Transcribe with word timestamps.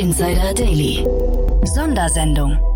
Insider 0.00 0.54
Daily. 0.54 1.04
Sondersendung. 1.76 2.69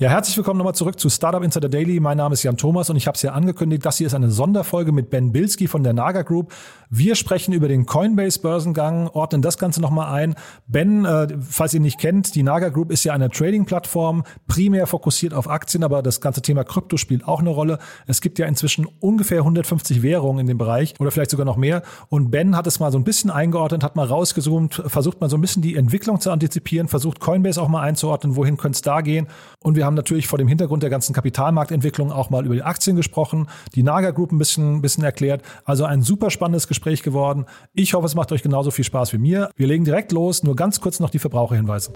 Ja, 0.00 0.08
herzlich 0.08 0.34
willkommen 0.38 0.56
nochmal 0.56 0.74
zurück 0.74 0.98
zu 0.98 1.10
Startup 1.10 1.42
Insider 1.42 1.68
Daily. 1.68 2.00
Mein 2.00 2.16
Name 2.16 2.32
ist 2.32 2.42
Jan 2.42 2.56
Thomas 2.56 2.88
und 2.88 2.96
ich 2.96 3.06
habe 3.06 3.16
es 3.16 3.20
ja 3.20 3.32
angekündigt, 3.32 3.84
das 3.84 3.98
hier 3.98 4.06
ist 4.06 4.14
eine 4.14 4.30
Sonderfolge 4.30 4.92
mit 4.92 5.10
Ben 5.10 5.30
Bilski 5.30 5.66
von 5.66 5.84
der 5.84 5.92
Naga 5.92 6.22
Group. 6.22 6.54
Wir 6.88 7.14
sprechen 7.14 7.52
über 7.52 7.68
den 7.68 7.84
Coinbase-Börsengang, 7.84 9.08
ordnen 9.08 9.42
das 9.42 9.58
Ganze 9.58 9.82
nochmal 9.82 10.10
ein. 10.14 10.36
Ben, 10.66 11.04
äh, 11.04 11.28
falls 11.46 11.74
ihr 11.74 11.80
nicht 11.80 12.00
kennt, 12.00 12.34
die 12.34 12.42
Naga 12.42 12.70
Group 12.70 12.90
ist 12.90 13.04
ja 13.04 13.12
eine 13.12 13.28
Trading-Plattform, 13.28 14.24
primär 14.48 14.86
fokussiert 14.86 15.34
auf 15.34 15.50
Aktien, 15.50 15.84
aber 15.84 16.02
das 16.02 16.22
ganze 16.22 16.40
Thema 16.40 16.64
Krypto 16.64 16.96
spielt 16.96 17.28
auch 17.28 17.40
eine 17.40 17.50
Rolle. 17.50 17.78
Es 18.06 18.22
gibt 18.22 18.38
ja 18.38 18.46
inzwischen 18.46 18.86
ungefähr 19.00 19.40
150 19.40 20.00
Währungen 20.00 20.40
in 20.40 20.46
dem 20.46 20.56
Bereich 20.56 20.94
oder 20.98 21.10
vielleicht 21.10 21.30
sogar 21.30 21.44
noch 21.44 21.58
mehr. 21.58 21.82
Und 22.08 22.30
Ben 22.30 22.56
hat 22.56 22.66
es 22.66 22.80
mal 22.80 22.90
so 22.90 22.96
ein 22.96 23.04
bisschen 23.04 23.28
eingeordnet, 23.28 23.84
hat 23.84 23.96
mal 23.96 24.06
rausgezoomt, 24.06 24.82
versucht 24.86 25.20
mal 25.20 25.28
so 25.28 25.36
ein 25.36 25.42
bisschen 25.42 25.60
die 25.60 25.76
Entwicklung 25.76 26.22
zu 26.22 26.30
antizipieren, 26.30 26.88
versucht 26.88 27.20
Coinbase 27.20 27.60
auch 27.60 27.68
mal 27.68 27.82
einzuordnen, 27.82 28.34
wohin 28.34 28.56
könnte 28.56 28.76
es 28.76 28.82
da 28.82 29.02
gehen. 29.02 29.26
Und 29.62 29.76
wir 29.76 29.89
haben 29.89 29.89
natürlich 29.94 30.26
vor 30.26 30.38
dem 30.38 30.48
Hintergrund 30.48 30.82
der 30.82 30.90
ganzen 30.90 31.12
Kapitalmarktentwicklung 31.14 32.12
auch 32.12 32.30
mal 32.30 32.44
über 32.44 32.54
die 32.54 32.62
Aktien 32.62 32.96
gesprochen, 32.96 33.48
die 33.74 33.82
Naga 33.82 34.10
Group 34.10 34.32
ein 34.32 34.38
bisschen, 34.38 34.82
bisschen 34.82 35.04
erklärt. 35.04 35.42
Also 35.64 35.84
ein 35.84 36.02
super 36.02 36.30
spannendes 36.30 36.68
Gespräch 36.68 37.02
geworden. 37.02 37.46
Ich 37.72 37.94
hoffe, 37.94 38.06
es 38.06 38.14
macht 38.14 38.32
euch 38.32 38.42
genauso 38.42 38.70
viel 38.70 38.84
Spaß 38.84 39.12
wie 39.12 39.18
mir. 39.18 39.50
Wir 39.56 39.66
legen 39.66 39.84
direkt 39.84 40.12
los. 40.12 40.42
Nur 40.42 40.56
ganz 40.56 40.80
kurz 40.80 41.00
noch 41.00 41.10
die 41.10 41.18
Verbraucherhinweise. 41.18 41.92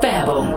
Werbung. 0.00 0.54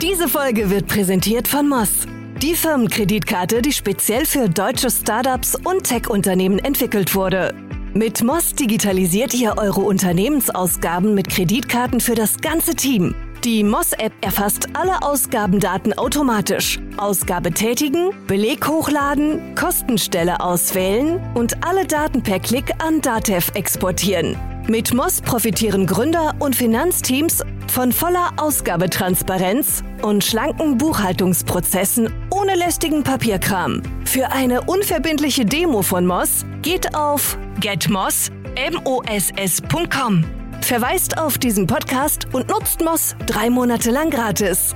Diese 0.00 0.28
Folge 0.28 0.70
wird 0.70 0.86
präsentiert 0.86 1.48
von 1.48 1.68
Moss. 1.68 2.06
Die 2.42 2.54
Firmenkreditkarte, 2.54 3.62
die 3.62 3.72
speziell 3.72 4.24
für 4.24 4.48
deutsche 4.48 4.90
Startups 4.90 5.56
und 5.56 5.82
Tech-Unternehmen 5.82 6.60
entwickelt 6.60 7.14
wurde. 7.16 7.52
Mit 7.98 8.22
Moss 8.22 8.54
digitalisiert 8.54 9.34
ihr 9.34 9.54
eure 9.56 9.80
Unternehmensausgaben 9.80 11.14
mit 11.14 11.28
Kreditkarten 11.28 11.98
für 11.98 12.14
das 12.14 12.36
ganze 12.36 12.76
Team. 12.76 13.16
Die 13.42 13.64
Moss-App 13.64 14.12
erfasst 14.20 14.68
alle 14.74 15.02
Ausgabendaten 15.02 15.98
automatisch. 15.98 16.78
Ausgabe 16.96 17.50
tätigen, 17.50 18.10
Beleg 18.28 18.68
hochladen, 18.68 19.56
Kostenstelle 19.56 20.38
auswählen 20.38 21.20
und 21.34 21.66
alle 21.66 21.86
Daten 21.86 22.22
per 22.22 22.38
Klick 22.38 22.72
an 22.78 23.00
Datev 23.00 23.50
exportieren. 23.54 24.36
Mit 24.68 24.94
Moss 24.94 25.20
profitieren 25.20 25.84
Gründer 25.84 26.36
und 26.38 26.54
Finanzteams 26.54 27.42
von 27.66 27.90
voller 27.90 28.30
Ausgabetransparenz 28.36 29.82
und 30.02 30.22
schlanken 30.22 30.78
Buchhaltungsprozessen 30.78 32.12
ohne 32.30 32.54
lästigen 32.54 33.02
Papierkram. 33.02 33.82
Für 34.04 34.30
eine 34.30 34.62
unverbindliche 34.62 35.44
Demo 35.44 35.82
von 35.82 36.06
Moss 36.06 36.46
geht 36.62 36.94
auf 36.94 37.36
getmoss.com. 37.60 40.24
Verweist 40.60 41.18
auf 41.18 41.38
diesen 41.38 41.66
Podcast 41.66 42.28
und 42.32 42.48
nutzt 42.48 42.80
Moss 42.82 43.16
drei 43.26 43.50
Monate 43.50 43.90
lang 43.90 44.10
gratis. 44.10 44.74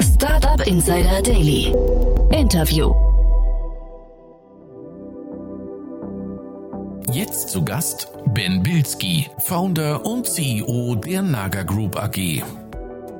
Startup 0.00 0.66
Insider 0.66 1.22
Daily. 1.22 1.74
Interview. 2.32 2.92
Jetzt 7.12 7.50
zu 7.50 7.64
Gast 7.64 8.08
Ben 8.34 8.62
Bilski, 8.62 9.28
Founder 9.38 10.04
und 10.04 10.26
CEO 10.26 10.96
der 10.96 11.22
Naga 11.22 11.62
Group 11.62 11.96
AG. 11.96 12.42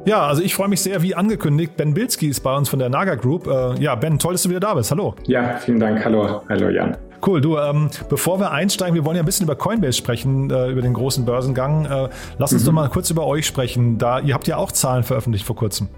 Ja, 0.06 0.26
also 0.26 0.42
ich 0.42 0.54
freue 0.54 0.68
mich 0.68 0.82
sehr, 0.82 1.00
wie 1.00 1.14
angekündigt. 1.14 1.76
Ben 1.78 1.94
Bilski 1.94 2.28
ist 2.28 2.40
bei 2.40 2.54
uns 2.54 2.68
von 2.68 2.78
der 2.78 2.90
Naga 2.90 3.14
Group. 3.14 3.46
Äh, 3.46 3.80
ja, 3.80 3.94
Ben, 3.94 4.18
toll, 4.18 4.32
dass 4.32 4.42
du 4.42 4.50
wieder 4.50 4.60
da 4.60 4.74
bist. 4.74 4.90
Hallo. 4.90 5.14
Ja, 5.26 5.56
vielen 5.56 5.80
Dank. 5.80 6.04
Hallo, 6.04 6.42
hallo 6.46 6.68
Jan. 6.68 6.96
Cool, 7.26 7.40
du, 7.40 7.56
ähm, 7.56 7.88
bevor 8.10 8.38
wir 8.38 8.50
einsteigen, 8.50 8.94
wir 8.94 9.06
wollen 9.06 9.16
ja 9.16 9.22
ein 9.22 9.26
bisschen 9.26 9.44
über 9.44 9.56
Coinbase 9.56 9.96
sprechen, 9.96 10.50
äh, 10.50 10.68
über 10.68 10.82
den 10.82 10.92
großen 10.92 11.24
Börsengang. 11.24 11.86
Äh, 11.86 12.08
lass 12.36 12.52
uns 12.52 12.62
mhm. 12.62 12.66
doch 12.66 12.72
mal 12.74 12.88
kurz 12.90 13.10
über 13.10 13.26
euch 13.26 13.46
sprechen. 13.46 13.96
Da, 13.96 14.20
ihr 14.20 14.34
habt 14.34 14.46
ja 14.46 14.58
auch 14.58 14.72
Zahlen 14.72 15.04
veröffentlicht 15.04 15.46
vor 15.46 15.56
kurzem. 15.56 15.88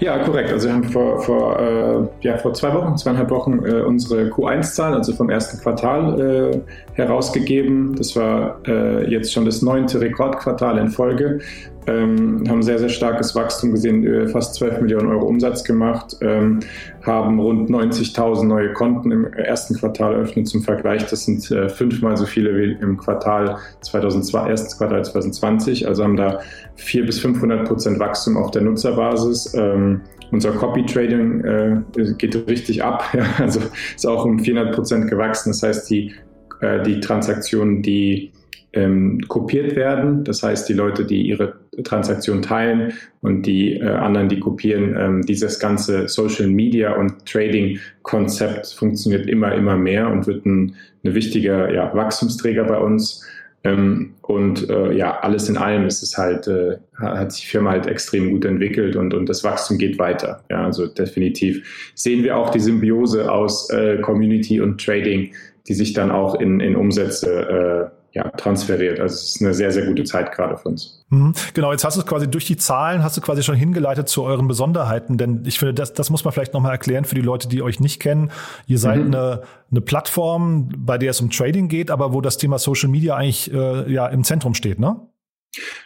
Ja, 0.00 0.18
korrekt. 0.18 0.52
Also 0.52 0.68
wir 0.68 0.74
haben 0.74 0.84
vor, 0.84 1.20
vor, 1.20 1.58
äh, 1.58 2.26
ja, 2.26 2.36
vor 2.38 2.52
zwei 2.54 2.74
Wochen, 2.74 2.96
zweieinhalb 2.96 3.30
Wochen 3.30 3.64
äh, 3.64 3.82
unsere 3.82 4.28
Q1-Zahlen, 4.28 4.94
also 4.94 5.12
vom 5.14 5.30
ersten 5.30 5.60
Quartal, 5.60 6.20
äh, 6.20 6.60
herausgegeben. 6.94 7.94
Das 7.96 8.16
war 8.16 8.60
äh, 8.66 9.08
jetzt 9.10 9.32
schon 9.32 9.44
das 9.44 9.62
neunte 9.62 10.00
Rekordquartal 10.00 10.78
in 10.78 10.88
Folge. 10.88 11.40
Ähm, 11.86 12.44
haben 12.48 12.62
sehr, 12.62 12.78
sehr 12.78 12.88
starkes 12.88 13.34
Wachstum 13.34 13.72
gesehen, 13.72 14.06
äh, 14.06 14.26
fast 14.28 14.54
12 14.54 14.80
Millionen 14.80 15.08
Euro 15.08 15.26
Umsatz 15.26 15.64
gemacht, 15.64 16.16
ähm, 16.22 16.60
haben 17.02 17.38
rund 17.38 17.68
90.000 17.68 18.44
neue 18.44 18.72
Konten 18.72 19.12
im 19.12 19.24
ersten 19.32 19.74
Quartal 19.76 20.14
eröffnet 20.14 20.48
zum 20.48 20.62
Vergleich. 20.62 21.04
Das 21.06 21.24
sind 21.24 21.50
äh, 21.50 21.68
fünfmal 21.68 22.16
so 22.16 22.24
viele 22.24 22.56
wie 22.56 22.72
im 22.80 22.96
Quartal 22.96 23.58
2002, 23.82 24.48
ersten 24.48 24.78
Quartal 24.78 25.04
2020. 25.04 25.86
Also 25.86 26.04
haben 26.04 26.16
da 26.16 26.40
400 26.76 27.06
bis 27.06 27.20
500 27.20 27.68
Prozent 27.68 27.98
Wachstum 27.98 28.36
auf 28.36 28.50
der 28.50 28.62
Nutzerbasis. 28.62 29.52
Ähm, 29.54 30.00
unser 30.30 30.52
Copy 30.52 30.84
Trading 30.86 31.44
äh, 31.44 31.82
geht 32.18 32.48
richtig 32.48 32.82
ab, 32.82 33.04
ja, 33.12 33.24
also 33.38 33.60
ist 33.94 34.06
auch 34.06 34.24
um 34.24 34.38
400 34.38 34.74
Prozent 34.74 35.10
gewachsen. 35.10 35.50
Das 35.50 35.62
heißt, 35.62 35.90
die, 35.90 36.12
äh, 36.60 36.82
die 36.82 37.00
Transaktionen, 37.00 37.82
die 37.82 38.32
ähm, 38.74 39.20
kopiert 39.28 39.76
werden. 39.76 40.24
Das 40.24 40.42
heißt, 40.42 40.68
die 40.68 40.72
Leute, 40.72 41.04
die 41.04 41.22
ihre 41.22 41.54
Transaktion 41.82 42.42
teilen 42.42 42.92
und 43.20 43.46
die 43.46 43.74
äh, 43.74 43.86
anderen, 43.86 44.28
die 44.28 44.40
kopieren, 44.40 44.96
ähm, 44.98 45.22
dieses 45.22 45.58
ganze 45.58 46.08
Social 46.08 46.48
Media 46.48 46.94
und 46.94 47.26
Trading 47.26 47.78
Konzept 48.02 48.66
funktioniert 48.68 49.26
immer, 49.28 49.54
immer 49.54 49.76
mehr 49.76 50.08
und 50.10 50.26
wird 50.26 50.44
ein, 50.46 50.74
ein 51.04 51.14
wichtiger 51.14 51.72
ja, 51.72 51.94
Wachstumsträger 51.94 52.64
bei 52.64 52.78
uns. 52.78 53.24
Ähm, 53.64 54.12
und 54.20 54.68
äh, 54.68 54.92
ja, 54.92 55.20
alles 55.20 55.48
in 55.48 55.56
allem 55.56 55.86
ist 55.86 56.02
es 56.02 56.18
halt, 56.18 56.46
äh, 56.48 56.76
hat 56.98 57.32
sich 57.32 57.44
die 57.44 57.48
Firma 57.48 57.70
halt 57.70 57.86
extrem 57.86 58.30
gut 58.30 58.44
entwickelt 58.44 58.94
und, 58.94 59.14
und 59.14 59.26
das 59.28 59.42
Wachstum 59.42 59.78
geht 59.78 59.98
weiter. 59.98 60.44
Ja, 60.50 60.64
also 60.64 60.86
definitiv 60.86 61.92
sehen 61.94 62.22
wir 62.24 62.36
auch 62.36 62.50
die 62.50 62.60
Symbiose 62.60 63.32
aus 63.32 63.70
äh, 63.70 63.98
Community 64.00 64.60
und 64.60 64.84
Trading, 64.84 65.32
die 65.66 65.74
sich 65.74 65.94
dann 65.94 66.10
auch 66.10 66.38
in, 66.38 66.60
in 66.60 66.76
Umsätze 66.76 67.90
äh, 67.90 67.93
ja, 68.14 68.30
transferiert. 68.30 69.00
Also 69.00 69.14
es 69.14 69.34
ist 69.34 69.42
eine 69.42 69.52
sehr, 69.52 69.72
sehr 69.72 69.86
gute 69.86 70.04
Zeit 70.04 70.30
gerade 70.32 70.56
für 70.56 70.68
uns. 70.68 71.04
Mhm. 71.10 71.32
Genau, 71.52 71.72
jetzt 71.72 71.84
hast 71.84 71.98
du 71.98 72.02
quasi 72.02 72.30
durch 72.30 72.46
die 72.46 72.56
Zahlen, 72.56 73.02
hast 73.02 73.16
du 73.16 73.20
quasi 73.20 73.42
schon 73.42 73.56
hingeleitet 73.56 74.08
zu 74.08 74.22
euren 74.22 74.46
Besonderheiten, 74.46 75.18
denn 75.18 75.42
ich 75.46 75.58
finde, 75.58 75.74
das, 75.74 75.92
das 75.92 76.10
muss 76.10 76.24
man 76.24 76.32
vielleicht 76.32 76.54
nochmal 76.54 76.72
erklären 76.72 77.04
für 77.04 77.16
die 77.16 77.22
Leute, 77.22 77.48
die 77.48 77.60
euch 77.60 77.80
nicht 77.80 78.00
kennen. 78.00 78.30
Ihr 78.66 78.78
seid 78.78 79.00
mhm. 79.00 79.06
eine, 79.06 79.42
eine 79.70 79.80
Plattform, 79.80 80.68
bei 80.76 80.96
der 80.96 81.10
es 81.10 81.20
um 81.20 81.30
Trading 81.30 81.68
geht, 81.68 81.90
aber 81.90 82.12
wo 82.12 82.20
das 82.20 82.38
Thema 82.38 82.58
Social 82.58 82.88
Media 82.88 83.16
eigentlich 83.16 83.52
äh, 83.52 83.92
ja 83.92 84.06
im 84.06 84.22
Zentrum 84.22 84.54
steht, 84.54 84.78
ne? 84.78 85.00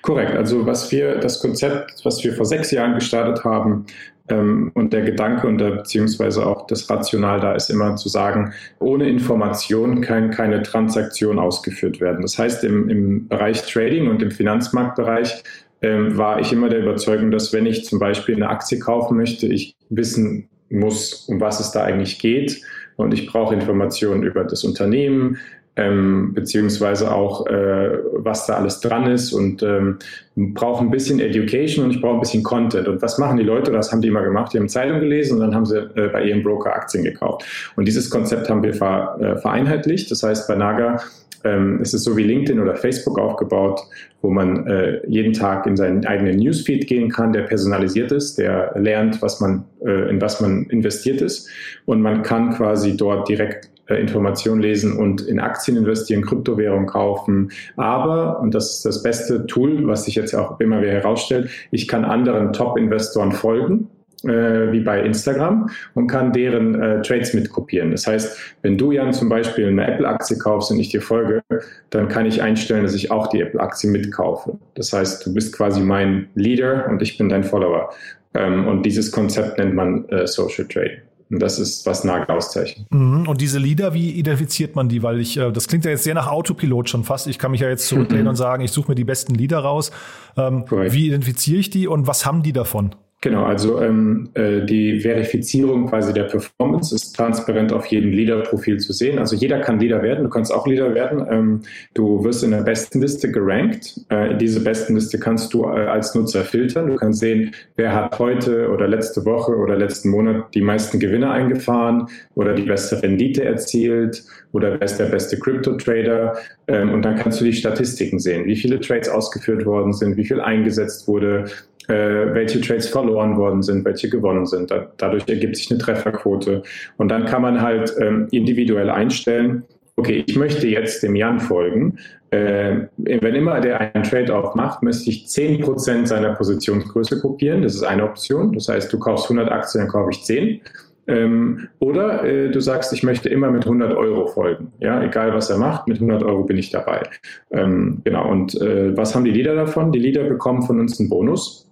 Korrekt. 0.02 0.32
Also 0.32 0.66
was 0.66 0.90
wir, 0.92 1.18
das 1.18 1.40
Konzept, 1.40 2.04
was 2.04 2.22
wir 2.24 2.34
vor 2.34 2.46
sechs 2.46 2.70
Jahren 2.70 2.94
gestartet 2.94 3.44
haben, 3.44 3.86
und 4.34 4.92
der 4.92 5.02
Gedanke 5.02 5.46
und 5.46 5.58
der, 5.58 5.70
beziehungsweise 5.70 6.46
auch 6.46 6.66
das 6.66 6.88
Rational 6.90 7.40
da 7.40 7.54
ist 7.54 7.70
immer 7.70 7.96
zu 7.96 8.08
sagen, 8.08 8.52
ohne 8.78 9.08
Information 9.08 10.00
kann 10.00 10.30
keine 10.30 10.62
Transaktion 10.62 11.38
ausgeführt 11.38 12.00
werden. 12.00 12.22
Das 12.22 12.38
heißt, 12.38 12.64
im, 12.64 12.88
im 12.88 13.28
Bereich 13.28 13.62
Trading 13.62 14.08
und 14.08 14.22
im 14.22 14.30
Finanzmarktbereich 14.30 15.42
ähm, 15.80 16.16
war 16.16 16.40
ich 16.40 16.52
immer 16.52 16.68
der 16.68 16.80
Überzeugung, 16.80 17.30
dass 17.30 17.52
wenn 17.52 17.66
ich 17.66 17.84
zum 17.84 17.98
Beispiel 17.98 18.36
eine 18.36 18.48
Aktie 18.48 18.78
kaufen 18.78 19.16
möchte, 19.16 19.46
ich 19.46 19.76
wissen 19.88 20.48
muss, 20.70 21.26
um 21.28 21.40
was 21.40 21.60
es 21.60 21.70
da 21.70 21.84
eigentlich 21.84 22.18
geht. 22.18 22.60
Und 22.96 23.14
ich 23.14 23.26
brauche 23.26 23.54
Informationen 23.54 24.24
über 24.24 24.42
das 24.42 24.64
Unternehmen, 24.64 25.38
ähm, 25.78 26.34
beziehungsweise 26.34 27.14
auch, 27.14 27.46
äh, 27.46 27.98
was 28.12 28.46
da 28.46 28.54
alles 28.54 28.80
dran 28.80 29.06
ist 29.10 29.32
und 29.32 29.62
ähm, 29.62 29.98
brauche 30.36 30.84
ein 30.84 30.90
bisschen 30.90 31.20
Education 31.20 31.84
und 31.84 31.92
ich 31.92 32.00
brauche 32.00 32.14
ein 32.14 32.20
bisschen 32.20 32.42
Content. 32.42 32.88
Und 32.88 33.00
was 33.00 33.16
machen 33.18 33.36
die 33.36 33.44
Leute? 33.44 33.70
Das 33.70 33.92
haben 33.92 34.00
die 34.00 34.08
immer 34.08 34.22
gemacht. 34.22 34.52
Die 34.52 34.58
haben 34.58 34.68
Zeitung 34.68 34.98
gelesen 34.98 35.34
und 35.34 35.40
dann 35.40 35.54
haben 35.54 35.66
sie 35.66 35.78
äh, 35.78 36.08
bei 36.08 36.24
ihrem 36.24 36.42
Broker 36.42 36.74
Aktien 36.74 37.04
gekauft. 37.04 37.44
Und 37.76 37.86
dieses 37.86 38.10
Konzept 38.10 38.50
haben 38.50 38.62
wir 38.62 38.74
ver, 38.74 39.18
äh, 39.20 39.36
vereinheitlicht. 39.36 40.10
Das 40.10 40.22
heißt, 40.24 40.48
bei 40.48 40.56
Naga 40.56 41.00
ähm, 41.44 41.78
es 41.80 41.92
so 41.92 42.16
wie 42.16 42.24
LinkedIn 42.24 42.60
oder 42.60 42.74
Facebook 42.74 43.16
aufgebaut, 43.18 43.80
wo 44.20 44.30
man 44.30 44.66
äh, 44.66 45.00
jeden 45.06 45.32
Tag 45.32 45.64
in 45.66 45.76
seinen 45.76 46.04
eigenen 46.04 46.38
Newsfeed 46.38 46.88
gehen 46.88 47.08
kann, 47.08 47.32
der 47.32 47.42
personalisiert 47.42 48.10
ist, 48.10 48.38
der 48.38 48.72
lernt, 48.74 49.22
was 49.22 49.40
man, 49.40 49.64
äh, 49.84 50.10
in 50.10 50.20
was 50.20 50.40
man 50.40 50.64
investiert 50.64 51.20
ist. 51.20 51.48
Und 51.86 52.02
man 52.02 52.22
kann 52.22 52.54
quasi 52.54 52.96
dort 52.96 53.28
direkt 53.28 53.70
Informationen 53.94 54.60
lesen 54.60 54.96
und 54.96 55.22
in 55.22 55.40
Aktien 55.40 55.76
investieren, 55.76 56.22
Kryptowährung 56.22 56.86
kaufen. 56.86 57.50
Aber, 57.76 58.40
und 58.40 58.54
das 58.54 58.76
ist 58.76 58.84
das 58.84 59.02
beste 59.02 59.46
Tool, 59.46 59.86
was 59.86 60.04
sich 60.04 60.14
jetzt 60.14 60.34
auch 60.34 60.60
immer 60.60 60.80
wieder 60.80 60.92
herausstellt, 60.92 61.50
ich 61.70 61.88
kann 61.88 62.04
anderen 62.04 62.52
Top-Investoren 62.52 63.32
folgen 63.32 63.88
äh, 64.24 64.72
wie 64.72 64.80
bei 64.80 65.02
Instagram 65.02 65.70
und 65.94 66.08
kann 66.08 66.32
deren 66.32 66.80
äh, 66.80 67.02
Trades 67.02 67.34
mitkopieren. 67.34 67.90
Das 67.92 68.06
heißt, 68.06 68.36
wenn 68.62 68.76
du 68.76 68.92
Jan 68.92 69.12
zum 69.12 69.28
Beispiel 69.28 69.68
eine 69.68 69.86
Apple-Aktie 69.86 70.38
kaufst 70.38 70.70
und 70.70 70.80
ich 70.80 70.88
dir 70.88 71.02
folge, 71.02 71.42
dann 71.90 72.08
kann 72.08 72.26
ich 72.26 72.42
einstellen, 72.42 72.82
dass 72.82 72.94
ich 72.94 73.10
auch 73.10 73.28
die 73.28 73.40
Apple-Aktie 73.40 73.90
mitkaufe. 73.90 74.58
Das 74.74 74.92
heißt, 74.92 75.24
du 75.24 75.34
bist 75.34 75.54
quasi 75.56 75.80
mein 75.80 76.28
Leader 76.34 76.86
und 76.88 77.02
ich 77.02 77.18
bin 77.18 77.28
dein 77.28 77.44
Follower. 77.44 77.90
Ähm, 78.34 78.66
und 78.66 78.84
dieses 78.84 79.12
Konzept 79.12 79.58
nennt 79.58 79.74
man 79.74 80.08
äh, 80.08 80.26
Social 80.26 80.66
Trading. 80.66 81.07
Und 81.30 81.40
das 81.40 81.58
ist, 81.58 81.84
was 81.84 82.04
Nagel 82.04 82.34
auszeichnet. 82.34 82.86
Mhm. 82.90 83.28
Und 83.28 83.40
diese 83.40 83.58
Lieder, 83.58 83.92
wie 83.92 84.12
identifiziert 84.12 84.76
man 84.76 84.88
die? 84.88 85.02
Weil 85.02 85.20
ich, 85.20 85.36
äh, 85.36 85.52
das 85.52 85.68
klingt 85.68 85.84
ja 85.84 85.90
jetzt 85.90 86.04
sehr 86.04 86.14
nach 86.14 86.28
Autopilot 86.28 86.88
schon 86.88 87.04
fast. 87.04 87.26
Ich 87.26 87.38
kann 87.38 87.50
mich 87.50 87.60
ja 87.60 87.68
jetzt 87.68 87.86
zurücklehnen 87.86 88.28
und 88.28 88.36
sagen, 88.36 88.62
ich 88.62 88.72
suche 88.72 88.90
mir 88.90 88.94
die 88.94 89.04
besten 89.04 89.34
Lieder 89.34 89.58
raus. 89.58 89.90
Ähm, 90.36 90.64
wie 90.70 91.06
identifiziere 91.06 91.60
ich 91.60 91.70
die 91.70 91.86
und 91.86 92.06
was 92.06 92.24
haben 92.24 92.42
die 92.42 92.52
davon? 92.52 92.94
Genau, 93.20 93.42
also 93.42 93.82
ähm, 93.82 94.30
äh, 94.34 94.64
die 94.64 95.00
Verifizierung 95.00 95.88
quasi 95.88 96.12
der 96.12 96.24
Performance 96.24 96.94
ist 96.94 97.16
transparent 97.16 97.72
auf 97.72 97.86
jedem 97.86 98.12
Leader-Profil 98.12 98.78
zu 98.78 98.92
sehen. 98.92 99.18
Also 99.18 99.34
jeder 99.34 99.58
kann 99.58 99.80
Leader 99.80 100.02
werden, 100.02 100.22
du 100.22 100.30
kannst 100.30 100.54
auch 100.54 100.68
Leader 100.68 100.94
werden. 100.94 101.26
Ähm, 101.28 101.60
du 101.94 102.22
wirst 102.22 102.44
in 102.44 102.52
der 102.52 102.62
besten 102.62 103.00
Liste 103.00 103.32
gerankt. 103.32 104.00
Äh, 104.08 104.36
diese 104.36 104.60
besten 104.60 104.94
Liste 104.94 105.18
kannst 105.18 105.52
du 105.52 105.64
äh, 105.64 105.86
als 105.86 106.14
Nutzer 106.14 106.44
filtern. 106.44 106.86
Du 106.86 106.94
kannst 106.94 107.18
sehen, 107.18 107.52
wer 107.74 107.92
hat 107.92 108.16
heute 108.20 108.70
oder 108.70 108.86
letzte 108.86 109.24
Woche 109.24 109.56
oder 109.56 109.76
letzten 109.76 110.10
Monat 110.10 110.54
die 110.54 110.62
meisten 110.62 111.00
Gewinne 111.00 111.28
eingefahren 111.28 112.06
oder 112.36 112.54
die 112.54 112.62
beste 112.62 113.02
Rendite 113.02 113.44
erzielt 113.44 114.22
oder 114.52 114.74
wer 114.74 114.82
ist 114.82 114.96
der 114.96 115.06
beste 115.06 115.36
Crypto-Trader. 115.40 116.36
Ähm, 116.68 116.92
und 116.92 117.02
dann 117.02 117.16
kannst 117.16 117.40
du 117.40 117.44
die 117.44 117.52
Statistiken 117.52 118.20
sehen, 118.20 118.46
wie 118.46 118.54
viele 118.54 118.78
Trades 118.78 119.08
ausgeführt 119.08 119.66
worden 119.66 119.92
sind, 119.92 120.16
wie 120.16 120.24
viel 120.24 120.40
eingesetzt 120.40 121.08
wurde, 121.08 121.46
äh, 121.88 122.34
welche 122.34 122.60
Trades 122.60 122.88
verloren 122.88 123.36
worden 123.36 123.62
sind, 123.62 123.84
welche 123.84 124.08
gewonnen 124.08 124.46
sind. 124.46 124.70
Da, 124.70 124.86
dadurch 124.98 125.26
ergibt 125.28 125.56
sich 125.56 125.70
eine 125.70 125.78
Trefferquote. 125.78 126.62
Und 126.96 127.08
dann 127.08 127.24
kann 127.24 127.42
man 127.42 127.60
halt 127.60 127.94
ähm, 127.98 128.28
individuell 128.30 128.90
einstellen, 128.90 129.64
okay, 129.96 130.24
ich 130.26 130.36
möchte 130.36 130.68
jetzt 130.68 131.02
dem 131.02 131.16
Jan 131.16 131.40
folgen. 131.40 131.98
Äh, 132.30 132.88
wenn 132.98 133.34
immer 133.34 133.60
der 133.60 133.80
einen 133.80 134.04
Trade-off 134.04 134.54
macht, 134.54 134.82
müsste 134.82 135.10
ich 135.10 135.26
10% 135.26 136.06
seiner 136.06 136.34
Positionsgröße 136.34 137.20
kopieren. 137.20 137.62
Das 137.62 137.74
ist 137.74 137.82
eine 137.82 138.04
Option. 138.04 138.52
Das 138.52 138.68
heißt, 138.68 138.92
du 138.92 138.98
kaufst 138.98 139.30
100 139.30 139.50
Aktien, 139.50 139.84
dann 139.84 139.90
kaufe 139.90 140.10
ich 140.10 140.22
10. 140.24 140.60
Ähm, 141.08 141.68
oder 141.78 142.22
äh, 142.22 142.50
du 142.50 142.60
sagst, 142.60 142.92
ich 142.92 143.02
möchte 143.02 143.30
immer 143.30 143.50
mit 143.50 143.64
100 143.64 143.96
Euro 143.96 144.26
folgen. 144.26 144.72
Ja, 144.78 145.02
egal 145.02 145.32
was 145.32 145.48
er 145.48 145.56
macht, 145.56 145.88
mit 145.88 145.96
100 145.96 146.22
Euro 146.22 146.44
bin 146.44 146.58
ich 146.58 146.70
dabei. 146.70 147.02
Ähm, 147.50 148.02
genau. 148.04 148.30
Und 148.30 148.60
äh, 148.60 148.94
was 148.94 149.14
haben 149.14 149.24
die 149.24 149.30
Leader 149.30 149.54
davon? 149.54 149.90
Die 149.90 149.98
Leader 149.98 150.24
bekommen 150.24 150.62
von 150.62 150.78
uns 150.78 151.00
einen 151.00 151.08
Bonus. 151.08 151.67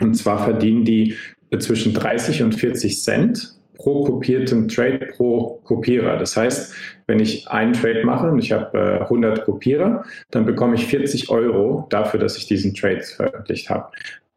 Und 0.00 0.14
zwar 0.14 0.44
verdienen 0.44 0.84
die 0.84 1.16
zwischen 1.58 1.94
30 1.94 2.42
und 2.42 2.54
40 2.54 3.00
Cent 3.00 3.54
pro 3.76 4.04
kopierten 4.04 4.68
Trade 4.68 5.08
pro 5.16 5.60
Kopierer. 5.64 6.16
Das 6.16 6.36
heißt, 6.36 6.74
wenn 7.06 7.20
ich 7.20 7.48
einen 7.48 7.72
Trade 7.72 8.04
mache 8.04 8.28
und 8.28 8.38
ich 8.38 8.52
habe 8.52 8.78
äh, 8.78 9.02
100 9.02 9.44
Kopierer, 9.44 10.04
dann 10.30 10.46
bekomme 10.46 10.74
ich 10.76 10.86
40 10.86 11.28
Euro 11.30 11.86
dafür, 11.90 12.20
dass 12.20 12.36
ich 12.36 12.46
diesen 12.46 12.74
Trade 12.74 13.02
veröffentlicht 13.02 13.70
habe. 13.70 13.88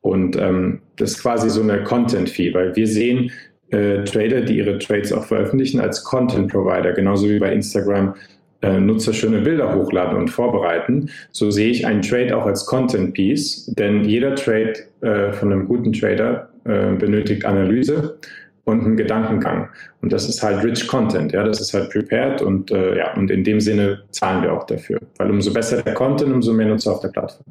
Und 0.01 0.35
ähm, 0.37 0.81
das 0.97 1.11
ist 1.11 1.21
quasi 1.21 1.49
so 1.49 1.61
eine 1.61 1.83
Content-Fee, 1.83 2.53
weil 2.53 2.75
wir 2.75 2.87
sehen 2.87 3.31
äh, 3.69 4.03
Trader, 4.03 4.41
die 4.41 4.57
ihre 4.57 4.79
Trades 4.79 5.11
auch 5.11 5.25
veröffentlichen, 5.25 5.79
als 5.79 6.03
Content-Provider, 6.03 6.93
genauso 6.93 7.29
wie 7.29 7.39
bei 7.39 7.51
Instagram 7.51 8.09
äh, 8.09 8.36
Nutzer 8.61 9.13
schöne 9.13 9.41
Bilder 9.41 9.75
hochladen 9.75 10.17
und 10.17 10.29
vorbereiten, 10.29 11.09
so 11.31 11.51
sehe 11.51 11.69
ich 11.69 11.85
einen 11.85 12.01
Trade 12.01 12.35
auch 12.35 12.45
als 12.45 12.65
Content 12.65 13.13
Piece, 13.13 13.67
denn 13.77 14.03
jeder 14.03 14.35
Trade 14.35 14.73
äh, 15.01 15.31
von 15.33 15.51
einem 15.51 15.67
guten 15.67 15.93
Trader 15.93 16.49
äh, 16.65 16.93
benötigt 16.93 17.45
Analyse 17.45 18.17
und 18.65 18.83
einen 18.83 18.97
Gedankengang. 18.97 19.69
Und 20.01 20.11
das 20.11 20.27
ist 20.27 20.43
halt 20.43 20.63
rich 20.63 20.87
Content, 20.87 21.31
ja, 21.31 21.43
das 21.43 21.61
ist 21.61 21.73
halt 21.73 21.89
prepared 21.91 22.41
und 22.41 22.71
äh, 22.71 22.97
ja, 22.97 23.13
und 23.13 23.31
in 23.31 23.43
dem 23.43 23.61
Sinne 23.61 24.03
zahlen 24.11 24.43
wir 24.43 24.53
auch 24.53 24.65
dafür, 24.65 24.99
weil 25.17 25.29
umso 25.31 25.53
besser 25.53 25.81
der 25.81 25.93
Content, 25.93 26.33
umso 26.33 26.51
mehr 26.51 26.67
Nutzer 26.67 26.91
auf 26.91 26.99
der 26.99 27.09
Plattform. 27.09 27.45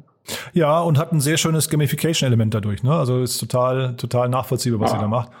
Ja, 0.53 0.81
und 0.81 0.97
hat 0.97 1.13
ein 1.13 1.21
sehr 1.21 1.37
schönes 1.37 1.69
Gamification-Element 1.69 2.53
dadurch, 2.53 2.83
ne? 2.83 2.93
Also 2.93 3.21
ist 3.21 3.37
total, 3.37 3.95
total 3.95 4.27
nachvollziehbar, 4.29 4.79
was 4.81 4.91
ah. 4.91 4.97
ihr 4.97 5.01
da 5.01 5.07
macht. 5.07 5.31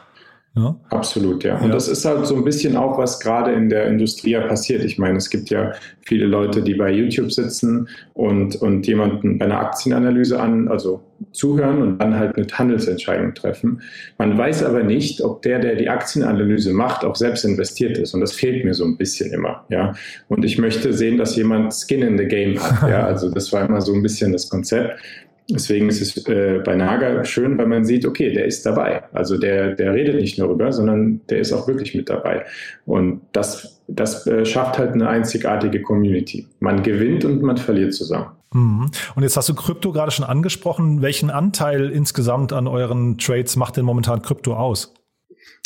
Ja. 0.57 0.75
Absolut, 0.89 1.43
ja. 1.43 1.57
Und 1.57 1.67
ja. 1.67 1.73
das 1.73 1.87
ist 1.87 2.03
halt 2.03 2.25
so 2.25 2.35
ein 2.35 2.43
bisschen 2.43 2.75
auch, 2.75 2.97
was 2.97 3.19
gerade 3.19 3.51
in 3.51 3.69
der 3.69 3.85
Industrie 3.85 4.31
ja 4.31 4.41
passiert. 4.41 4.83
Ich 4.83 4.97
meine, 4.97 5.17
es 5.17 5.29
gibt 5.29 5.51
ja 5.51 5.73
viele 6.01 6.25
Leute, 6.25 6.63
die 6.63 6.73
bei 6.73 6.91
YouTube 6.91 7.31
sitzen 7.31 7.87
und, 8.13 8.55
und 8.55 8.87
jemanden 8.87 9.37
bei 9.37 9.45
einer 9.45 9.59
Aktienanalyse 9.59 10.39
an, 10.39 10.67
also 10.67 11.03
zuhören 11.31 11.81
und 11.81 11.99
dann 11.99 12.15
halt 12.15 12.35
eine 12.35 12.47
Handelsentscheidung 12.51 13.35
treffen. 13.35 13.81
Man 14.17 14.35
weiß 14.35 14.63
aber 14.63 14.83
nicht, 14.83 15.21
ob 15.21 15.43
der, 15.43 15.59
der 15.59 15.75
die 15.75 15.89
Aktienanalyse 15.89 16.73
macht, 16.73 17.05
auch 17.05 17.15
selbst 17.15 17.45
investiert 17.45 17.97
ist. 17.97 18.15
Und 18.15 18.21
das 18.21 18.33
fehlt 18.33 18.65
mir 18.65 18.73
so 18.73 18.85
ein 18.85 18.97
bisschen 18.97 19.31
immer, 19.31 19.63
ja. 19.69 19.93
Und 20.27 20.43
ich 20.43 20.57
möchte 20.57 20.91
sehen, 20.93 21.17
dass 21.17 21.35
jemand 21.35 21.73
Skin 21.73 22.01
in 22.01 22.17
the 22.17 22.25
Game 22.25 22.57
hat, 22.59 22.89
ja. 22.89 23.05
Also 23.07 23.29
das 23.29 23.53
war 23.53 23.65
immer 23.65 23.81
so 23.81 23.93
ein 23.93 24.01
bisschen 24.01 24.31
das 24.31 24.49
Konzept. 24.49 24.99
Deswegen 25.49 25.87
ist 25.87 26.01
es 26.01 26.27
äh, 26.27 26.61
bei 26.63 26.75
Naga 26.75 27.23
schön, 27.23 27.57
weil 27.57 27.67
man 27.67 27.85
sieht, 27.85 28.05
okay, 28.05 28.33
der 28.33 28.45
ist 28.45 28.65
dabei. 28.65 29.03
Also 29.13 29.37
der, 29.37 29.75
der 29.75 29.93
redet 29.93 30.15
nicht 30.15 30.37
nur 30.37 30.49
rüber, 30.49 30.73
sondern 30.73 31.21
der 31.29 31.39
ist 31.39 31.53
auch 31.53 31.67
wirklich 31.67 31.95
mit 31.95 32.09
dabei. 32.09 32.45
Und 32.85 33.21
das, 33.31 33.81
das 33.87 34.27
äh, 34.27 34.45
schafft 34.45 34.77
halt 34.77 34.91
eine 34.91 35.07
einzigartige 35.07 35.81
Community. 35.81 36.47
Man 36.59 36.83
gewinnt 36.83 37.23
und 37.23 37.41
man 37.41 37.55
verliert 37.55 37.93
zusammen. 37.93 38.27
Mhm. 38.53 38.91
Und 39.15 39.23
jetzt 39.23 39.37
hast 39.37 39.47
du 39.47 39.55
Krypto 39.55 39.93
gerade 39.93 40.11
schon 40.11 40.25
angesprochen. 40.25 41.01
Welchen 41.01 41.29
Anteil 41.29 41.89
insgesamt 41.91 42.51
an 42.51 42.67
euren 42.67 43.17
Trades 43.17 43.55
macht 43.55 43.77
denn 43.77 43.85
momentan 43.85 44.21
Krypto 44.21 44.53
aus? 44.53 44.93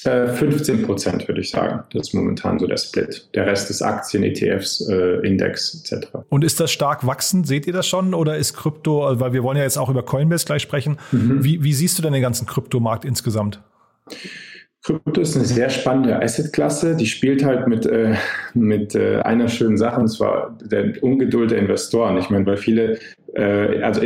15 0.04 0.80
äh, 0.80 0.84
Prozent 0.84 1.28
würde 1.28 1.42
ich 1.42 1.52
sagen. 1.52 1.84
Das 1.94 2.08
ist 2.08 2.14
momentan 2.14 2.58
so 2.58 2.66
der 2.66 2.78
Split. 2.78 3.30
Der 3.36 3.46
Rest 3.46 3.70
ist 3.70 3.84
Aktien, 3.84 4.24
ETFs, 4.24 4.88
äh, 4.90 5.26
Index 5.26 5.76
etc. 5.92 6.08
Und 6.30 6.44
ist 6.44 6.60
das 6.60 6.72
stark 6.72 7.06
wachsend? 7.06 7.46
Seht 7.46 7.68
ihr 7.68 7.74
das 7.74 7.88
schon? 7.88 8.16
Oder 8.16 8.38
ist 8.38 8.56
Krypto, 8.56 9.12
äh, 9.12 9.20
weil 9.20 9.34
wir 9.34 9.44
wollen 9.44 9.58
ja 9.58 9.64
jetzt 9.64 9.78
auch 9.78 9.90
über 9.90 10.04
Coinbase 10.04 10.46
gleich 10.46 10.64
sprechen. 10.64 10.98
Mhm. 11.12 11.44
Wie, 11.44 11.64
wie 11.64 11.74
siehst 11.74 12.00
du 12.00 12.02
denn 12.02 12.14
den 12.14 12.22
ganzen 12.22 12.48
Kryptomarkt 12.48 13.06
insgesamt? 13.06 13.62
Krypto 14.84 15.22
ist 15.22 15.36
eine 15.36 15.46
sehr 15.46 15.70
spannende 15.70 16.20
Assetklasse. 16.20 16.96
Die 16.96 17.06
spielt 17.06 17.46
halt 17.46 17.68
mit, 17.68 17.86
äh, 17.86 18.16
mit 18.56 18.96
äh, 18.96 19.20
einer 19.20 19.50
schönen 19.50 19.78
Sache, 19.78 20.02
und 20.02 20.08
zwar 20.08 20.58
der 20.64 21.04
Ungeduld 21.04 21.52
der 21.52 21.60
Investoren. 21.60 22.18
Ich 22.18 22.32
meine, 22.32 22.46
weil 22.48 22.58
viele, 22.58 22.98
äh, 23.36 23.84
also 23.84 24.02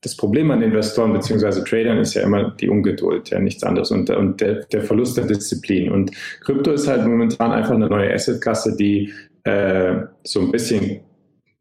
das 0.00 0.16
Problem 0.16 0.50
an 0.50 0.62
Investoren 0.62 1.12
bzw. 1.12 1.62
Tradern 1.64 1.98
ist 1.98 2.14
ja 2.14 2.22
immer 2.22 2.50
die 2.50 2.68
Ungeduld, 2.68 3.30
ja 3.30 3.38
nichts 3.38 3.62
anderes 3.62 3.90
und, 3.90 4.10
und 4.10 4.40
der, 4.40 4.64
der, 4.66 4.82
Verlust 4.82 5.16
der 5.16 5.26
Disziplin. 5.26 5.90
Und 5.90 6.12
Krypto 6.42 6.72
ist 6.72 6.86
halt 6.86 7.04
momentan 7.04 7.52
einfach 7.52 7.74
eine 7.74 7.88
neue 7.88 8.12
Assetklasse, 8.12 8.76
die 8.76 9.12
äh, 9.44 10.02
so 10.24 10.40
ein 10.40 10.52
bisschen 10.52 11.00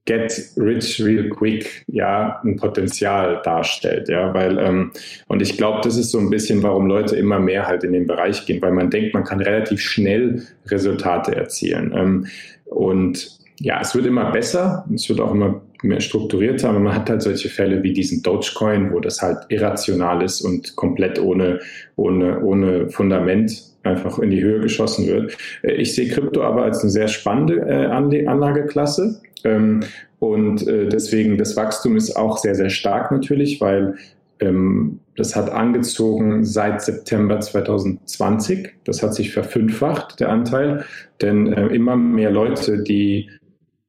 get 0.06 0.32
rich 0.56 1.04
real 1.04 1.30
quick 1.30 1.84
ja 1.88 2.40
ein 2.42 2.56
Potenzial 2.56 3.42
darstellt 3.44 4.08
ja 4.08 4.34
weil 4.34 4.58
ähm, 4.58 4.92
und 5.28 5.42
ich 5.42 5.58
glaube 5.58 5.82
das 5.84 5.98
ist 5.98 6.12
so 6.12 6.18
ein 6.18 6.30
bisschen 6.30 6.64
warum 6.64 6.88
Leute 6.88 7.18
immer 7.18 7.40
mehr 7.40 7.68
halt 7.68 7.84
in 7.84 7.92
den 7.92 8.08
Bereich 8.08 8.46
gehen 8.46 8.62
weil 8.62 8.72
man 8.72 8.90
denkt 8.90 9.14
man 9.14 9.26
kann 9.26 9.42
relativ 9.42 9.82
schnell 9.82 10.44
Resultate 10.66 11.36
erzielen 11.36 11.94
ähm, 11.94 12.28
und 12.64 13.38
ja, 13.60 13.80
es 13.82 13.96
wird 13.96 14.06
immer 14.06 14.32
besser, 14.32 14.86
es 14.94 15.10
wird 15.10 15.20
auch 15.20 15.32
immer 15.32 15.62
mehr 15.84 16.00
strukturiert 16.00 16.64
aber 16.64 16.80
man 16.80 16.96
hat 16.96 17.10
halt 17.10 17.22
solche 17.22 17.50
Fälle 17.50 17.84
wie 17.84 17.94
diesen 17.94 18.24
Dogecoin, 18.24 18.92
wo 18.92 19.00
das 19.00 19.22
halt 19.22 19.40
irrational 19.50 20.24
ist 20.24 20.42
und 20.42 20.76
komplett 20.76 21.20
ohne, 21.20 21.60
ohne, 21.96 22.42
ohne 22.42 22.90
Fundament 22.90 23.68
einfach 23.88 24.20
in 24.20 24.30
die 24.30 24.44
Höhe 24.44 24.60
geschossen 24.60 25.08
wird. 25.08 25.38
Äh, 25.64 25.74
ich 25.74 25.96
sehe 25.96 26.10
Krypto 26.10 26.44
aber 26.44 26.64
als 26.64 26.82
eine 26.82 26.92
sehr 26.92 27.08
spannende 27.08 27.60
äh, 27.62 28.26
Anlageklasse. 28.26 29.22
Ähm, 29.44 29.82
und 30.20 30.68
äh, 30.68 30.88
deswegen, 30.88 31.38
das 31.38 31.56
Wachstum 31.56 31.96
ist 31.96 32.16
auch 32.16 32.38
sehr, 32.38 32.56
sehr 32.56 32.70
stark 32.70 33.12
natürlich, 33.12 33.62
weil 33.62 33.96
ähm, 34.40 35.00
das 35.16 35.36
hat 35.36 35.50
angezogen 35.50 36.44
seit 36.44 36.82
September 36.82 37.40
2020. 37.40 38.70
Das 38.84 39.02
hat 39.02 39.16
sich 39.16 39.34
verfünffacht, 39.34 40.20
der 40.20 40.30
Anteil. 40.30 40.86
Denn 41.22 41.48
immer 41.48 41.96
mehr 41.96 42.30
Leute, 42.30 42.84
die 42.84 43.32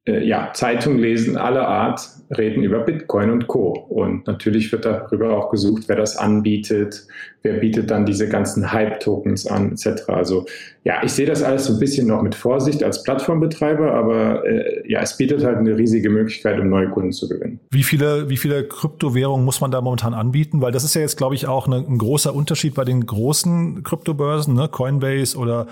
äh, 0.09 0.23
ja, 0.23 0.51
Zeitung 0.53 0.97
lesen 0.97 1.37
aller 1.37 1.67
Art 1.67 2.01
reden 2.35 2.63
über 2.63 2.79
Bitcoin 2.79 3.29
und 3.31 3.47
Co. 3.47 3.71
Und 3.89 4.27
natürlich 4.27 4.71
wird 4.71 4.85
darüber 4.85 5.37
auch 5.37 5.49
gesucht, 5.49 5.83
wer 5.87 5.95
das 5.95 6.17
anbietet, 6.17 7.07
wer 7.41 7.53
bietet 7.53 7.91
dann 7.91 8.05
diese 8.05 8.27
ganzen 8.27 8.71
Hype-Tokens 8.71 9.47
an, 9.47 9.71
etc. 9.71 10.09
Also 10.09 10.45
ja, 10.83 11.03
ich 11.03 11.11
sehe 11.11 11.25
das 11.25 11.43
alles 11.43 11.65
so 11.65 11.73
ein 11.73 11.79
bisschen 11.79 12.07
noch 12.07 12.21
mit 12.21 12.35
Vorsicht 12.35 12.83
als 12.83 13.03
Plattformbetreiber, 13.03 13.93
aber 13.93 14.45
äh, 14.45 14.89
ja, 14.89 15.01
es 15.01 15.17
bietet 15.17 15.43
halt 15.43 15.57
eine 15.57 15.77
riesige 15.77 16.09
Möglichkeit, 16.09 16.59
um 16.59 16.69
neue 16.69 16.89
Kunden 16.89 17.11
zu 17.11 17.27
gewinnen. 17.27 17.59
Wie 17.69 17.83
viele, 17.83 18.29
wie 18.29 18.37
viele 18.37 18.65
Kryptowährungen 18.65 19.43
muss 19.43 19.59
man 19.59 19.71
da 19.71 19.81
momentan 19.81 20.13
anbieten? 20.13 20.61
Weil 20.61 20.71
das 20.71 20.85
ist 20.85 20.95
ja 20.95 21.01
jetzt, 21.01 21.17
glaube 21.17 21.35
ich, 21.35 21.47
auch 21.47 21.67
eine, 21.67 21.77
ein 21.77 21.97
großer 21.97 22.33
Unterschied 22.33 22.75
bei 22.75 22.85
den 22.85 23.05
großen 23.05 23.83
Kryptobörsen, 23.83 24.53
ne? 24.53 24.69
Coinbase 24.69 25.37
oder 25.37 25.67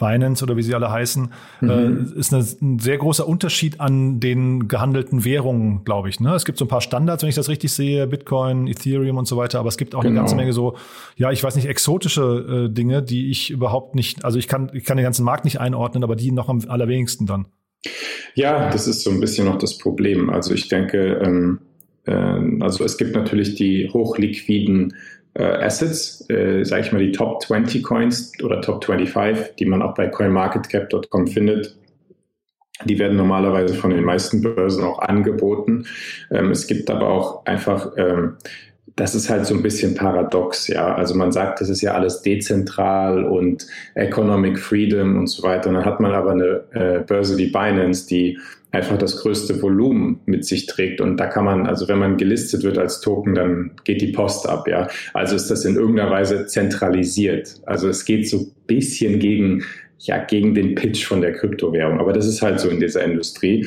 Binance 0.00 0.42
oder 0.42 0.56
wie 0.56 0.62
sie 0.62 0.74
alle 0.74 0.90
heißen, 0.90 1.30
mhm. 1.60 1.70
äh, 1.70 2.18
ist 2.18 2.34
eine, 2.34 2.44
ein 2.60 2.78
sehr 2.80 2.98
großer 2.98 3.28
Unterschied 3.28 3.78
an 3.78 4.18
den 4.18 4.66
gehandelten 4.66 5.24
Währungen, 5.24 5.84
glaube 5.84 6.08
ich. 6.08 6.18
Ne? 6.18 6.34
Es 6.34 6.44
gibt 6.44 6.58
so 6.58 6.64
ein 6.64 6.68
paar 6.68 6.80
Standards, 6.80 7.22
wenn 7.22 7.28
ich 7.28 7.36
das 7.36 7.48
richtig 7.48 7.72
sehe, 7.72 8.08
Bitcoin, 8.08 8.66
Ethereum 8.66 9.18
und 9.18 9.28
so 9.28 9.36
weiter, 9.36 9.60
aber 9.60 9.68
es 9.68 9.76
gibt 9.76 9.94
auch 9.94 10.00
genau. 10.00 10.10
eine 10.10 10.20
ganze 10.20 10.34
Menge 10.34 10.52
so, 10.52 10.76
ja, 11.16 11.30
ich 11.30 11.44
weiß 11.44 11.54
nicht, 11.54 11.68
exotische 11.68 12.66
äh, 12.66 12.72
Dinge, 12.72 13.02
die 13.02 13.30
ich 13.30 13.50
überhaupt 13.50 13.94
nicht, 13.94 14.24
also 14.24 14.38
ich 14.38 14.48
kann, 14.50 14.70
ich 14.74 14.84
kann 14.84 14.98
den 14.98 15.04
ganzen 15.04 15.24
Markt 15.24 15.44
nicht 15.44 15.60
einordnen, 15.60 16.04
aber 16.04 16.16
die 16.16 16.32
noch 16.32 16.48
am 16.48 16.60
allerwenigsten 16.68 17.24
dann. 17.24 17.46
Ja, 18.34 18.70
das 18.70 18.86
ist 18.86 19.02
so 19.02 19.10
ein 19.10 19.20
bisschen 19.20 19.46
noch 19.46 19.58
das 19.58 19.78
Problem. 19.78 20.28
Also 20.28 20.52
ich 20.52 20.68
denke, 20.68 21.20
ähm, 21.24 21.60
äh, 22.06 22.12
also 22.60 22.84
es 22.84 22.98
gibt 22.98 23.14
natürlich 23.14 23.54
die 23.54 23.88
hochliquiden 23.88 24.94
äh, 25.34 25.44
Assets, 25.44 26.28
äh, 26.28 26.64
sage 26.64 26.82
ich 26.82 26.92
mal 26.92 27.04
die 27.04 27.12
Top 27.12 27.42
20 27.42 27.82
Coins 27.82 28.32
oder 28.42 28.60
Top 28.60 28.84
25, 28.84 29.56
die 29.56 29.66
man 29.66 29.82
auch 29.82 29.94
bei 29.94 30.08
coinmarketcap.com 30.08 31.28
findet. 31.28 31.76
Die 32.86 32.98
werden 32.98 33.16
normalerweise 33.16 33.74
von 33.74 33.90
den 33.90 34.04
meisten 34.04 34.42
Börsen 34.42 34.84
auch 34.84 35.00
angeboten. 35.00 35.86
Ähm, 36.30 36.50
es 36.50 36.66
gibt 36.66 36.90
aber 36.90 37.08
auch 37.08 37.46
einfach, 37.46 37.92
ähm, 37.96 38.36
das 38.96 39.14
ist 39.14 39.30
halt 39.30 39.46
so 39.46 39.54
ein 39.54 39.62
bisschen 39.62 39.94
paradox, 39.94 40.68
ja. 40.68 40.94
Also 40.94 41.14
man 41.14 41.32
sagt, 41.32 41.60
das 41.60 41.68
ist 41.68 41.80
ja 41.80 41.94
alles 41.94 42.22
dezentral 42.22 43.24
und 43.24 43.66
Economic 43.94 44.58
Freedom 44.58 45.16
und 45.16 45.26
so 45.26 45.42
weiter. 45.42 45.68
Und 45.68 45.76
dann 45.76 45.84
hat 45.84 46.00
man 46.00 46.12
aber 46.12 46.32
eine 46.32 46.64
äh, 46.72 47.00
Börse 47.00 47.36
wie 47.38 47.50
Binance, 47.50 48.06
die 48.06 48.38
einfach 48.72 48.98
das 48.98 49.20
größte 49.20 49.60
Volumen 49.62 50.20
mit 50.26 50.44
sich 50.44 50.66
trägt. 50.66 51.00
Und 51.00 51.16
da 51.16 51.26
kann 51.26 51.44
man, 51.44 51.66
also 51.66 51.88
wenn 51.88 51.98
man 51.98 52.16
gelistet 52.16 52.62
wird 52.62 52.78
als 52.78 53.00
Token, 53.00 53.34
dann 53.34 53.72
geht 53.84 54.00
die 54.00 54.12
Post 54.12 54.48
ab, 54.48 54.68
ja. 54.68 54.88
Also 55.12 55.36
ist 55.36 55.50
das 55.50 55.64
in 55.64 55.76
irgendeiner 55.76 56.10
Weise 56.10 56.46
zentralisiert. 56.46 57.60
Also 57.66 57.88
es 57.88 58.04
geht 58.04 58.28
so 58.28 58.38
ein 58.38 58.52
bisschen 58.66 59.18
gegen, 59.18 59.64
ja, 59.98 60.22
gegen 60.22 60.54
den 60.54 60.74
Pitch 60.74 61.04
von 61.04 61.20
der 61.20 61.32
Kryptowährung. 61.32 61.98
Aber 61.98 62.12
das 62.12 62.26
ist 62.26 62.42
halt 62.42 62.60
so 62.60 62.68
in 62.68 62.80
dieser 62.80 63.04
Industrie. 63.04 63.66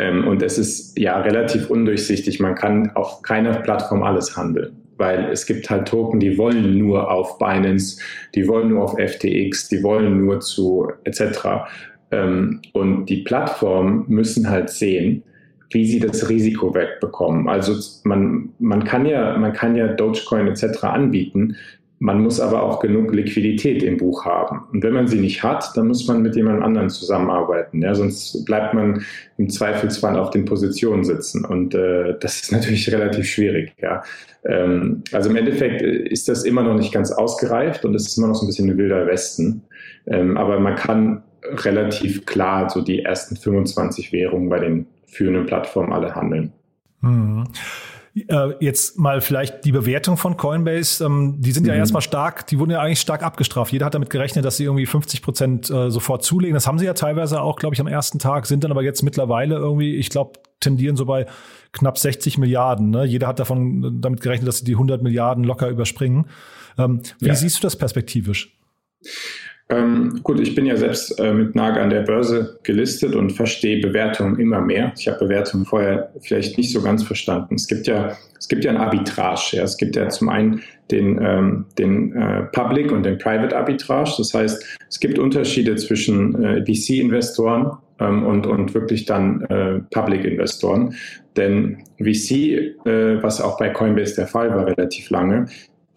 Ähm, 0.00 0.26
und 0.26 0.42
es 0.42 0.56
ist 0.56 0.98
ja 0.98 1.20
relativ 1.20 1.68
undurchsichtig. 1.68 2.40
Man 2.40 2.54
kann 2.54 2.90
auf 2.94 3.20
keiner 3.22 3.60
Plattform 3.60 4.02
alles 4.02 4.36
handeln 4.36 4.80
weil 5.00 5.30
es 5.32 5.46
gibt 5.46 5.70
halt 5.70 5.88
Token, 5.88 6.20
die 6.20 6.36
wollen 6.36 6.76
nur 6.76 7.10
auf 7.10 7.38
Binance, 7.38 7.98
die 8.34 8.46
wollen 8.46 8.68
nur 8.68 8.84
auf 8.84 8.98
FTX, 8.98 9.68
die 9.70 9.82
wollen 9.82 10.20
nur 10.24 10.40
zu 10.40 10.92
etc. 11.04 11.64
Ähm, 12.10 12.60
und 12.74 13.06
die 13.06 13.22
Plattformen 13.22 14.04
müssen 14.08 14.50
halt 14.50 14.68
sehen, 14.68 15.22
wie 15.70 15.86
sie 15.86 16.00
das 16.00 16.28
Risiko 16.28 16.74
wegbekommen. 16.74 17.48
Also 17.48 17.74
man, 18.04 18.50
man 18.58 18.84
kann 18.84 19.06
ja, 19.06 19.38
man 19.38 19.54
kann 19.54 19.74
ja 19.74 19.88
Dogecoin 19.88 20.48
etc. 20.48 20.84
anbieten. 20.84 21.56
Man 22.02 22.22
muss 22.22 22.40
aber 22.40 22.62
auch 22.62 22.80
genug 22.80 23.12
Liquidität 23.14 23.82
im 23.82 23.98
Buch 23.98 24.24
haben. 24.24 24.62
Und 24.72 24.82
wenn 24.82 24.94
man 24.94 25.06
sie 25.06 25.20
nicht 25.20 25.42
hat, 25.42 25.76
dann 25.76 25.86
muss 25.86 26.08
man 26.08 26.22
mit 26.22 26.34
jemand 26.34 26.62
anderen 26.62 26.88
zusammenarbeiten. 26.88 27.82
Ja, 27.82 27.94
sonst 27.94 28.42
bleibt 28.46 28.72
man 28.72 29.04
im 29.36 29.50
Zweifelsfall 29.50 30.18
auf 30.18 30.30
den 30.30 30.46
Positionen 30.46 31.04
sitzen. 31.04 31.44
Und 31.44 31.74
äh, 31.74 32.14
das 32.18 32.40
ist 32.40 32.52
natürlich 32.52 32.90
relativ 32.90 33.26
schwierig. 33.26 33.74
Ja. 33.82 34.02
Ähm, 34.46 35.04
also 35.12 35.28
im 35.28 35.36
Endeffekt 35.36 35.82
ist 35.82 36.26
das 36.26 36.44
immer 36.44 36.62
noch 36.62 36.74
nicht 36.74 36.90
ganz 36.90 37.12
ausgereift 37.12 37.84
und 37.84 37.94
es 37.94 38.06
ist 38.06 38.16
immer 38.16 38.28
noch 38.28 38.34
so 38.34 38.46
ein 38.46 38.48
bisschen 38.48 38.70
ein 38.70 38.78
wilder 38.78 39.06
Westen. 39.06 39.64
Ähm, 40.06 40.38
aber 40.38 40.58
man 40.58 40.76
kann 40.76 41.22
relativ 41.44 42.24
klar 42.24 42.70
so 42.70 42.80
die 42.80 43.02
ersten 43.02 43.36
25 43.36 44.10
Währungen 44.10 44.48
bei 44.48 44.58
den 44.58 44.86
führenden 45.04 45.44
Plattformen 45.44 45.92
alle 45.92 46.14
handeln. 46.14 46.54
Mhm. 47.02 47.44
Jetzt 48.12 48.98
mal 48.98 49.20
vielleicht 49.20 49.64
die 49.64 49.70
Bewertung 49.70 50.16
von 50.16 50.36
Coinbase. 50.36 51.04
Ähm, 51.04 51.36
die 51.38 51.52
sind 51.52 51.66
ja 51.66 51.74
mhm. 51.74 51.78
erstmal 51.78 52.02
stark, 52.02 52.46
die 52.48 52.58
wurden 52.58 52.72
ja 52.72 52.80
eigentlich 52.80 53.00
stark 53.00 53.22
abgestraft. 53.22 53.72
Jeder 53.72 53.86
hat 53.86 53.94
damit 53.94 54.10
gerechnet, 54.10 54.44
dass 54.44 54.56
sie 54.56 54.64
irgendwie 54.64 54.86
50 54.86 55.22
Prozent 55.22 55.70
äh, 55.70 55.90
sofort 55.90 56.24
zulegen. 56.24 56.54
Das 56.54 56.66
haben 56.66 56.78
sie 56.80 56.86
ja 56.86 56.94
teilweise 56.94 57.40
auch, 57.40 57.56
glaube 57.56 57.74
ich, 57.74 57.80
am 57.80 57.86
ersten 57.86 58.18
Tag, 58.18 58.46
sind 58.46 58.64
dann 58.64 58.72
aber 58.72 58.82
jetzt 58.82 59.02
mittlerweile 59.02 59.54
irgendwie, 59.54 59.94
ich 59.94 60.10
glaube, 60.10 60.40
tendieren 60.58 60.96
so 60.96 61.04
bei 61.06 61.26
knapp 61.72 61.98
60 61.98 62.36
Milliarden. 62.38 62.90
Ne? 62.90 63.04
Jeder 63.04 63.28
hat 63.28 63.38
davon 63.38 63.84
äh, 63.84 64.00
damit 64.00 64.20
gerechnet, 64.22 64.48
dass 64.48 64.58
sie 64.58 64.64
die 64.64 64.74
100 64.74 65.02
Milliarden 65.02 65.44
locker 65.44 65.68
überspringen. 65.68 66.26
Ähm, 66.78 67.02
wie 67.20 67.28
ja. 67.28 67.34
siehst 67.36 67.58
du 67.58 67.62
das 67.62 67.76
perspektivisch? 67.76 68.56
Ähm, 69.70 70.20
gut, 70.24 70.40
ich 70.40 70.56
bin 70.56 70.66
ja 70.66 70.76
selbst 70.76 71.18
äh, 71.20 71.32
mit 71.32 71.54
Naga 71.54 71.80
an 71.80 71.90
der 71.90 72.00
Börse 72.00 72.58
gelistet 72.64 73.14
und 73.14 73.30
verstehe 73.30 73.80
Bewertungen 73.80 74.40
immer 74.40 74.60
mehr. 74.60 74.92
Ich 74.98 75.06
habe 75.06 75.20
Bewertungen 75.20 75.64
vorher 75.64 76.10
vielleicht 76.20 76.58
nicht 76.58 76.72
so 76.72 76.82
ganz 76.82 77.04
verstanden. 77.04 77.54
Es 77.54 77.68
gibt 77.68 77.86
ja, 77.86 78.16
es 78.36 78.48
gibt 78.48 78.64
ja 78.64 78.72
ein 78.72 78.76
Arbitrage. 78.76 79.56
Ja. 79.56 79.62
Es 79.62 79.76
gibt 79.76 79.94
ja 79.94 80.08
zum 80.08 80.28
einen 80.28 80.60
den, 80.90 81.20
ähm, 81.22 81.66
den 81.78 82.12
äh, 82.16 82.42
Public 82.52 82.90
und 82.90 83.04
den 83.04 83.18
Private 83.18 83.56
Arbitrage. 83.56 84.14
Das 84.18 84.34
heißt, 84.34 84.78
es 84.88 84.98
gibt 84.98 85.20
Unterschiede 85.20 85.76
zwischen 85.76 86.42
äh, 86.42 86.64
VC-Investoren 86.64 87.78
ähm, 88.00 88.26
und, 88.26 88.48
und 88.48 88.74
wirklich 88.74 89.04
dann 89.04 89.42
äh, 89.42 89.80
Public-Investoren. 89.92 90.94
Denn 91.36 91.78
VC, 91.98 92.32
äh, 92.84 93.22
was 93.22 93.40
auch 93.40 93.56
bei 93.56 93.68
Coinbase 93.68 94.16
der 94.16 94.26
Fall 94.26 94.50
war 94.50 94.66
relativ 94.66 95.10
lange, 95.10 95.46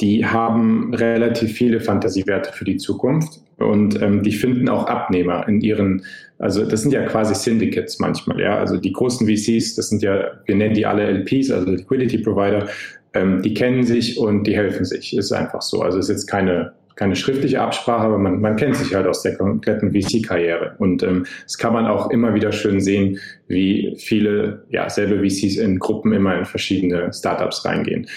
die 0.01 0.25
haben 0.25 0.93
relativ 0.93 1.53
viele 1.53 1.79
Fantasiewerte 1.79 2.51
für 2.51 2.65
die 2.65 2.77
Zukunft 2.77 3.41
und 3.57 4.01
ähm, 4.01 4.23
die 4.23 4.31
finden 4.31 4.67
auch 4.69 4.88
Abnehmer 4.88 5.47
in 5.47 5.62
ihren, 5.62 6.03
also 6.39 6.65
das 6.65 6.81
sind 6.81 6.91
ja 6.91 7.05
quasi 7.05 7.35
Syndicates 7.35 8.00
manchmal, 8.00 8.39
ja. 8.39 8.57
Also 8.57 8.77
die 8.77 8.91
großen 8.91 9.27
VCs, 9.27 9.75
das 9.75 9.89
sind 9.89 10.01
ja, 10.01 10.31
wir 10.45 10.55
nennen 10.55 10.73
die 10.73 10.85
alle 10.85 11.03
LPs, 11.03 11.51
also 11.51 11.69
Liquidity 11.69 12.17
Provider, 12.17 12.67
ähm, 13.13 13.41
die 13.41 13.53
kennen 13.53 13.83
sich 13.83 14.17
und 14.17 14.45
die 14.45 14.55
helfen 14.55 14.85
sich. 14.85 15.15
Ist 15.15 15.31
einfach 15.31 15.62
so. 15.62 15.81
Also 15.81 16.00
ist 16.00 16.09
jetzt 16.09 16.27
keine 16.27 16.73
keine 16.95 17.15
schriftliche 17.15 17.59
Absprache, 17.59 18.05
aber 18.05 18.17
man, 18.17 18.39
man 18.39 18.55
kennt 18.55 18.75
sich 18.75 18.93
halt 18.93 19.07
aus 19.07 19.23
der 19.23 19.35
kompletten 19.35 19.91
VC-Karriere. 19.91 20.75
Und 20.77 21.01
ähm, 21.03 21.25
das 21.43 21.57
kann 21.57 21.73
man 21.73 21.88
auch 21.88 22.12
immer 22.12 22.33
wieder 22.33 22.51
schön 22.51 22.79
sehen, 22.79 23.19
wie 23.47 23.95
viele 23.97 24.63
ja, 24.69 24.89
selbe 24.89 25.17
VCs 25.27 25.57
in 25.57 25.79
Gruppen 25.79 26.13
immer 26.13 26.38
in 26.38 26.45
verschiedene 26.45 27.12
Startups 27.12 27.65
reingehen. 27.65 28.07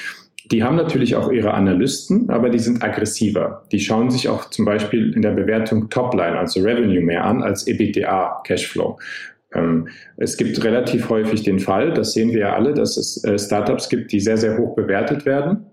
Die 0.52 0.62
haben 0.62 0.76
natürlich 0.76 1.16
auch 1.16 1.30
ihre 1.30 1.54
Analysten, 1.54 2.30
aber 2.30 2.50
die 2.50 2.58
sind 2.58 2.82
aggressiver. 2.82 3.64
Die 3.72 3.80
schauen 3.80 4.10
sich 4.10 4.28
auch 4.28 4.50
zum 4.50 4.64
Beispiel 4.64 5.12
in 5.12 5.22
der 5.22 5.32
Bewertung 5.32 5.88
Topline, 5.90 6.38
also 6.38 6.60
Revenue 6.60 7.00
mehr 7.00 7.24
an 7.24 7.42
als 7.42 7.66
EBITDA 7.66 8.42
Cashflow. 8.44 8.98
Ähm, 9.54 9.88
es 10.16 10.36
gibt 10.36 10.62
relativ 10.62 11.08
häufig 11.08 11.42
den 11.42 11.58
Fall, 11.58 11.94
das 11.94 12.12
sehen 12.12 12.30
wir 12.30 12.40
ja 12.40 12.54
alle, 12.54 12.74
dass 12.74 12.96
es 12.96 13.22
äh, 13.24 13.38
Startups 13.38 13.88
gibt, 13.88 14.12
die 14.12 14.20
sehr, 14.20 14.36
sehr 14.36 14.58
hoch 14.58 14.76
bewertet 14.76 15.26
werden 15.26 15.66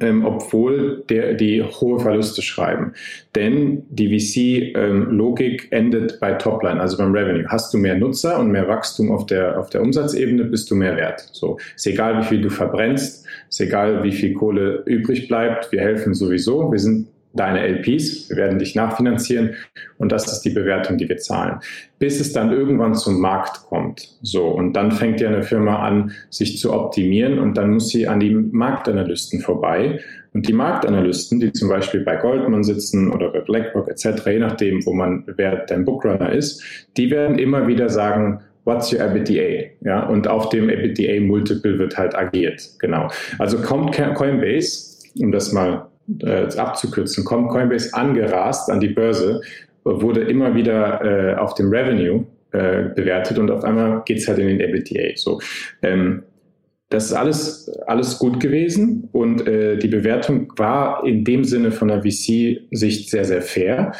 ähm, 0.00 0.24
obwohl 0.24 1.04
der, 1.08 1.34
die 1.34 1.62
hohe 1.62 2.00
Verluste 2.00 2.42
schreiben. 2.42 2.94
Denn 3.34 3.84
die 3.90 4.08
VC-Logik 4.08 5.68
ähm, 5.70 5.78
endet 5.78 6.20
bei 6.20 6.32
Topline, 6.32 6.80
also 6.80 6.96
beim 6.96 7.12
Revenue. 7.12 7.44
Hast 7.48 7.72
du 7.74 7.78
mehr 7.78 7.96
Nutzer 7.96 8.38
und 8.38 8.50
mehr 8.50 8.68
Wachstum 8.68 9.10
auf 9.10 9.26
der, 9.26 9.58
auf 9.58 9.70
der 9.70 9.82
Umsatzebene, 9.82 10.44
bist 10.44 10.70
du 10.70 10.74
mehr 10.74 10.96
wert. 10.96 11.28
So, 11.32 11.58
ist 11.76 11.86
egal, 11.86 12.20
wie 12.20 12.24
viel 12.24 12.40
du 12.40 12.50
verbrennst, 12.50 13.26
ist 13.48 13.60
egal, 13.60 14.02
wie 14.02 14.12
viel 14.12 14.34
Kohle 14.34 14.82
übrig 14.86 15.28
bleibt. 15.28 15.72
Wir 15.72 15.80
helfen 15.80 16.14
sowieso. 16.14 16.70
Wir 16.72 16.78
sind 16.78 17.08
deine 17.34 17.66
LPs, 17.66 18.28
wir 18.30 18.36
werden 18.36 18.58
dich 18.58 18.74
nachfinanzieren 18.74 19.54
und 19.98 20.12
das 20.12 20.30
ist 20.30 20.42
die 20.42 20.50
Bewertung, 20.50 20.98
die 20.98 21.08
wir 21.08 21.16
zahlen. 21.18 21.60
Bis 21.98 22.20
es 22.20 22.32
dann 22.32 22.52
irgendwann 22.52 22.94
zum 22.94 23.20
Markt 23.20 23.64
kommt. 23.68 24.16
So, 24.22 24.48
und 24.48 24.74
dann 24.74 24.92
fängt 24.92 25.20
ja 25.20 25.28
eine 25.28 25.42
Firma 25.42 25.78
an, 25.78 26.12
sich 26.30 26.58
zu 26.58 26.72
optimieren 26.72 27.38
und 27.38 27.56
dann 27.56 27.70
muss 27.70 27.88
sie 27.88 28.06
an 28.06 28.20
die 28.20 28.30
Marktanalysten 28.30 29.40
vorbei. 29.40 30.00
Und 30.34 30.48
die 30.48 30.52
Marktanalysten, 30.52 31.40
die 31.40 31.52
zum 31.52 31.68
Beispiel 31.68 32.00
bei 32.00 32.16
Goldman 32.16 32.64
sitzen 32.64 33.12
oder 33.12 33.30
bei 33.30 33.40
BlackRock 33.40 33.88
etc., 33.88 34.26
je 34.26 34.38
nachdem, 34.38 34.84
wo 34.86 34.94
man, 34.94 35.24
wer 35.36 35.66
dein 35.66 35.84
Bookrunner 35.84 36.32
ist, 36.32 36.62
die 36.96 37.10
werden 37.10 37.38
immer 37.38 37.66
wieder 37.66 37.88
sagen, 37.88 38.40
What's 38.64 38.92
your 38.92 39.00
EBITDA? 39.00 39.72
Ja, 39.80 40.06
und 40.06 40.28
auf 40.28 40.50
dem 40.50 40.68
EBITDA-Multiple 40.68 41.80
wird 41.80 41.98
halt 41.98 42.14
agiert. 42.14 42.62
Genau. 42.78 43.08
Also 43.40 43.58
kommt 43.58 43.96
Coinbase, 44.14 45.00
um 45.18 45.32
das 45.32 45.52
mal 45.52 45.88
äh, 46.22 46.48
abzukürzen, 46.56 47.24
kommt 47.24 47.50
Coinbase 47.50 47.94
angerast 47.94 48.70
an 48.70 48.80
die 48.80 48.88
Börse, 48.88 49.40
wurde 49.84 50.22
immer 50.22 50.54
wieder 50.54 51.04
äh, 51.04 51.34
auf 51.36 51.54
dem 51.54 51.70
Revenue 51.70 52.24
äh, 52.52 52.90
bewertet 52.94 53.38
und 53.38 53.50
auf 53.50 53.64
einmal 53.64 54.02
geht 54.04 54.18
es 54.18 54.28
halt 54.28 54.38
in 54.38 54.46
den 54.48 54.60
EBITDA. 54.60 55.16
So, 55.16 55.40
ähm, 55.82 56.22
das 56.92 57.06
ist 57.06 57.12
alles, 57.14 57.70
alles 57.86 58.18
gut 58.18 58.38
gewesen 58.38 59.08
und 59.12 59.46
äh, 59.48 59.78
die 59.78 59.88
Bewertung 59.88 60.52
war 60.56 61.06
in 61.06 61.24
dem 61.24 61.44
Sinne 61.44 61.72
von 61.72 61.88
der 61.88 62.02
VC-Sicht 62.02 63.08
sehr, 63.08 63.24
sehr 63.24 63.40
fair. 63.40 63.92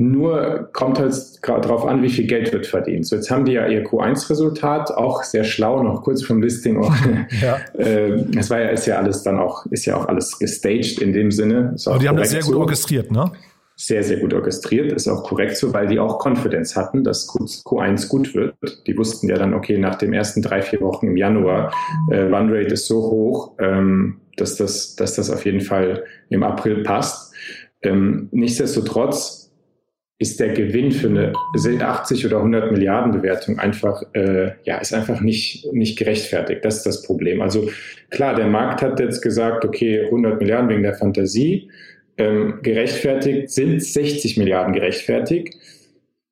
Nur 0.00 0.70
kommt 0.72 0.98
halt 0.98 1.12
darauf 1.46 1.84
an, 1.84 2.02
wie 2.02 2.08
viel 2.08 2.26
Geld 2.26 2.54
wird 2.54 2.66
verdient. 2.66 3.06
So, 3.06 3.16
jetzt 3.16 3.30
haben 3.30 3.44
die 3.44 3.52
ja 3.52 3.66
ihr 3.66 3.84
Q1-Resultat, 3.84 4.92
auch 4.92 5.22
sehr 5.24 5.44
schlau, 5.44 5.82
noch 5.82 6.02
kurz 6.02 6.22
vom 6.22 6.40
Listing. 6.40 6.70
Ja. 7.42 7.58
äh, 7.78 8.24
das 8.32 8.48
war 8.48 8.60
ja, 8.60 8.68
ist 8.68 8.86
ja 8.86 8.96
alles 8.96 9.22
dann 9.22 9.38
auch, 9.38 9.66
ist 9.66 9.84
ja 9.84 9.96
auch 9.96 10.06
alles 10.06 10.38
gestaged 10.38 11.00
in 11.02 11.12
dem 11.12 11.30
Sinne. 11.30 11.74
Aber 11.84 11.98
die 11.98 12.08
haben 12.08 12.16
das 12.16 12.30
sehr 12.30 12.40
gut 12.40 12.54
so. 12.54 12.60
orchestriert, 12.60 13.10
ne? 13.10 13.30
Sehr, 13.76 14.02
sehr 14.02 14.18
gut 14.18 14.32
orchestriert, 14.32 14.90
ist 14.90 15.06
auch 15.06 15.22
korrekt 15.22 15.56
so, 15.56 15.74
weil 15.74 15.86
die 15.86 15.98
auch 15.98 16.24
Confidence 16.24 16.76
hatten, 16.76 17.04
dass 17.04 17.28
Q1 17.28 18.08
gut 18.08 18.34
wird. 18.34 18.54
Die 18.86 18.96
wussten 18.96 19.28
ja 19.28 19.36
dann, 19.36 19.52
okay, 19.52 19.76
nach 19.76 19.96
den 19.96 20.14
ersten 20.14 20.40
drei, 20.40 20.62
vier 20.62 20.80
Wochen 20.80 21.08
im 21.08 21.16
Januar, 21.18 21.74
äh, 22.10 22.22
Run-Rate 22.22 22.72
ist 22.72 22.86
so 22.86 23.02
hoch, 23.02 23.52
ähm, 23.58 24.20
dass, 24.38 24.56
das, 24.56 24.96
dass 24.96 25.16
das 25.16 25.30
auf 25.30 25.44
jeden 25.44 25.60
Fall 25.60 26.04
im 26.30 26.42
April 26.42 26.82
passt. 26.84 27.34
Ähm, 27.82 28.28
nichtsdestotrotz 28.32 29.39
ist 30.20 30.38
der 30.38 30.52
Gewinn 30.52 30.92
für 30.92 31.08
eine 31.08 31.32
80 31.88 32.26
oder 32.26 32.36
100 32.36 32.70
Milliarden 32.72 33.10
Bewertung 33.10 33.58
einfach, 33.58 34.02
äh, 34.12 34.50
ja, 34.64 34.76
ist 34.76 34.92
einfach 34.92 35.22
nicht, 35.22 35.72
nicht 35.72 35.98
gerechtfertigt. 35.98 36.62
Das 36.62 36.76
ist 36.76 36.86
das 36.86 37.02
Problem. 37.02 37.40
Also 37.40 37.70
klar, 38.10 38.34
der 38.34 38.46
Markt 38.46 38.82
hat 38.82 39.00
jetzt 39.00 39.22
gesagt, 39.22 39.64
okay, 39.64 40.04
100 40.04 40.38
Milliarden 40.38 40.68
wegen 40.68 40.82
der 40.82 40.92
Fantasie. 40.92 41.70
Ähm, 42.18 42.58
gerechtfertigt 42.62 43.48
sind 43.50 43.82
60 43.82 44.36
Milliarden 44.36 44.74
gerechtfertigt. 44.74 45.54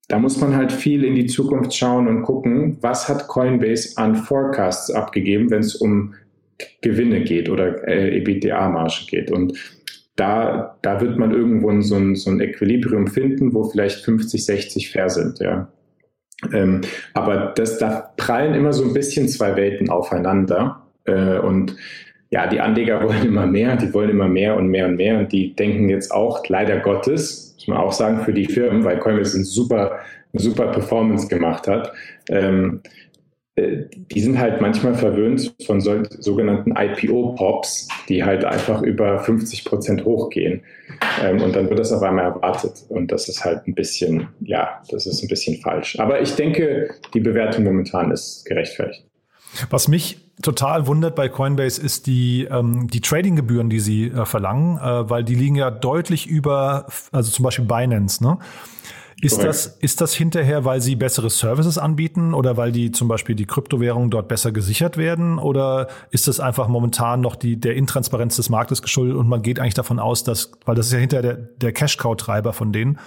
Da 0.09 0.19
muss 0.19 0.39
man 0.39 0.55
halt 0.55 0.71
viel 0.71 1.03
in 1.03 1.15
die 1.15 1.27
Zukunft 1.27 1.75
schauen 1.75 2.09
und 2.09 2.23
gucken, 2.23 2.77
was 2.83 3.09
hat 3.09 3.27
Coinbase 3.27 3.97
an 3.97 4.17
Forecasts 4.17 4.91
abgegeben, 4.91 5.51
wenn 5.51 5.61
es 5.61 5.77
um 5.77 6.13
Gewinne 6.83 7.23
geht 7.23 7.49
oder 7.49 7.89
äh, 7.89 8.19
EBITDA-Marge 8.19 9.07
geht. 9.09 9.31
Und 9.31 9.55
da, 10.19 10.77
da 10.83 11.01
wird 11.01 11.17
man 11.17 11.33
irgendwo 11.33 11.81
so 11.81 11.95
ein, 11.95 12.17
so 12.17 12.31
ein 12.31 12.41
Equilibrium 12.41 13.07
finden, 13.07 13.55
wo 13.55 13.65
vielleicht 13.65 14.05
50, 14.05 14.45
60 14.45 14.91
fair 14.91 15.09
sind, 15.09 15.39
ja. 15.39 15.69
Ähm, 16.53 16.81
aber 17.15 17.53
das, 17.57 17.79
da 17.79 18.13
prallen 18.17 18.55
immer 18.55 18.73
so 18.73 18.85
ein 18.85 18.93
bisschen 18.93 19.29
zwei 19.29 19.57
Welten 19.57 19.91
aufeinander. 19.91 20.83
Äh, 21.05 21.39
und 21.39 21.77
ja, 22.31 22.49
die 22.49 22.61
Anleger 22.61 23.03
wollen 23.09 23.27
immer 23.27 23.47
mehr, 23.47 23.77
die 23.77 23.95
wollen 23.95 24.11
immer 24.11 24.29
mehr 24.29 24.57
und 24.57 24.69
mehr 24.69 24.87
und 24.87 24.97
mehr. 24.97 25.21
Und 25.21 25.33
die 25.33 25.55
denken 25.55 25.89
jetzt 25.89 26.13
auch, 26.13 26.45
leider 26.49 26.81
Gottes, 26.81 27.55
muss 27.57 27.69
man 27.69 27.79
auch 27.79 27.93
sagen, 27.93 28.25
für 28.25 28.33
die 28.33 28.47
Firmen, 28.47 28.85
weil 28.85 28.99
Coinbase 28.99 29.37
eine 29.37 29.45
super, 29.45 30.01
super 30.33 30.67
Performance 30.73 31.29
gemacht 31.29 31.69
hat, 31.69 31.93
ähm, 32.29 32.81
äh, 32.83 32.89
die 33.59 34.21
sind 34.21 34.39
halt 34.39 34.61
manchmal 34.61 34.95
verwöhnt 34.95 35.55
von 35.67 35.81
so, 35.81 36.03
sogenannten 36.19 36.75
IPO-Pops, 36.77 37.89
die 38.09 38.25
halt 38.25 38.45
einfach 38.45 38.83
über 38.83 39.19
50 39.21 39.65
Prozent 39.65 40.05
hochgehen. 40.05 40.63
Ähm, 41.23 41.41
und 41.43 41.55
dann 41.55 41.69
wird 41.69 41.79
das 41.79 41.93
auf 41.93 42.03
einmal 42.03 42.25
erwartet. 42.25 42.85
Und 42.89 43.13
das 43.13 43.29
ist 43.29 43.45
halt 43.45 43.67
ein 43.67 43.75
bisschen, 43.75 44.29
ja, 44.41 44.83
das 44.91 45.07
ist 45.07 45.23
ein 45.23 45.29
bisschen 45.29 45.61
falsch. 45.61 45.99
Aber 45.99 46.21
ich 46.21 46.35
denke, 46.35 46.91
die 47.15 47.21
Bewertung 47.21 47.65
momentan 47.65 48.11
ist 48.11 48.45
gerechtfertigt. 48.45 49.05
Was 49.71 49.89
mich 49.89 50.19
total 50.43 50.87
wundert 50.87 51.17
bei 51.17 51.29
Coinbase 51.29 51.81
ist 51.81 52.07
die, 52.07 52.47
ähm, 52.51 52.89
die 52.89 53.01
Trading-Gebühren, 53.01 53.71
die 53.71 53.81
sie 53.81 54.07
äh, 54.07 54.25
verlangen, 54.25 54.77
äh, 54.77 55.11
weil 55.11 55.25
die 55.25 55.35
liegen 55.35 55.57
ja 55.57 55.71
deutlich 55.71 56.27
über, 56.27 56.87
also 57.13 57.31
zum 57.31 57.45
Beispiel 57.45 57.65
Binance, 57.65 58.23
ne? 58.23 58.39
Ist 59.21 59.43
das, 59.43 59.67
ist 59.81 60.01
das 60.01 60.15
hinterher, 60.15 60.65
weil 60.65 60.81
sie 60.81 60.95
bessere 60.95 61.29
Services 61.29 61.77
anbieten 61.77 62.35
oder 62.35 62.57
weil 62.57 62.71
die 62.71 62.93
zum 62.93 63.09
Beispiel 63.09 63.35
die 63.35 63.47
Kryptowährungen 63.47 64.11
dort 64.11 64.29
besser 64.29 64.53
gesichert 64.53 64.97
werden? 64.97 65.41
Oder 65.41 65.89
ist 66.11 66.29
das 66.29 66.39
einfach 66.39 66.69
momentan 66.69 67.21
noch 67.21 67.35
die, 67.35 67.59
der 67.59 67.75
Intransparenz 67.75 68.37
des 68.37 68.49
Marktes 68.49 68.81
geschuldet 68.81 69.17
und 69.17 69.29
man 69.29 69.43
geht 69.43 69.59
eigentlich 69.59 69.75
davon 69.75 69.99
aus, 69.99 70.23
dass, 70.23 70.53
weil 70.65 70.77
das 70.77 70.87
ist 70.87 70.93
ja 70.93 71.01
hinterher 71.01 71.23
der, 71.23 71.35
der 71.35 71.73
Cash-Cow-Treiber 71.73 72.53
von 72.53 72.73
denen, 72.73 73.01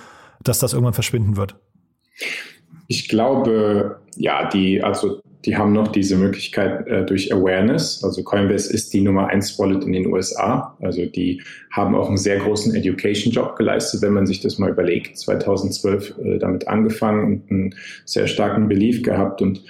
dass 0.44 0.60
das 0.60 0.74
irgendwann 0.74 0.94
verschwinden 0.94 1.38
wird? 1.38 1.56
Ich 2.88 3.08
glaube, 3.08 4.01
ja, 4.18 4.50
die, 4.50 4.84
also 4.84 5.22
die 5.45 5.57
haben 5.57 5.74
noch 5.74 5.88
diese 5.88 6.15
Möglichkeit 6.17 6.88
äh, 6.88 7.05
durch 7.05 7.33
Awareness. 7.33 8.03
Also 8.03 8.24
Coinbase 8.24 8.71
ist 8.71 8.93
die 8.93 9.01
Nummer 9.01 9.27
eins 9.27 9.57
Wallet 9.57 9.83
in 9.83 9.93
den 9.93 10.07
USA. 10.07 10.77
Also 10.81 11.05
die 11.05 11.41
haben 11.71 11.95
auch 11.95 12.07
einen 12.07 12.17
sehr 12.17 12.38
großen 12.38 12.75
Education-Job 12.75 13.55
geleistet, 13.55 14.01
wenn 14.01 14.13
man 14.13 14.27
sich 14.27 14.41
das 14.41 14.60
mal 14.60 14.69
überlegt. 14.69 15.17
2012 15.17 16.13
äh, 16.24 16.38
damit 16.38 16.67
angefangen 16.67 17.25
und 17.25 17.51
einen 17.51 17.75
sehr 18.05 18.27
starken 18.27 18.67
Belief 18.67 19.01
gehabt 19.03 19.41
und 19.41 19.63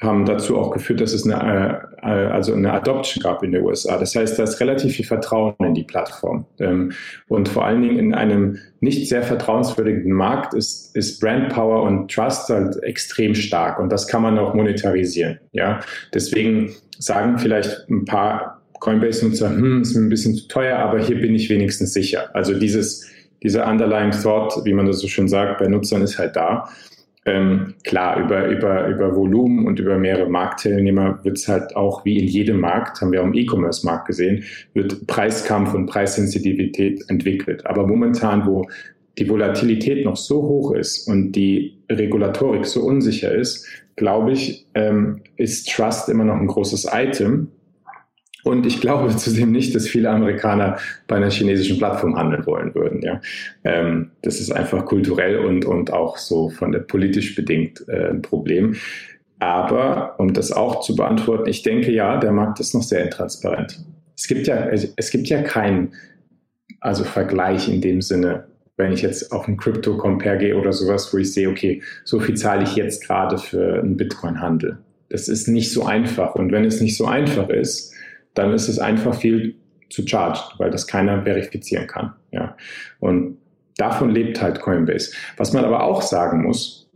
haben 0.00 0.26
dazu 0.26 0.56
auch 0.56 0.70
geführt, 0.70 1.00
dass 1.00 1.12
es 1.12 1.28
eine, 1.28 1.88
äh, 2.02 2.06
also 2.06 2.54
eine 2.54 2.72
Adoption 2.72 3.22
gab 3.22 3.42
in 3.42 3.50
den 3.50 3.64
USA. 3.64 3.98
Das 3.98 4.14
heißt, 4.14 4.38
da 4.38 4.44
ist 4.44 4.60
relativ 4.60 4.94
viel 4.94 5.04
Vertrauen 5.04 5.54
in 5.58 5.74
die 5.74 5.82
Plattform. 5.82 6.46
Ähm, 6.60 6.92
und 7.26 7.48
vor 7.48 7.66
allen 7.66 7.82
Dingen 7.82 7.98
in 7.98 8.14
einem 8.14 8.58
nicht 8.80 9.08
sehr 9.08 9.22
vertrauenswürdigen 9.22 10.12
Markt 10.12 10.54
ist, 10.54 10.94
ist 10.94 11.20
Brand 11.20 11.48
Power 11.48 11.82
und 11.82 12.12
Trust 12.12 12.48
halt 12.48 12.80
extrem 12.84 13.34
stark. 13.34 13.80
Und 13.80 13.90
das 13.90 14.06
kann 14.06 14.22
man 14.22 14.38
auch 14.38 14.54
monetarisieren. 14.54 15.40
Ja, 15.52 15.80
deswegen 16.14 16.72
sagen 16.98 17.38
vielleicht 17.38 17.88
ein 17.88 18.04
paar 18.04 18.62
Coinbase-Nutzer, 18.78 19.50
hm, 19.50 19.82
ist 19.82 19.96
mir 19.96 20.02
ein 20.02 20.08
bisschen 20.08 20.36
zu 20.36 20.46
teuer, 20.46 20.78
aber 20.78 21.00
hier 21.00 21.20
bin 21.20 21.34
ich 21.34 21.50
wenigstens 21.50 21.92
sicher. 21.92 22.30
Also 22.34 22.54
dieses, 22.54 23.04
dieser 23.42 23.66
underlying 23.66 24.12
thought, 24.12 24.64
wie 24.64 24.72
man 24.72 24.86
das 24.86 25.00
so 25.00 25.08
schön 25.08 25.26
sagt, 25.26 25.58
bei 25.58 25.66
Nutzern 25.66 26.02
ist 26.02 26.18
halt 26.18 26.36
da. 26.36 26.68
Ähm, 27.28 27.74
klar, 27.84 28.24
über, 28.24 28.48
über, 28.48 28.88
über 28.88 29.14
Volumen 29.14 29.66
und 29.66 29.78
über 29.78 29.98
mehrere 29.98 30.30
Marktteilnehmer 30.30 31.20
wird 31.24 31.36
es 31.36 31.46
halt 31.46 31.76
auch 31.76 32.04
wie 32.06 32.18
in 32.18 32.26
jedem 32.26 32.60
Markt, 32.60 33.02
haben 33.02 33.12
wir 33.12 33.20
auch 33.20 33.26
im 33.26 33.34
E-Commerce-Markt 33.34 34.06
gesehen, 34.06 34.44
wird 34.72 35.06
Preiskampf 35.06 35.74
und 35.74 35.86
Preissensitivität 35.86 37.04
entwickelt. 37.08 37.66
Aber 37.66 37.86
momentan, 37.86 38.46
wo 38.46 38.66
die 39.18 39.28
Volatilität 39.28 40.06
noch 40.06 40.16
so 40.16 40.42
hoch 40.42 40.72
ist 40.72 41.06
und 41.06 41.32
die 41.32 41.76
Regulatorik 41.90 42.64
so 42.64 42.82
unsicher 42.82 43.34
ist, 43.34 43.66
glaube 43.96 44.32
ich, 44.32 44.66
ähm, 44.74 45.20
ist 45.36 45.70
Trust 45.70 46.08
immer 46.08 46.24
noch 46.24 46.36
ein 46.36 46.46
großes 46.46 46.88
Item. 46.92 47.48
Und 48.48 48.66
ich 48.66 48.80
glaube 48.80 49.08
zudem 49.16 49.52
nicht, 49.52 49.74
dass 49.74 49.86
viele 49.86 50.10
Amerikaner 50.10 50.78
bei 51.06 51.16
einer 51.16 51.30
chinesischen 51.30 51.78
Plattform 51.78 52.16
handeln 52.16 52.46
wollen 52.46 52.74
würden. 52.74 53.02
Ja. 53.02 53.20
Ähm, 53.64 54.10
das 54.22 54.40
ist 54.40 54.50
einfach 54.50 54.84
kulturell 54.86 55.38
und, 55.38 55.64
und 55.64 55.92
auch 55.92 56.16
so 56.16 56.48
von 56.48 56.72
der 56.72 56.80
politisch 56.80 57.34
bedingt 57.34 57.84
äh, 57.88 58.08
ein 58.08 58.22
Problem. 58.22 58.76
Aber 59.38 60.16
um 60.18 60.32
das 60.32 60.50
auch 60.50 60.80
zu 60.80 60.96
beantworten, 60.96 61.48
ich 61.48 61.62
denke 61.62 61.92
ja, 61.92 62.16
der 62.16 62.32
Markt 62.32 62.58
ist 62.58 62.74
noch 62.74 62.82
sehr 62.82 63.04
intransparent. 63.04 63.78
Es 64.16 64.26
gibt 64.26 64.48
ja, 64.48 64.66
es 64.66 65.10
gibt 65.10 65.28
ja 65.28 65.42
keinen 65.42 65.92
also 66.80 67.04
Vergleich 67.04 67.68
in 67.68 67.80
dem 67.80 68.02
Sinne, 68.02 68.46
wenn 68.76 68.92
ich 68.92 69.02
jetzt 69.02 69.30
auf 69.32 69.46
einen 69.46 69.56
Crypto 69.56 69.96
Compare 69.96 70.38
gehe 70.38 70.56
oder 70.56 70.72
sowas, 70.72 71.12
wo 71.12 71.18
ich 71.18 71.32
sehe, 71.32 71.48
okay, 71.48 71.82
so 72.04 72.18
viel 72.18 72.36
zahle 72.36 72.64
ich 72.64 72.76
jetzt 72.76 73.04
gerade 73.04 73.38
für 73.38 73.80
einen 73.80 73.96
Bitcoin-Handel. 73.96 74.78
Das 75.10 75.28
ist 75.28 75.48
nicht 75.48 75.72
so 75.72 75.84
einfach. 75.84 76.34
Und 76.34 76.52
wenn 76.52 76.64
es 76.64 76.80
nicht 76.80 76.96
so 76.96 77.06
einfach 77.06 77.48
ist, 77.48 77.94
dann 78.34 78.52
ist 78.52 78.68
es 78.68 78.78
einfach 78.78 79.14
viel 79.14 79.54
zu 79.90 80.06
charged, 80.06 80.58
weil 80.58 80.70
das 80.70 80.86
keiner 80.86 81.22
verifizieren 81.22 81.86
kann. 81.86 82.12
Ja. 82.30 82.56
Und 83.00 83.38
davon 83.76 84.10
lebt 84.10 84.40
halt 84.42 84.60
Coinbase. 84.60 85.12
Was 85.36 85.52
man 85.52 85.64
aber 85.64 85.84
auch 85.84 86.02
sagen 86.02 86.42
muss, 86.42 86.88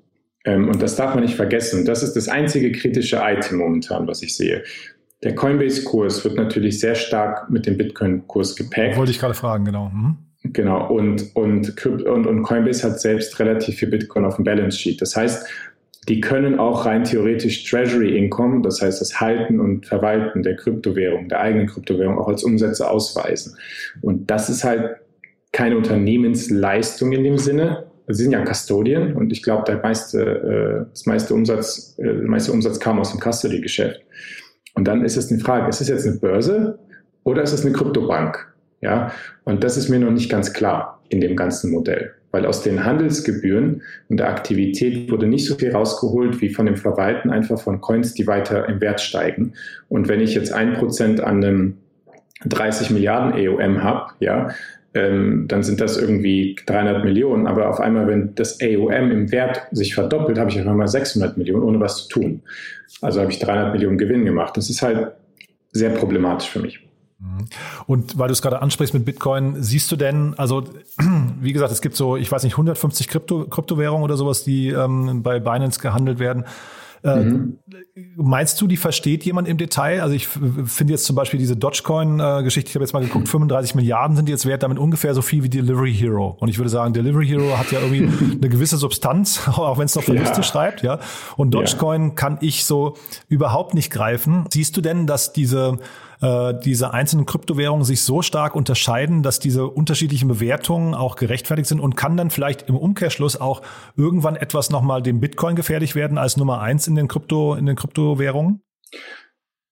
ähm, 0.45 0.69
und 0.69 0.83
das 0.83 0.97
darf 0.97 1.15
man 1.15 1.25
nicht 1.25 1.37
vergessen, 1.37 1.85
das 1.85 2.03
ist 2.03 2.15
das 2.15 2.29
einzige 2.29 2.73
kritische 2.73 3.21
Item 3.23 3.59
momentan, 3.59 4.07
was 4.07 4.23
ich 4.23 4.37
sehe. 4.37 4.65
Der 5.23 5.35
Coinbase-Kurs 5.37 6.25
wird 6.25 6.35
natürlich 6.35 6.81
sehr 6.81 6.97
stark 6.97 7.49
mit 7.49 7.67
dem 7.67 7.77
Bitcoin-Kurs 7.79 8.57
gepackt. 8.57 8.97
Wollte 8.97 9.13
ich 9.13 9.21
gerade 9.21 9.35
fragen, 9.35 9.65
genau. 9.65 9.89
Mhm. 9.89 10.17
Genau, 10.45 10.89
und, 10.89 11.37
und, 11.37 11.87
und, 11.87 12.27
und 12.27 12.43
Coinbase 12.43 12.83
hat 12.83 13.01
selbst 13.01 13.39
relativ 13.39 13.77
viel 13.77 13.89
Bitcoin 13.89 14.25
auf 14.25 14.35
dem 14.37 14.45
Balance 14.45 14.77
Sheet. 14.77 15.01
Das 15.01 15.15
heißt, 15.15 15.47
die 16.09 16.21
können 16.21 16.59
auch 16.59 16.85
rein 16.85 17.05
theoretisch 17.05 17.69
Treasury 17.69 18.17
Income, 18.17 18.63
das 18.63 18.83
heißt 18.83 19.01
das 19.01 19.21
Halten 19.21 19.61
und 19.61 19.87
Verwalten 19.87 20.43
der 20.43 20.57
Kryptowährung, 20.57 21.29
der 21.29 21.41
eigenen 21.41 21.69
Kryptowährung 21.69 22.19
auch 22.19 22.29
als 22.29 22.43
Umsätze 22.43 22.91
ausweisen. 22.91 23.57
Und 24.01 24.29
das 24.31 24.49
ist 24.49 24.65
halt 24.65 24.97
keine 25.53 25.77
Unternehmensleistung 25.77 27.13
in 27.13 27.23
dem 27.23 27.39
Sinne. 27.39 27.85
Sie 28.09 28.25
sind 28.25 28.33
ja 28.33 28.45
Custodian 28.45 29.13
und 29.15 29.31
ich 29.31 29.45
glaube, 29.45 29.63
der 29.65 29.81
meiste, 29.81 30.21
äh, 30.21 30.91
das 30.91 31.07
meiste 31.07 31.35
Umsatz, 31.35 31.95
äh, 31.99 32.03
der 32.03 32.29
meiste 32.29 32.53
Umsatz 32.53 32.81
kam 32.81 32.99
aus 32.99 33.13
dem 33.13 33.21
Custody-Geschäft. 33.21 34.03
Und 34.75 34.89
dann 34.89 35.05
ist 35.05 35.17
es 35.17 35.31
eine 35.31 35.41
Frage, 35.41 35.69
ist 35.69 35.81
es 35.81 35.89
jetzt 35.89 36.07
eine 36.07 36.17
Börse 36.17 36.81
oder 37.23 37.43
ist 37.43 37.53
es 37.53 37.65
eine 37.65 37.73
Kryptobank? 37.73 38.53
Ja, 38.81 39.13
und 39.45 39.63
das 39.63 39.77
ist 39.77 39.89
mir 39.89 40.01
noch 40.01 40.11
nicht 40.11 40.29
ganz 40.29 40.53
klar 40.53 41.01
in 41.11 41.21
dem 41.21 41.37
ganzen 41.37 41.71
Modell 41.71 42.13
weil 42.33 42.47
aus 42.47 42.63
den 42.63 42.85
Handelsgebühren 42.85 43.83
und 44.09 44.17
der 44.17 44.29
Aktivität 44.29 45.11
wurde 45.11 45.27
nicht 45.27 45.47
so 45.47 45.55
viel 45.55 45.71
rausgeholt 45.71 46.41
wie 46.41 46.53
von 46.53 46.67
dem 46.67 46.77
Verwalten 46.77 47.31
einfach 47.31 47.61
von 47.61 47.81
Coins, 47.81 48.15
die 48.15 48.27
weiter 48.27 48.69
im 48.69 48.81
Wert 48.81 49.01
steigen. 49.01 49.53
Und 49.89 50.09
wenn 50.09 50.21
ich 50.21 50.35
jetzt 50.35 50.53
ein 50.53 50.73
Prozent 50.73 51.21
an 51.21 51.45
einem 51.45 51.75
30 52.47 52.91
Milliarden 52.91 53.35
EOM 53.35 53.85
habe, 53.85 54.13
ja, 54.19 54.49
ähm, 54.95 55.47
dann 55.49 55.63
sind 55.63 55.81
das 55.81 55.97
irgendwie 55.97 56.57
300 56.67 57.05
Millionen. 57.05 57.47
Aber 57.47 57.69
auf 57.69 57.81
einmal, 57.81 58.07
wenn 58.07 58.35
das 58.35 58.61
AOM 58.61 59.11
im 59.11 59.33
Wert 59.33 59.63
sich 59.71 59.95
verdoppelt, 59.95 60.39
habe 60.39 60.51
ich 60.51 60.61
auf 60.61 60.67
einmal 60.67 60.89
600 60.89 61.37
Millionen, 61.39 61.63
ohne 61.63 61.81
was 61.81 62.05
zu 62.05 62.09
tun. 62.09 62.43
Also 63.01 63.21
habe 63.21 63.31
ich 63.31 63.39
300 63.39 63.73
Millionen 63.73 63.99
Gewinn 63.99 64.25
gemacht. 64.25 64.57
Das 64.57 64.69
ist 64.69 64.83
halt 64.83 65.13
sehr 65.71 65.91
problematisch 65.91 66.51
für 66.51 66.61
mich. 66.61 66.87
Mhm. 67.23 67.45
Und 67.87 68.19
weil 68.19 68.29
du 68.29 68.33
es 68.33 68.43
gerade 68.43 68.61
ansprichst 68.61 68.95
mit 68.95 69.05
Bitcoin, 69.05 69.63
siehst 69.63 69.91
du 69.93 69.97
denn, 69.97 70.35
also 70.37 70.65
wie 71.41 71.53
gesagt, 71.53 71.73
es 71.73 71.81
gibt 71.81 71.97
so, 71.97 72.17
ich 72.17 72.31
weiß 72.31 72.43
nicht, 72.43 72.55
150 72.55 73.09
Krypto, 73.09 73.47
Kryptowährungen 73.47 74.03
oder 74.03 74.17
sowas, 74.17 74.45
die 74.45 74.69
ähm, 74.69 75.23
bei 75.23 75.39
Binance 75.39 75.81
gehandelt 75.81 76.19
werden. 76.19 76.45
Äh, 77.05 77.17
mhm. 77.17 77.59
Meinst 78.17 78.61
du, 78.61 78.69
die 78.69 78.77
versteht 78.77 79.25
jemand 79.25 79.49
im 79.49 79.59
Detail? 79.59 80.03
Also 80.03 80.15
ich 80.15 80.29
finde 80.29 80.93
jetzt 80.93 81.05
zum 81.05 81.17
Beispiel 81.17 81.39
diese 81.39 81.57
Dogecoin-Geschichte, 81.57 82.69
ich 82.69 82.75
habe 82.77 82.85
jetzt 82.85 82.93
mal 82.93 83.03
geguckt, 83.03 83.29
35 83.29 83.75
Milliarden 83.75 84.17
sind 84.17 84.27
die 84.27 84.33
jetzt 84.33 84.47
wert, 84.47 84.63
damit 84.63 84.79
ungefähr 84.79 85.13
so 85.15 85.23
viel 85.23 85.43
wie 85.43 85.49
Delivery 85.49 85.93
Hero. 85.93 86.37
Und 86.39 86.49
ich 86.49 86.59
würde 86.59 86.71
sagen, 86.71 86.93
Delivery 86.93 87.27
Hero 87.27 87.59
hat 87.59 87.73
ja 87.73 87.81
irgendwie 87.81 88.09
eine 88.37 88.49
gewisse 88.49 88.77
Substanz, 88.77 89.49
auch 89.49 89.79
wenn 89.79 89.87
es 89.87 89.97
noch 89.97 90.05
Verluste 90.05 90.37
ja. 90.37 90.43
schreibt, 90.43 90.83
ja. 90.83 91.01
Und 91.37 91.53
Dogecoin 91.53 92.09
ja. 92.09 92.15
kann 92.15 92.39
ich 92.41 92.65
so 92.65 92.97
überhaupt 93.29 93.75
nicht 93.75 93.91
greifen. 93.91 94.47
Siehst 94.53 94.77
du 94.77 94.81
denn, 94.81 95.07
dass 95.09 95.33
diese 95.33 95.79
äh, 96.23 96.55
diese 96.65 96.95
einzelnen 96.95 97.27
Kryptowährungen 97.27 97.85
sich 97.85 98.03
so 98.03 98.23
stark 98.23 98.55
unterscheiden, 98.55 99.23
dass 99.23 99.41
diese 99.41 99.67
unterschiedlichen 99.67 100.29
Bewertungen 100.29 100.95
auch 100.95 101.17
gerechtfertigt 101.17 101.69
sind 101.69 101.81
und 101.81 101.97
kann 101.97 102.17
dann 102.17 102.31
vielleicht 102.31 102.69
im 102.69 102.77
Umkehrschluss 102.77 103.41
auch 103.41 103.63
irgendwann 103.97 104.37
etwas 104.37 104.71
nochmal 104.71 105.03
dem 105.03 105.21
Bitcoin 105.21 105.57
gefährlich 105.57 105.95
werden 105.95 106.19
als 106.19 106.37
Nummer 106.37 106.61
eins 106.61 106.87
in 106.87 106.95
den 106.95 107.09
Krypto, 107.09 107.55
in 107.55 107.67
den 107.67 107.77
Kryptowährungen? 107.77 108.63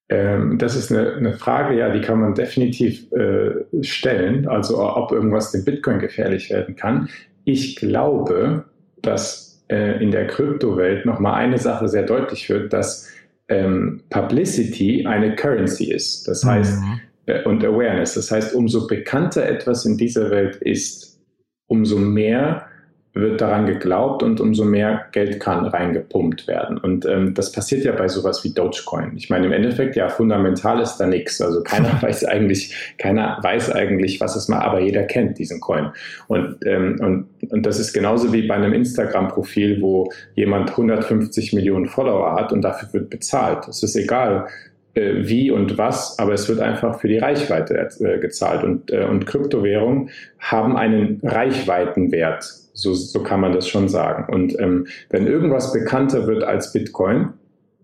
Ähm, 0.08 0.58
das 0.58 0.74
ist 0.74 0.90
eine, 0.90 1.14
eine, 1.14 1.32
Frage, 1.34 1.78
ja, 1.78 1.90
die 1.90 2.00
kann 2.00 2.20
man 2.20 2.34
definitiv 2.34 3.10
äh, 3.12 3.82
stellen, 3.82 4.48
also 4.48 4.82
ob 4.82 5.12
irgendwas 5.12 5.52
dem 5.52 5.64
Bitcoin 5.64 6.00
gefährlich 6.00 6.50
werden 6.50 6.74
kann. 6.74 7.08
Ich 7.44 7.76
glaube, 7.76 8.64
dass 9.02 9.62
äh, 9.68 10.02
in 10.02 10.10
der 10.10 10.26
Kryptowelt 10.26 11.06
nochmal 11.06 11.34
eine 11.34 11.58
Sache 11.58 11.88
sehr 11.88 12.02
deutlich 12.02 12.50
wird, 12.50 12.72
dass 12.72 13.08
ähm, 13.50 14.02
Publicity 14.10 15.04
eine 15.06 15.34
Currency 15.34 15.92
ist. 15.92 16.26
Das 16.26 16.44
heißt, 16.44 16.80
mhm. 16.80 17.00
äh, 17.26 17.42
und 17.44 17.64
Awareness. 17.64 18.14
Das 18.14 18.30
heißt, 18.30 18.54
umso 18.54 18.86
bekannter 18.86 19.46
etwas 19.46 19.84
in 19.84 19.98
dieser 19.98 20.30
Welt 20.30 20.56
ist, 20.56 21.20
umso 21.66 21.98
mehr 21.98 22.66
wird 23.12 23.40
daran 23.40 23.66
geglaubt 23.66 24.22
und 24.22 24.40
umso 24.40 24.64
mehr 24.64 25.06
Geld 25.10 25.40
kann 25.40 25.66
reingepumpt 25.66 26.46
werden. 26.46 26.78
Und 26.78 27.04
ähm, 27.06 27.34
das 27.34 27.50
passiert 27.50 27.84
ja 27.84 27.92
bei 27.92 28.06
sowas 28.06 28.44
wie 28.44 28.54
Dogecoin. 28.54 29.12
Ich 29.16 29.28
meine, 29.28 29.46
im 29.46 29.52
Endeffekt 29.52 29.96
ja 29.96 30.08
fundamental 30.08 30.80
ist 30.80 30.98
da 30.98 31.06
nichts. 31.06 31.40
Also 31.40 31.62
keiner 31.62 31.90
weiß 32.00 32.24
eigentlich, 32.26 32.94
keiner 32.98 33.38
weiß 33.42 33.72
eigentlich, 33.72 34.20
was 34.20 34.36
es 34.36 34.48
mal, 34.48 34.60
aber 34.60 34.80
jeder 34.80 35.02
kennt 35.02 35.38
diesen 35.38 35.60
Coin. 35.60 35.90
Und, 36.28 36.64
ähm, 36.64 36.98
und, 37.00 37.52
und 37.52 37.66
das 37.66 37.80
ist 37.80 37.92
genauso 37.92 38.32
wie 38.32 38.46
bei 38.46 38.54
einem 38.54 38.72
Instagram-Profil, 38.72 39.82
wo 39.82 40.12
jemand 40.36 40.70
150 40.70 41.52
Millionen 41.52 41.86
Follower 41.86 42.36
hat 42.36 42.52
und 42.52 42.62
dafür 42.62 42.92
wird 42.92 43.10
bezahlt. 43.10 43.66
Es 43.66 43.82
ist 43.82 43.96
egal, 43.96 44.46
äh, 44.94 45.14
wie 45.16 45.50
und 45.50 45.78
was, 45.78 46.16
aber 46.20 46.32
es 46.34 46.48
wird 46.48 46.60
einfach 46.60 47.00
für 47.00 47.08
die 47.08 47.18
Reichweite 47.18 47.88
äh, 48.00 48.18
gezahlt. 48.18 48.62
Und, 48.62 48.92
äh, 48.92 49.04
und 49.04 49.26
Kryptowährungen 49.26 50.10
haben 50.38 50.76
einen 50.76 51.20
Reichweitenwert 51.24 52.59
so, 52.72 52.94
so 52.94 53.22
kann 53.22 53.40
man 53.40 53.52
das 53.52 53.68
schon 53.68 53.88
sagen. 53.88 54.32
Und 54.32 54.58
ähm, 54.58 54.86
wenn 55.10 55.26
irgendwas 55.26 55.72
bekannter 55.72 56.26
wird 56.26 56.42
als 56.44 56.72
Bitcoin 56.72 57.30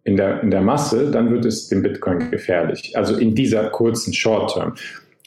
in 0.04 0.16
der, 0.16 0.42
in 0.42 0.50
der 0.50 0.60
Masse, 0.60 1.10
dann 1.10 1.30
wird 1.30 1.44
es 1.44 1.68
dem 1.68 1.82
Bitcoin 1.82 2.30
gefährlich. 2.30 2.96
Also 2.96 3.16
in 3.16 3.34
dieser 3.34 3.70
kurzen 3.70 4.12
Short-Term. 4.12 4.74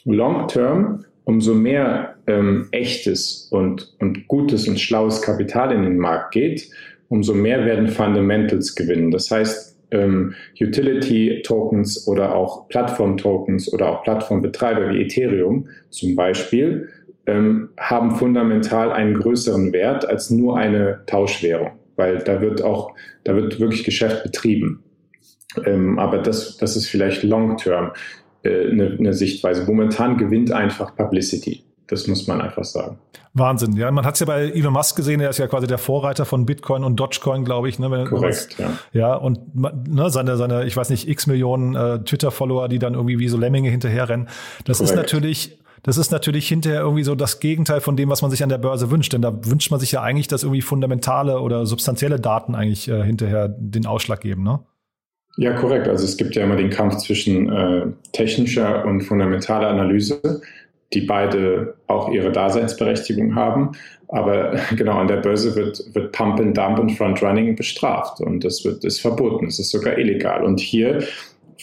Long-Term, 0.04 1.04
umso 1.24 1.54
mehr 1.54 2.16
ähm, 2.26 2.68
echtes 2.70 3.48
und, 3.50 3.94
und 4.00 4.26
gutes 4.28 4.66
und 4.66 4.80
schlaues 4.80 5.20
Kapital 5.20 5.72
in 5.72 5.82
den 5.82 5.98
Markt 5.98 6.32
geht, 6.32 6.70
umso 7.08 7.34
mehr 7.34 7.64
werden 7.66 7.88
Fundamentals 7.88 8.74
gewinnen. 8.74 9.10
Das 9.10 9.30
heißt, 9.30 9.76
ähm, 9.90 10.34
Utility-Tokens 10.60 12.06
oder 12.06 12.34
auch 12.34 12.68
Plattform-Tokens 12.68 13.72
oder 13.72 13.90
auch 13.90 14.02
Plattformbetreiber 14.04 14.90
wie 14.90 15.02
Ethereum 15.02 15.68
zum 15.90 16.14
Beispiel 16.14 16.88
ähm, 17.30 17.70
haben 17.78 18.16
fundamental 18.16 18.92
einen 18.92 19.14
größeren 19.14 19.72
Wert 19.72 20.08
als 20.08 20.30
nur 20.30 20.56
eine 20.56 21.00
Tauschwährung, 21.06 21.72
weil 21.96 22.18
da 22.18 22.40
wird 22.40 22.62
auch, 22.62 22.94
da 23.24 23.36
wird 23.36 23.60
wirklich 23.60 23.84
Geschäft 23.84 24.22
betrieben. 24.22 24.82
Ähm, 25.64 25.98
aber 25.98 26.18
das, 26.18 26.56
das 26.56 26.76
ist 26.76 26.88
vielleicht 26.88 27.22
long-term 27.22 27.92
äh, 28.42 28.70
eine, 28.70 28.96
eine 28.98 29.14
Sichtweise. 29.14 29.64
Momentan 29.64 30.16
gewinnt 30.16 30.52
einfach 30.52 30.96
Publicity. 30.96 31.64
Das 31.86 32.06
muss 32.06 32.28
man 32.28 32.40
einfach 32.40 32.64
sagen. 32.64 32.98
Wahnsinn, 33.32 33.76
ja. 33.76 33.90
Man 33.90 34.04
hat 34.04 34.14
es 34.14 34.20
ja 34.20 34.26
bei 34.26 34.50
Elon 34.50 34.72
Musk 34.72 34.96
gesehen, 34.96 35.20
er 35.20 35.30
ist 35.30 35.38
ja 35.38 35.46
quasi 35.46 35.68
der 35.68 35.78
Vorreiter 35.78 36.24
von 36.24 36.46
Bitcoin 36.46 36.82
und 36.82 36.96
Dogecoin, 36.96 37.44
glaube 37.44 37.68
ich. 37.68 37.78
Ne, 37.78 38.06
Korrekt, 38.08 38.56
ja. 38.58 38.72
Ja, 38.92 39.14
und 39.14 39.40
ne, 39.54 40.10
seine, 40.10 40.36
seine, 40.36 40.64
ich 40.66 40.76
weiß 40.76 40.90
nicht, 40.90 41.08
x 41.08 41.28
Millionen 41.28 41.76
äh, 41.76 42.00
Twitter-Follower, 42.00 42.68
die 42.68 42.80
dann 42.80 42.94
irgendwie 42.94 43.20
wie 43.20 43.28
so 43.28 43.36
Lemminge 43.36 43.70
hinterherrennen. 43.70 44.28
Das 44.64 44.78
Korrekt. 44.78 44.90
ist 44.90 44.96
natürlich 44.96 45.58
das 45.82 45.96
ist 45.96 46.10
natürlich 46.10 46.48
hinterher 46.48 46.80
irgendwie 46.80 47.04
so 47.04 47.14
das 47.14 47.40
Gegenteil 47.40 47.80
von 47.80 47.96
dem, 47.96 48.10
was 48.10 48.22
man 48.22 48.30
sich 48.30 48.42
an 48.42 48.48
der 48.48 48.58
Börse 48.58 48.90
wünscht. 48.90 49.12
Denn 49.12 49.22
da 49.22 49.32
wünscht 49.44 49.70
man 49.70 49.80
sich 49.80 49.92
ja 49.92 50.02
eigentlich, 50.02 50.28
dass 50.28 50.42
irgendwie 50.42 50.62
fundamentale 50.62 51.40
oder 51.40 51.66
substanzielle 51.66 52.20
Daten 52.20 52.54
eigentlich 52.54 52.88
äh, 52.88 53.02
hinterher 53.02 53.48
den 53.48 53.86
Ausschlag 53.86 54.20
geben, 54.20 54.42
ne? 54.42 54.60
Ja, 55.36 55.52
korrekt. 55.54 55.88
Also 55.88 56.04
es 56.04 56.16
gibt 56.16 56.34
ja 56.34 56.44
immer 56.44 56.56
den 56.56 56.70
Kampf 56.70 56.98
zwischen 56.98 57.50
äh, 57.50 57.86
technischer 58.12 58.84
und 58.84 59.02
fundamentaler 59.02 59.68
Analyse, 59.68 60.42
die 60.92 61.02
beide 61.02 61.76
auch 61.86 62.10
ihre 62.10 62.32
Daseinsberechtigung 62.32 63.34
haben. 63.34 63.72
Aber 64.08 64.58
genau 64.76 64.98
an 64.98 65.08
der 65.08 65.18
Börse 65.18 65.54
wird, 65.54 65.82
wird 65.94 66.12
Pump 66.12 66.40
and 66.40 66.58
Dump 66.58 66.78
und 66.78 66.90
Frontrunning 66.90 67.56
bestraft 67.56 68.20
und 68.20 68.44
das 68.44 68.64
wird 68.64 68.84
ist 68.84 69.00
verboten. 69.00 69.46
Es 69.46 69.58
ist 69.58 69.70
sogar 69.70 69.96
illegal. 69.96 70.44
Und 70.44 70.60
hier 70.60 71.04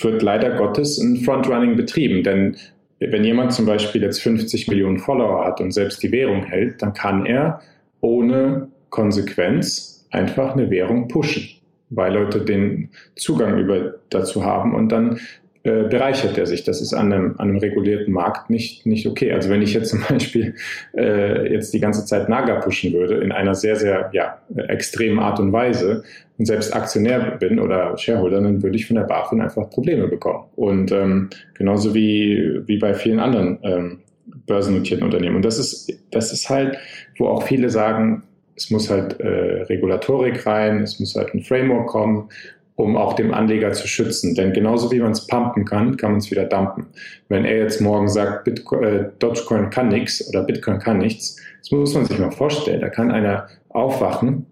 wird 0.01 0.21
leider 0.21 0.51
Gottes 0.57 0.97
ein 0.97 1.17
Frontrunning 1.17 1.75
betrieben, 1.75 2.23
denn 2.23 2.55
wenn 2.99 3.23
jemand 3.23 3.53
zum 3.53 3.65
Beispiel 3.65 4.01
jetzt 4.01 4.21
50 4.21 4.67
Millionen 4.67 4.97
Follower 4.97 5.45
hat 5.45 5.61
und 5.61 5.71
selbst 5.71 6.01
die 6.01 6.11
Währung 6.11 6.43
hält, 6.43 6.81
dann 6.81 6.93
kann 6.93 7.25
er 7.25 7.61
ohne 8.01 8.69
Konsequenz 8.89 10.07
einfach 10.11 10.53
eine 10.53 10.69
Währung 10.69 11.07
pushen, 11.07 11.47
weil 11.89 12.13
Leute 12.13 12.43
den 12.43 12.89
Zugang 13.15 13.57
über, 13.59 13.95
dazu 14.09 14.43
haben 14.43 14.73
und 14.73 14.89
dann 14.89 15.19
äh, 15.67 15.83
bereichert 15.89 16.37
er 16.37 16.45
sich. 16.45 16.63
Das 16.63 16.81
ist 16.81 16.93
an 16.93 17.11
einem, 17.11 17.35
an 17.37 17.49
einem 17.49 17.57
regulierten 17.57 18.13
Markt 18.13 18.49
nicht, 18.49 18.85
nicht 18.85 19.05
okay. 19.05 19.33
Also 19.33 19.49
wenn 19.49 19.61
ich 19.61 19.73
jetzt 19.73 19.89
zum 19.89 20.01
Beispiel 20.09 20.55
äh, 20.95 21.51
jetzt 21.51 21.73
die 21.73 21.79
ganze 21.79 22.05
Zeit 22.05 22.29
Naga 22.29 22.61
pushen 22.61 22.93
würde 22.93 23.15
in 23.15 23.33
einer 23.33 23.53
sehr, 23.53 23.75
sehr 23.75 24.09
ja, 24.13 24.39
extremen 24.55 25.19
Art 25.19 25.39
und 25.39 25.51
Weise 25.51 26.03
und 26.37 26.45
selbst 26.45 26.73
Aktionär 26.73 27.37
bin 27.37 27.59
oder 27.59 27.97
Shareholder, 27.97 28.41
dann 28.41 28.63
würde 28.63 28.77
ich 28.77 28.87
von 28.87 28.95
der 28.95 29.03
BaFin 29.03 29.41
einfach 29.41 29.69
Probleme 29.69 30.07
bekommen. 30.07 30.45
Und 30.55 30.91
ähm, 30.93 31.29
genauso 31.55 31.93
wie, 31.93 32.61
wie 32.65 32.77
bei 32.77 32.93
vielen 32.93 33.19
anderen 33.19 33.59
ähm, 33.63 33.99
börsennotierten 34.45 35.05
Unternehmen. 35.05 35.35
Und 35.35 35.45
das 35.45 35.59
ist, 35.59 35.91
das 36.11 36.31
ist 36.31 36.49
halt, 36.49 36.77
wo 37.17 37.27
auch 37.27 37.43
viele 37.43 37.69
sagen, 37.69 38.23
es 38.55 38.71
muss 38.71 38.89
halt 38.89 39.19
äh, 39.19 39.63
Regulatorik 39.63 40.45
rein, 40.45 40.81
es 40.81 40.99
muss 40.99 41.15
halt 41.15 41.33
ein 41.33 41.43
Framework 41.43 41.87
kommen 41.87 42.29
um 42.77 42.95
auch 42.95 43.13
dem 43.13 43.33
Anleger 43.33 43.73
zu 43.73 43.87
schützen. 43.87 44.35
Denn 44.35 44.53
genauso 44.53 44.91
wie 44.91 44.99
man 44.99 45.11
es 45.11 45.25
pumpen 45.25 45.65
kann, 45.65 45.97
kann 45.97 46.11
man 46.11 46.19
es 46.19 46.29
wieder 46.29 46.45
dumpen. 46.45 46.85
Wenn 47.27 47.43
er 47.43 47.57
jetzt 47.57 47.81
morgen 47.81 48.07
sagt, 48.07 48.45
Bitcoin, 48.45 48.83
äh, 48.83 49.09
Dogecoin 49.19 49.71
kann 49.71 49.89
nichts 49.89 50.29
oder 50.29 50.43
Bitcoin 50.43 50.79
kann 50.79 50.99
nichts, 50.99 51.37
das 51.59 51.71
muss 51.71 51.95
man 51.95 52.05
sich 52.05 52.19
mal 52.19 52.31
vorstellen. 52.31 52.79
Da 52.79 52.89
kann 52.89 53.11
einer 53.11 53.47
aufwachen 53.69 54.45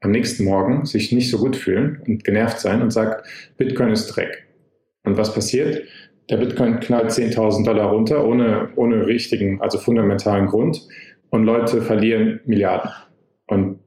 am 0.00 0.10
nächsten 0.10 0.44
Morgen, 0.44 0.84
sich 0.84 1.12
nicht 1.12 1.30
so 1.30 1.38
gut 1.38 1.54
fühlen 1.54 2.02
und 2.06 2.24
genervt 2.24 2.58
sein 2.58 2.82
und 2.82 2.90
sagt, 2.90 3.26
Bitcoin 3.56 3.90
ist 3.90 4.08
Dreck. 4.08 4.46
Und 5.04 5.16
was 5.16 5.32
passiert? 5.32 5.82
Der 6.28 6.38
Bitcoin 6.38 6.80
knallt 6.80 7.10
10.000 7.10 7.64
Dollar 7.64 7.92
runter, 7.92 8.26
ohne, 8.26 8.70
ohne 8.74 9.06
richtigen, 9.06 9.60
also 9.60 9.78
fundamentalen 9.78 10.46
Grund. 10.46 10.88
Und 11.30 11.44
Leute 11.44 11.82
verlieren 11.82 12.40
Milliarden. 12.46 12.90
Und 13.46 13.78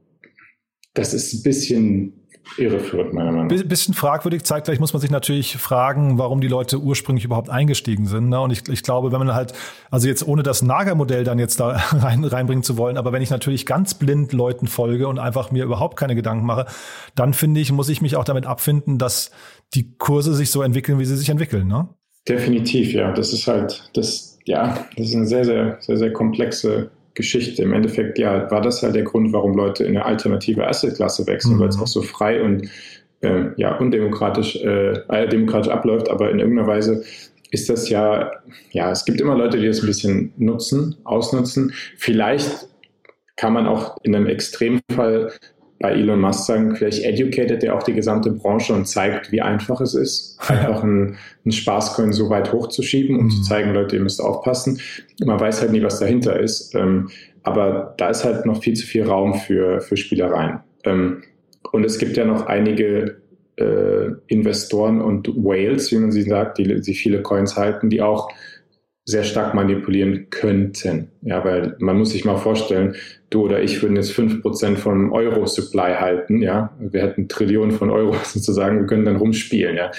das 0.94 1.14
ist 1.14 1.34
ein 1.34 1.44
bisschen 1.44 2.23
irreführend, 2.58 3.14
meiner 3.14 3.32
Meinung 3.32 3.48
nach. 3.48 3.64
Bisschen 3.64 3.94
fragwürdig, 3.94 4.44
zeitgleich 4.44 4.80
muss 4.80 4.94
man 4.94 5.02
sich 5.02 5.12
natürlich 5.12 5.58
fragen, 5.58 6.18
warum 6.18 6.42
die 6.42 6.48
Leute 6.48 6.80
ursprünglich 6.80 7.26
überhaupt 7.26 7.50
eingestiegen 7.50 8.06
sind. 8.06 8.30
Ne? 8.30 8.40
Und 8.40 8.52
ich, 8.52 8.68
ich 8.70 8.84
glaube, 8.84 9.12
wenn 9.12 9.20
man 9.20 9.34
halt, 9.34 9.54
also 9.90 10.08
jetzt 10.08 10.28
ohne 10.28 10.44
das 10.44 10.62
Nager-Modell 10.62 11.24
dann 11.24 11.40
jetzt 11.40 11.60
da 11.60 11.70
rein, 11.92 12.24
reinbringen 12.24 12.64
zu 12.64 12.78
wollen, 12.78 12.98
aber 12.98 13.12
wenn 13.12 13.22
ich 13.22 13.30
natürlich 13.30 13.66
ganz 13.66 13.94
blind 13.94 14.34
Leuten 14.34 14.68
folge 14.68 15.08
und 15.08 15.20
einfach 15.20 15.52
mir 15.52 15.64
überhaupt 15.64 15.98
keine 15.98 16.16
Gedanken 16.16 16.46
mache, 16.46 16.66
dann 17.16 17.34
finde 17.34 17.60
ich, 17.60 17.72
muss 17.72 17.90
ich 17.90 18.02
mich 18.02 18.16
auch 18.16 18.26
damit 18.26 18.46
abfinden, 18.46 18.98
dass 18.98 19.32
die 19.74 19.96
Kurse 19.98 20.34
sich 20.34 20.52
so 20.52 20.62
entwickeln, 20.62 21.00
wie 21.00 21.06
sie 21.06 21.18
sich 21.18 21.30
entwickeln. 21.30 21.68
Ne? 21.68 21.90
Definitiv, 22.28 22.94
ja. 22.94 23.12
Das 23.12 23.34
ist 23.34 23.48
halt, 23.48 23.90
das, 23.94 24.38
ja, 24.46 24.86
das 24.96 25.08
ist 25.08 25.16
eine 25.16 25.26
sehr, 25.26 25.46
sehr, 25.46 25.78
sehr, 25.82 25.98
sehr 25.98 26.14
komplexe 26.14 26.92
Geschichte. 27.14 27.62
Im 27.62 27.74
Endeffekt, 27.74 28.18
ja, 28.18 28.50
war 28.50 28.62
das 28.62 28.82
halt 28.82 28.96
der 28.96 29.04
Grund, 29.04 29.34
warum 29.34 29.56
Leute 29.56 29.84
in 29.84 29.96
eine 29.96 30.06
alternative 30.06 30.68
Assetklasse 30.68 31.28
wechseln, 31.28 31.56
mhm. 31.56 31.60
weil 31.60 31.70
es 31.70 31.80
auch 31.80 31.88
so 31.88 32.02
frei 32.02 32.42
und 32.42 32.70
äh, 33.22 33.46
ja, 33.58 33.78
undemokratisch 33.78 34.58
äh, 34.58 34.94
äh, 35.08 35.28
demokratisch 35.28 35.72
abläuft, 35.72 36.10
aber 36.10 36.30
in 36.32 36.40
irgendeiner 36.40 36.68
Weise 36.68 37.04
ist 37.52 37.70
das 37.70 37.88
ja, 37.90 38.32
ja, 38.72 38.92
es 38.92 39.06
gibt 39.06 39.22
immer 39.22 39.38
Leute, 39.38 39.60
die 39.60 39.68
das 39.68 39.82
ein 39.82 39.86
bisschen 39.86 40.34
nutzen, 40.38 40.96
ausnutzen. 41.04 41.74
Vielleicht 41.98 42.68
kann 43.36 43.54
man 43.54 43.68
auch 43.68 43.98
in 44.04 44.16
einem 44.16 44.26
Extremfall 44.26 45.32
bei 45.80 45.92
Elon 45.92 46.22
Musk 46.22 46.46
sagen, 46.46 46.76
vielleicht 46.76 47.04
educated 47.04 47.64
er 47.64 47.76
auch 47.76 47.84
die 47.84 47.94
gesamte 47.94 48.32
Branche 48.32 48.74
und 48.74 48.88
zeigt, 48.88 49.32
wie 49.32 49.42
einfach 49.42 49.82
es 49.82 49.94
ist, 49.94 50.38
einfach 50.48 50.84
einen, 50.84 51.18
einen 51.44 51.52
Spaßcoin 51.52 52.14
so 52.14 52.30
weit 52.30 52.54
hochzuschieben, 52.54 53.18
um 53.18 53.26
mhm. 53.26 53.30
zu 53.30 53.42
zeigen, 53.42 53.74
Leute, 53.74 53.98
ihr 53.98 54.02
müsst 54.02 54.22
aufpassen. 54.22 54.80
Man 55.26 55.40
weiß 55.40 55.62
halt 55.62 55.72
nie, 55.72 55.84
was 55.84 56.00
dahinter 56.00 56.40
ist. 56.40 56.74
Ähm, 56.76 57.10
aber 57.44 57.94
da 57.98 58.10
ist 58.10 58.24
halt 58.24 58.46
noch 58.46 58.64
viel 58.64 58.74
zu 58.74 58.86
viel 58.86 59.04
Raum 59.04 59.34
für, 59.34 59.82
für 59.82 59.98
Spielereien. 59.98 60.60
Ähm, 60.86 61.24
und 61.72 61.86
es 61.86 61.98
gibt 61.98 62.16
ja 62.18 62.26
noch 62.26 62.46
einige 62.46 63.18
äh, 63.58 64.12
Investoren 64.28 65.02
und 65.02 65.28
Whales, 65.36 65.92
wie 65.92 65.98
man 65.98 66.12
sie 66.12 66.24
sagt, 66.24 66.58
die, 66.58 66.82
die 66.82 66.94
viele 66.94 67.22
Coins 67.22 67.56
halten, 67.56 67.90
die 67.90 68.02
auch 68.02 68.30
sehr 69.06 69.24
stark 69.24 69.54
manipulieren 69.54 70.30
könnten. 70.30 71.10
Ja, 71.22 71.44
weil 71.44 71.76
man 71.80 71.98
muss 71.98 72.12
sich 72.12 72.24
mal 72.24 72.38
vorstellen, 72.38 72.96
du 73.30 73.44
oder 73.44 73.62
ich 73.62 73.82
würden 73.82 73.98
jetzt 73.98 74.14
fünf 74.14 74.42
Prozent 74.42 74.80
vom 74.80 75.12
Euro-Supply 75.12 75.96
halten, 76.00 76.42
ja. 76.42 76.74
Wir 76.80 77.02
hätten 77.02 77.28
Trillionen 77.28 77.72
von 77.78 77.90
Euro 77.90 78.16
sozusagen, 78.24 78.80
wir 78.80 78.88
können 78.88 79.06
dann 79.06 79.18
rumspielen, 79.18 79.76
ja. 79.76 79.92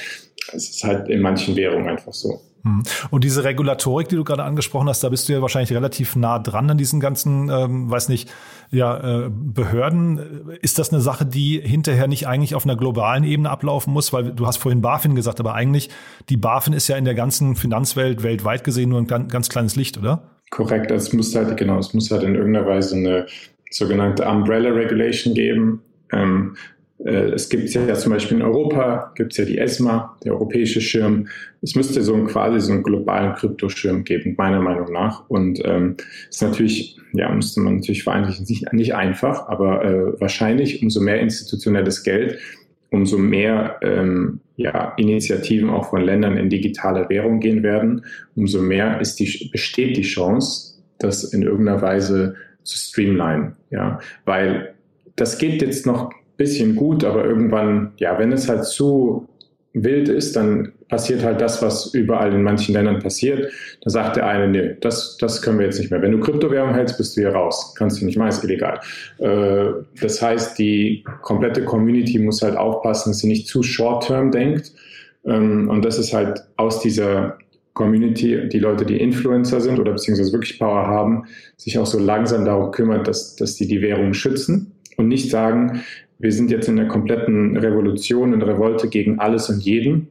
Es 0.52 0.70
ist 0.70 0.84
halt 0.84 1.08
in 1.08 1.20
manchen 1.20 1.56
Währungen 1.56 1.88
einfach 1.88 2.12
so. 2.12 2.40
Hm. 2.64 2.82
Und 3.10 3.24
diese 3.24 3.44
Regulatorik, 3.44 4.08
die 4.08 4.16
du 4.16 4.24
gerade 4.24 4.42
angesprochen 4.42 4.88
hast, 4.88 5.04
da 5.04 5.10
bist 5.10 5.28
du 5.28 5.34
ja 5.34 5.42
wahrscheinlich 5.42 5.72
relativ 5.72 6.16
nah 6.16 6.38
dran 6.38 6.70
an 6.70 6.78
diesen 6.78 6.98
ganzen, 6.98 7.50
ähm, 7.50 7.90
weiß 7.90 8.08
nicht, 8.08 8.30
ja, 8.70 9.26
äh, 9.26 9.30
Behörden. 9.30 10.50
Ist 10.62 10.78
das 10.78 10.90
eine 10.90 11.02
Sache, 11.02 11.26
die 11.26 11.60
hinterher 11.60 12.08
nicht 12.08 12.26
eigentlich 12.26 12.54
auf 12.54 12.64
einer 12.64 12.76
globalen 12.76 13.24
Ebene 13.24 13.50
ablaufen 13.50 13.92
muss? 13.92 14.12
Weil 14.12 14.32
du 14.32 14.46
hast 14.46 14.56
vorhin 14.56 14.80
BaFin 14.80 15.14
gesagt, 15.14 15.40
aber 15.40 15.54
eigentlich 15.54 15.90
die 16.30 16.38
BaFin 16.38 16.72
ist 16.72 16.88
ja 16.88 16.96
in 16.96 17.04
der 17.04 17.14
ganzen 17.14 17.54
Finanzwelt 17.54 18.22
weltweit 18.22 18.64
gesehen 18.64 18.88
nur 18.88 19.00
ein 19.00 19.28
ganz, 19.28 19.48
kleines 19.50 19.76
Licht, 19.76 19.98
oder? 19.98 20.22
Korrekt, 20.50 20.90
es 20.90 21.12
muss 21.12 21.34
halt, 21.34 21.56
genau, 21.56 21.78
es 21.78 21.92
muss 21.92 22.10
halt 22.10 22.22
in 22.22 22.34
irgendeiner 22.34 22.66
Weise 22.66 22.96
eine 22.96 23.26
sogenannte 23.70 24.24
Umbrella 24.26 24.70
Regulation 24.70 25.34
geben. 25.34 25.82
Ähm, 26.12 26.56
äh, 26.56 26.73
es 26.98 27.48
gibt 27.48 27.68
ja 27.70 27.94
zum 27.94 28.12
Beispiel 28.12 28.38
in 28.38 28.42
Europa, 28.42 29.12
gibt 29.16 29.32
es 29.32 29.38
ja 29.38 29.44
die 29.44 29.58
ESMA, 29.58 30.16
der 30.24 30.32
europäische 30.32 30.80
Schirm. 30.80 31.26
Es 31.60 31.74
müsste 31.74 32.02
so 32.02 32.14
ein, 32.14 32.26
quasi 32.26 32.60
so 32.60 32.72
einen 32.72 32.82
globalen 32.82 33.34
Kryptoschirm 33.34 34.04
geben, 34.04 34.34
meiner 34.38 34.60
Meinung 34.60 34.92
nach. 34.92 35.28
Und 35.28 35.60
ähm, 35.64 35.96
ist 36.30 36.42
natürlich, 36.42 36.96
ja, 37.12 37.30
müsste 37.34 37.60
man 37.60 37.76
natürlich 37.76 38.04
vereinlichen, 38.04 38.46
nicht, 38.48 38.72
nicht 38.72 38.94
einfach, 38.94 39.48
aber 39.48 39.84
äh, 39.84 40.20
wahrscheinlich 40.20 40.82
umso 40.82 41.00
mehr 41.00 41.20
institutionelles 41.20 42.04
Geld, 42.04 42.38
umso 42.90 43.18
mehr 43.18 43.80
ähm, 43.82 44.40
ja, 44.56 44.94
Initiativen 44.96 45.70
auch 45.70 45.90
von 45.90 46.00
Ländern 46.00 46.36
in 46.36 46.48
digitale 46.48 47.08
Währung 47.08 47.40
gehen 47.40 47.64
werden, 47.64 48.04
umso 48.36 48.62
mehr 48.62 49.00
ist 49.00 49.18
die, 49.18 49.50
besteht 49.50 49.96
die 49.96 50.02
Chance, 50.02 50.76
das 51.00 51.24
in 51.24 51.42
irgendeiner 51.42 51.82
Weise 51.82 52.36
zu 52.62 52.78
streamline. 52.78 53.56
Ja, 53.70 53.98
weil 54.24 54.74
das 55.16 55.38
geht 55.38 55.60
jetzt 55.60 55.86
noch 55.86 56.12
bisschen 56.36 56.76
gut, 56.76 57.04
aber 57.04 57.24
irgendwann, 57.24 57.92
ja, 57.96 58.18
wenn 58.18 58.32
es 58.32 58.48
halt 58.48 58.64
zu 58.64 59.28
wild 59.74 60.08
ist, 60.08 60.36
dann 60.36 60.72
passiert 60.88 61.24
halt 61.24 61.40
das, 61.40 61.60
was 61.60 61.92
überall 61.94 62.32
in 62.32 62.42
manchen 62.42 62.74
Ländern 62.74 63.00
passiert. 63.00 63.52
Da 63.82 63.90
sagt 63.90 64.16
der 64.16 64.26
eine, 64.26 64.48
nee, 64.48 64.76
das, 64.80 65.16
das 65.18 65.42
können 65.42 65.58
wir 65.58 65.66
jetzt 65.66 65.80
nicht 65.80 65.90
mehr. 65.90 66.00
Wenn 66.00 66.12
du 66.12 66.20
Kryptowährung 66.20 66.72
hältst, 66.72 66.96
bist 66.96 67.16
du 67.16 67.22
hier 67.22 67.30
raus. 67.30 67.74
Kannst 67.76 68.00
du 68.00 68.06
nicht 68.06 68.16
machen, 68.16 68.28
ist 68.28 68.44
illegal. 68.44 68.78
Äh, 69.18 69.72
das 70.00 70.22
heißt, 70.22 70.58
die 70.58 71.04
komplette 71.22 71.64
Community 71.64 72.20
muss 72.20 72.42
halt 72.42 72.56
aufpassen, 72.56 73.10
dass 73.10 73.18
sie 73.18 73.28
nicht 73.28 73.48
zu 73.48 73.64
short-term 73.64 74.30
denkt. 74.30 74.72
Ähm, 75.24 75.68
und 75.68 75.84
das 75.84 75.98
ist 75.98 76.14
halt 76.14 76.44
aus 76.56 76.80
dieser 76.80 77.38
Community, 77.72 78.48
die 78.48 78.60
Leute, 78.60 78.86
die 78.86 78.98
Influencer 78.98 79.60
sind 79.60 79.80
oder 79.80 79.92
beziehungsweise 79.92 80.32
wirklich 80.32 80.60
Power 80.60 80.86
haben, 80.86 81.24
sich 81.56 81.76
auch 81.78 81.86
so 81.86 81.98
langsam 81.98 82.44
darum 82.44 82.70
kümmert, 82.70 83.08
dass, 83.08 83.34
dass 83.34 83.56
die 83.56 83.66
die 83.66 83.82
Währung 83.82 84.14
schützen 84.14 84.72
und 84.96 85.08
nicht 85.08 85.30
sagen, 85.30 85.82
wir 86.18 86.32
sind 86.32 86.50
jetzt 86.50 86.68
in 86.68 86.76
der 86.76 86.88
kompletten 86.88 87.56
Revolution, 87.56 88.32
in 88.32 88.42
Revolte 88.42 88.88
gegen 88.88 89.18
alles 89.18 89.48
und 89.48 89.60
jeden 89.60 90.08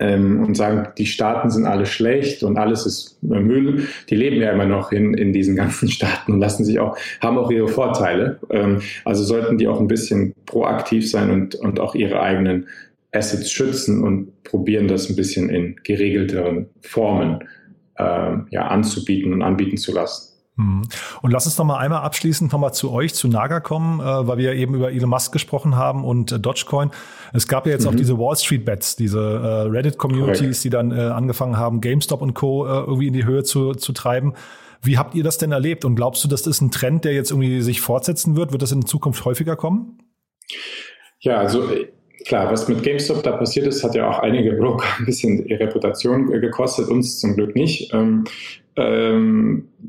ähm, 0.00 0.42
und 0.42 0.56
sagen, 0.56 0.88
die 0.98 1.06
Staaten 1.06 1.50
sind 1.50 1.66
alle 1.66 1.86
schlecht 1.86 2.42
und 2.42 2.56
alles 2.56 2.86
ist 2.86 3.22
Müll. 3.22 3.86
Die 4.08 4.16
leben 4.16 4.40
ja 4.40 4.50
immer 4.50 4.64
noch 4.64 4.92
in, 4.92 5.14
in 5.14 5.32
diesen 5.32 5.54
ganzen 5.54 5.88
Staaten 5.90 6.32
und 6.32 6.40
lassen 6.40 6.64
sich 6.64 6.80
auch, 6.80 6.96
haben 7.20 7.38
auch 7.38 7.50
ihre 7.50 7.68
Vorteile. 7.68 8.40
Ähm, 8.50 8.80
also 9.04 9.22
sollten 9.22 9.58
die 9.58 9.68
auch 9.68 9.78
ein 9.78 9.88
bisschen 9.88 10.34
proaktiv 10.46 11.08
sein 11.08 11.30
und, 11.30 11.54
und 11.54 11.78
auch 11.78 11.94
ihre 11.94 12.20
eigenen 12.20 12.66
Assets 13.12 13.50
schützen 13.50 14.02
und 14.02 14.42
probieren 14.44 14.88
das 14.88 15.10
ein 15.10 15.16
bisschen 15.16 15.50
in 15.50 15.76
geregelteren 15.84 16.66
Formen 16.80 17.40
äh, 17.96 18.36
ja, 18.50 18.68
anzubieten 18.68 19.32
und 19.32 19.42
anbieten 19.42 19.76
zu 19.76 19.92
lassen. 19.92 20.29
Mhm. 20.60 20.82
Und 21.22 21.30
lass 21.30 21.46
uns 21.46 21.56
noch 21.58 21.64
mal 21.64 21.78
einmal 21.78 22.02
abschließend 22.02 22.52
noch 22.52 22.58
mal 22.58 22.72
zu 22.72 22.92
euch, 22.92 23.14
zu 23.14 23.28
Naga 23.28 23.60
kommen, 23.60 24.00
äh, 24.00 24.04
weil 24.04 24.38
wir 24.38 24.52
eben 24.52 24.74
über 24.74 24.92
Elon 24.92 25.10
Musk 25.10 25.32
gesprochen 25.32 25.76
haben 25.76 26.04
und 26.04 26.32
äh, 26.32 26.38
Dogecoin. 26.38 26.90
Es 27.32 27.48
gab 27.48 27.66
ja 27.66 27.72
jetzt 27.72 27.84
mhm. 27.84 27.88
auch 27.88 27.94
diese 27.94 28.18
Wall 28.18 28.36
Street 28.36 28.64
Bets, 28.64 28.96
diese 28.96 29.20
äh, 29.20 29.70
Reddit-Communities, 29.70 30.60
die 30.62 30.70
dann 30.70 30.92
angefangen 30.92 31.56
haben, 31.56 31.80
GameStop 31.80 32.22
und 32.22 32.34
Co. 32.34 32.66
Irgendwie 32.66 33.06
in 33.06 33.12
die 33.12 33.24
Höhe 33.24 33.44
zu, 33.44 33.72
zu 33.74 33.92
treiben. 33.92 34.34
Wie 34.82 34.98
habt 34.98 35.14
ihr 35.14 35.22
das 35.22 35.38
denn 35.38 35.52
erlebt? 35.52 35.84
Und 35.84 35.94
glaubst 35.94 36.24
du, 36.24 36.28
das 36.28 36.46
ist 36.46 36.60
ein 36.60 36.70
Trend, 36.70 37.04
der 37.04 37.12
jetzt 37.12 37.30
irgendwie 37.30 37.60
sich 37.60 37.80
fortsetzen 37.80 38.36
wird? 38.36 38.52
Wird 38.52 38.62
das 38.62 38.72
in 38.72 38.84
Zukunft 38.84 39.24
häufiger 39.24 39.56
kommen? 39.56 39.98
Ja, 41.20 41.38
also 41.38 41.68
klar, 42.26 42.50
was 42.50 42.68
mit 42.68 42.82
GameStop 42.82 43.22
da 43.22 43.32
passiert 43.32 43.66
ist, 43.66 43.84
hat 43.84 43.94
ja 43.94 44.08
auch 44.08 44.18
einige 44.18 44.52
Broker 44.52 44.86
ein 44.98 45.06
bisschen 45.06 45.46
ihre 45.46 45.60
Reputation 45.60 46.26
gekostet, 46.26 46.88
uns 46.88 47.20
zum 47.20 47.36
Glück 47.36 47.54
nicht. 47.54 47.92
Ähm, 47.94 48.24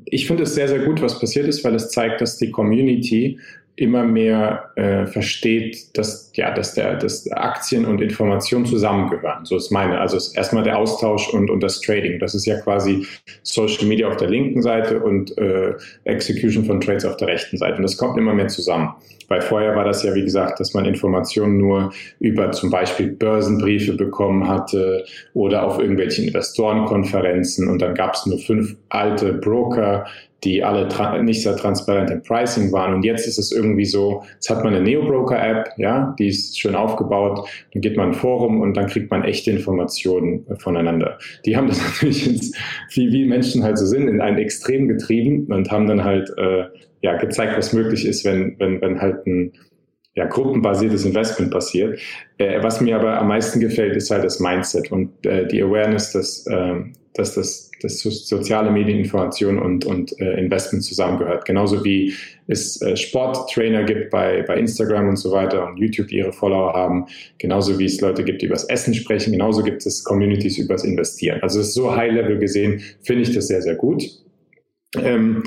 ich 0.05 0.27
finde 0.27 0.43
es 0.43 0.55
sehr, 0.55 0.67
sehr 0.67 0.79
gut, 0.79 1.01
was 1.01 1.19
passiert 1.19 1.47
ist, 1.47 1.63
weil 1.63 1.75
es 1.75 1.89
zeigt, 1.89 2.21
dass 2.21 2.37
die 2.37 2.51
Community 2.51 3.39
immer 3.81 4.03
mehr 4.03 4.71
äh, 4.75 5.07
versteht, 5.07 5.97
dass, 5.97 6.31
ja, 6.35 6.53
dass, 6.53 6.75
der, 6.75 6.97
dass 6.97 7.29
Aktien 7.31 7.85
und 7.85 7.99
Information 7.99 8.65
zusammengehören. 8.65 9.43
So 9.43 9.57
ist 9.57 9.71
meine. 9.71 9.99
Also 9.99 10.17
ist 10.17 10.37
erstmal 10.37 10.63
der 10.63 10.77
Austausch 10.77 11.33
und, 11.33 11.49
und 11.49 11.61
das 11.61 11.81
Trading. 11.81 12.19
Das 12.19 12.35
ist 12.35 12.45
ja 12.45 12.59
quasi 12.61 13.07
Social 13.41 13.87
Media 13.87 14.07
auf 14.07 14.17
der 14.17 14.29
linken 14.29 14.61
Seite 14.61 14.99
und 14.99 15.35
äh, 15.39 15.73
Execution 16.03 16.63
von 16.63 16.79
Trades 16.79 17.05
auf 17.05 17.17
der 17.17 17.29
rechten 17.29 17.57
Seite. 17.57 17.77
Und 17.77 17.83
das 17.83 17.97
kommt 17.97 18.17
immer 18.19 18.35
mehr 18.35 18.47
zusammen. 18.47 18.93
Weil 19.27 19.41
vorher 19.41 19.75
war 19.75 19.85
das 19.85 20.03
ja, 20.03 20.13
wie 20.13 20.23
gesagt, 20.23 20.59
dass 20.59 20.73
man 20.73 20.85
Informationen 20.85 21.57
nur 21.57 21.93
über 22.19 22.51
zum 22.51 22.69
Beispiel 22.69 23.07
Börsenbriefe 23.07 23.93
bekommen 23.93 24.47
hatte 24.47 25.05
oder 25.33 25.63
auf 25.63 25.79
irgendwelchen 25.79 26.27
Investorenkonferenzen 26.27 27.69
und 27.69 27.81
dann 27.81 27.95
gab 27.95 28.13
es 28.13 28.25
nur 28.25 28.39
fünf 28.39 28.75
alte 28.89 29.31
Broker, 29.31 30.05
die 30.43 30.63
alle 30.63 30.87
nicht 31.23 31.43
sehr 31.43 31.55
transparent 31.55 32.09
im 32.09 32.23
Pricing 32.23 32.71
waren. 32.71 32.95
Und 32.95 33.03
jetzt 33.03 33.27
ist 33.27 33.37
es 33.37 33.51
irgendwie 33.51 33.85
so, 33.85 34.23
jetzt 34.33 34.49
hat 34.49 34.63
man 34.63 34.73
eine 34.73 34.83
Neo-Broker-App, 34.83 35.73
ja, 35.77 36.15
die 36.17 36.27
ist 36.29 36.59
schön 36.59 36.75
aufgebaut, 36.75 37.47
dann 37.73 37.81
geht 37.81 37.95
man 37.95 38.09
ein 38.09 38.13
Forum 38.13 38.61
und 38.61 38.75
dann 38.75 38.87
kriegt 38.87 39.11
man 39.11 39.23
echte 39.23 39.51
Informationen 39.51 40.45
voneinander. 40.57 41.19
Die 41.45 41.55
haben 41.55 41.67
das 41.67 41.81
natürlich, 41.85 42.27
ins, 42.27 42.57
wie, 42.93 43.11
wie 43.11 43.25
Menschen 43.25 43.63
halt 43.63 43.77
so 43.77 43.85
sind, 43.85 44.07
in 44.07 44.19
ein 44.19 44.37
Extrem 44.37 44.87
getrieben 44.87 45.45
und 45.53 45.69
haben 45.71 45.87
dann 45.87 46.03
halt 46.03 46.31
äh, 46.37 46.65
ja, 47.01 47.17
gezeigt, 47.17 47.57
was 47.57 47.73
möglich 47.73 48.05
ist, 48.05 48.25
wenn, 48.25 48.55
wenn, 48.59 48.81
wenn 48.81 48.99
halt 48.99 49.25
ein 49.27 49.53
ja, 50.13 50.25
gruppenbasiertes 50.25 51.05
Investment 51.05 51.51
passiert. 51.51 51.99
Äh, 52.37 52.61
was 52.63 52.81
mir 52.81 52.95
aber 52.97 53.19
am 53.19 53.27
meisten 53.27 53.59
gefällt, 53.59 53.95
ist 53.95 54.11
halt 54.11 54.23
das 54.23 54.39
Mindset 54.39 54.91
und 54.91 55.25
äh, 55.25 55.47
die 55.47 55.61
Awareness, 55.61 56.11
dass, 56.11 56.45
äh, 56.47 56.75
dass 57.13 57.35
das 57.35 57.71
dass 57.81 57.99
soziale 57.99 58.71
Medieninformation 58.71 59.59
und, 59.59 59.85
und 59.85 60.19
äh, 60.19 60.39
Investment 60.39 60.83
zusammengehört. 60.83 61.45
Genauso 61.45 61.83
wie 61.83 62.13
es 62.47 62.81
äh, 62.81 62.95
Sporttrainer 62.95 63.83
gibt 63.83 64.11
bei, 64.11 64.43
bei 64.43 64.57
Instagram 64.57 65.09
und 65.09 65.15
so 65.15 65.31
weiter 65.31 65.67
und 65.67 65.77
YouTube, 65.77 66.07
die 66.07 66.17
ihre 66.17 66.33
Follower 66.33 66.73
haben. 66.73 67.07
Genauso 67.37 67.79
wie 67.79 67.85
es 67.85 67.99
Leute 68.01 68.23
gibt, 68.23 68.41
die 68.41 68.45
über 68.45 68.55
das 68.55 68.65
Essen 68.65 68.93
sprechen. 68.93 69.31
Genauso 69.31 69.63
gibt 69.63 69.85
es 69.85 70.03
Communities 70.03 70.57
über 70.57 70.75
das 70.75 70.83
Investieren. 70.83 71.41
Also 71.41 71.61
so 71.61 71.95
High-Level 71.95 72.37
gesehen, 72.37 72.81
finde 73.01 73.23
ich 73.23 73.33
das 73.33 73.47
sehr, 73.47 73.61
sehr 73.61 73.75
gut. 73.75 74.03
Ähm, 74.97 75.43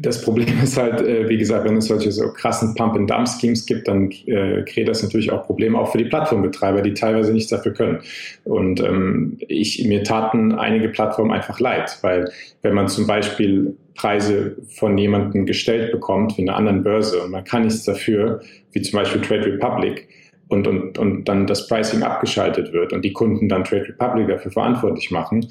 das 0.00 0.22
Problem 0.22 0.46
ist 0.62 0.76
halt, 0.76 1.00
äh, 1.00 1.28
wie 1.28 1.38
gesagt, 1.38 1.64
wenn 1.64 1.76
es 1.76 1.86
solche 1.86 2.12
so 2.12 2.32
krassen 2.32 2.74
Pump-and-Dump-Schemes 2.74 3.66
gibt, 3.66 3.88
dann 3.88 4.10
äh, 4.26 4.62
kreiert 4.62 4.88
das 4.88 5.02
natürlich 5.02 5.30
auch 5.32 5.44
Probleme, 5.44 5.78
auch 5.78 5.92
für 5.92 5.98
die 5.98 6.04
Plattformbetreiber, 6.04 6.82
die 6.82 6.94
teilweise 6.94 7.32
nichts 7.32 7.50
dafür 7.50 7.72
können. 7.72 8.00
Und 8.44 8.80
ähm, 8.80 9.38
ich, 9.48 9.84
mir 9.84 10.04
taten 10.04 10.52
einige 10.52 10.88
Plattformen 10.88 11.32
einfach 11.32 11.60
leid, 11.60 11.98
weil 12.02 12.30
wenn 12.62 12.74
man 12.74 12.88
zum 12.88 13.06
Beispiel 13.06 13.76
Preise 13.94 14.56
von 14.68 14.96
jemandem 14.96 15.44
gestellt 15.44 15.90
bekommt, 15.90 16.38
wie 16.38 16.42
einer 16.42 16.56
anderen 16.56 16.84
Börse, 16.84 17.20
und 17.22 17.32
man 17.32 17.44
kann 17.44 17.64
nichts 17.64 17.84
dafür, 17.84 18.40
wie 18.72 18.82
zum 18.82 18.98
Beispiel 18.98 19.20
Trade 19.20 19.46
Republic, 19.46 20.08
und, 20.48 20.66
und, 20.66 20.98
und 20.98 21.24
dann 21.26 21.46
das 21.46 21.68
Pricing 21.68 22.02
abgeschaltet 22.02 22.72
wird 22.72 22.94
und 22.94 23.04
die 23.04 23.12
Kunden 23.12 23.50
dann 23.50 23.64
Trade 23.64 23.88
Republic 23.88 24.28
dafür 24.28 24.50
verantwortlich 24.50 25.10
machen, 25.10 25.46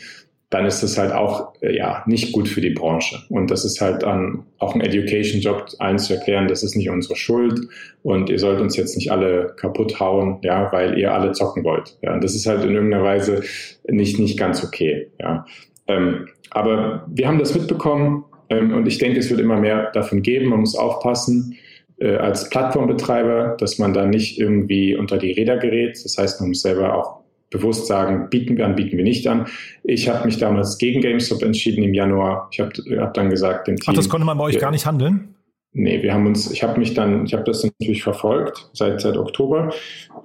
dann 0.49 0.65
ist 0.65 0.81
das 0.81 0.97
halt 0.97 1.11
auch 1.11 1.53
äh, 1.61 1.75
ja 1.75 2.03
nicht 2.07 2.31
gut 2.31 2.47
für 2.47 2.61
die 2.61 2.69
Branche. 2.69 3.17
Und 3.29 3.51
das 3.51 3.65
ist 3.65 3.81
halt 3.81 4.03
dann 4.03 4.45
auch 4.59 4.75
ein 4.75 4.81
Education-Job, 4.81 5.67
allen 5.79 5.99
zu 5.99 6.13
erklären, 6.13 6.47
das 6.47 6.63
ist 6.63 6.75
nicht 6.75 6.89
unsere 6.89 7.15
Schuld 7.15 7.59
und 8.03 8.29
ihr 8.29 8.39
sollt 8.39 8.61
uns 8.61 8.77
jetzt 8.77 8.95
nicht 8.95 9.11
alle 9.11 9.53
kaputt 9.57 9.99
hauen, 9.99 10.39
ja, 10.43 10.71
weil 10.71 10.97
ihr 10.97 11.13
alle 11.13 11.33
zocken 11.33 11.63
wollt. 11.63 11.97
Ja, 12.01 12.13
und 12.13 12.23
das 12.23 12.35
ist 12.35 12.45
halt 12.45 12.63
in 12.63 12.73
irgendeiner 12.73 13.03
Weise 13.03 13.41
nicht, 13.87 14.19
nicht 14.19 14.39
ganz 14.39 14.63
okay. 14.63 15.09
Ja. 15.19 15.45
Ähm, 15.87 16.27
aber 16.51 17.05
wir 17.07 17.27
haben 17.27 17.39
das 17.39 17.53
mitbekommen 17.53 18.23
ähm, 18.49 18.73
und 18.73 18.87
ich 18.87 18.99
denke, 18.99 19.19
es 19.19 19.29
wird 19.29 19.41
immer 19.41 19.59
mehr 19.59 19.91
davon 19.91 20.21
geben. 20.21 20.49
Man 20.49 20.61
muss 20.61 20.75
aufpassen 20.75 21.57
äh, 21.99 22.15
als 22.15 22.49
Plattformbetreiber, 22.49 23.57
dass 23.59 23.79
man 23.79 23.93
da 23.93 24.05
nicht 24.05 24.39
irgendwie 24.39 24.95
unter 24.95 25.17
die 25.17 25.33
Räder 25.33 25.57
gerät. 25.57 25.99
Das 26.03 26.17
heißt, 26.17 26.39
man 26.39 26.49
muss 26.49 26.61
selber 26.61 26.95
auch 26.95 27.26
bewusst 27.49 27.87
sagen, 27.87 28.29
bieten 28.29 28.57
wir 28.57 28.65
an, 28.65 28.75
bieten 28.75 28.97
wir 28.97 29.03
nicht 29.03 29.27
an. 29.27 29.47
Ich 29.83 30.09
habe 30.09 30.25
mich 30.25 30.37
damals 30.37 30.77
gegen 30.77 31.01
GameStop 31.01 31.43
entschieden 31.43 31.83
im 31.83 31.93
Januar. 31.93 32.49
Ich 32.51 32.59
habe 32.59 32.71
hab 32.99 33.13
dann 33.13 33.29
gesagt, 33.29 33.67
dem 33.67 33.77
Team. 33.77 33.85
Ach, 33.87 33.93
das 33.93 34.09
konnte 34.09 34.25
man 34.25 34.37
bei 34.37 34.45
euch 34.45 34.55
wir, 34.55 34.61
gar 34.61 34.71
nicht 34.71 34.85
handeln? 34.85 35.35
Nee, 35.73 36.01
wir 36.01 36.13
haben 36.13 36.25
uns, 36.25 36.51
ich 36.51 36.63
habe 36.63 36.79
mich 36.79 36.93
dann, 36.93 37.25
ich 37.25 37.33
habe 37.33 37.43
das 37.43 37.63
natürlich 37.63 38.03
verfolgt 38.03 38.69
seit, 38.73 38.99
seit 38.99 39.17
Oktober 39.17 39.71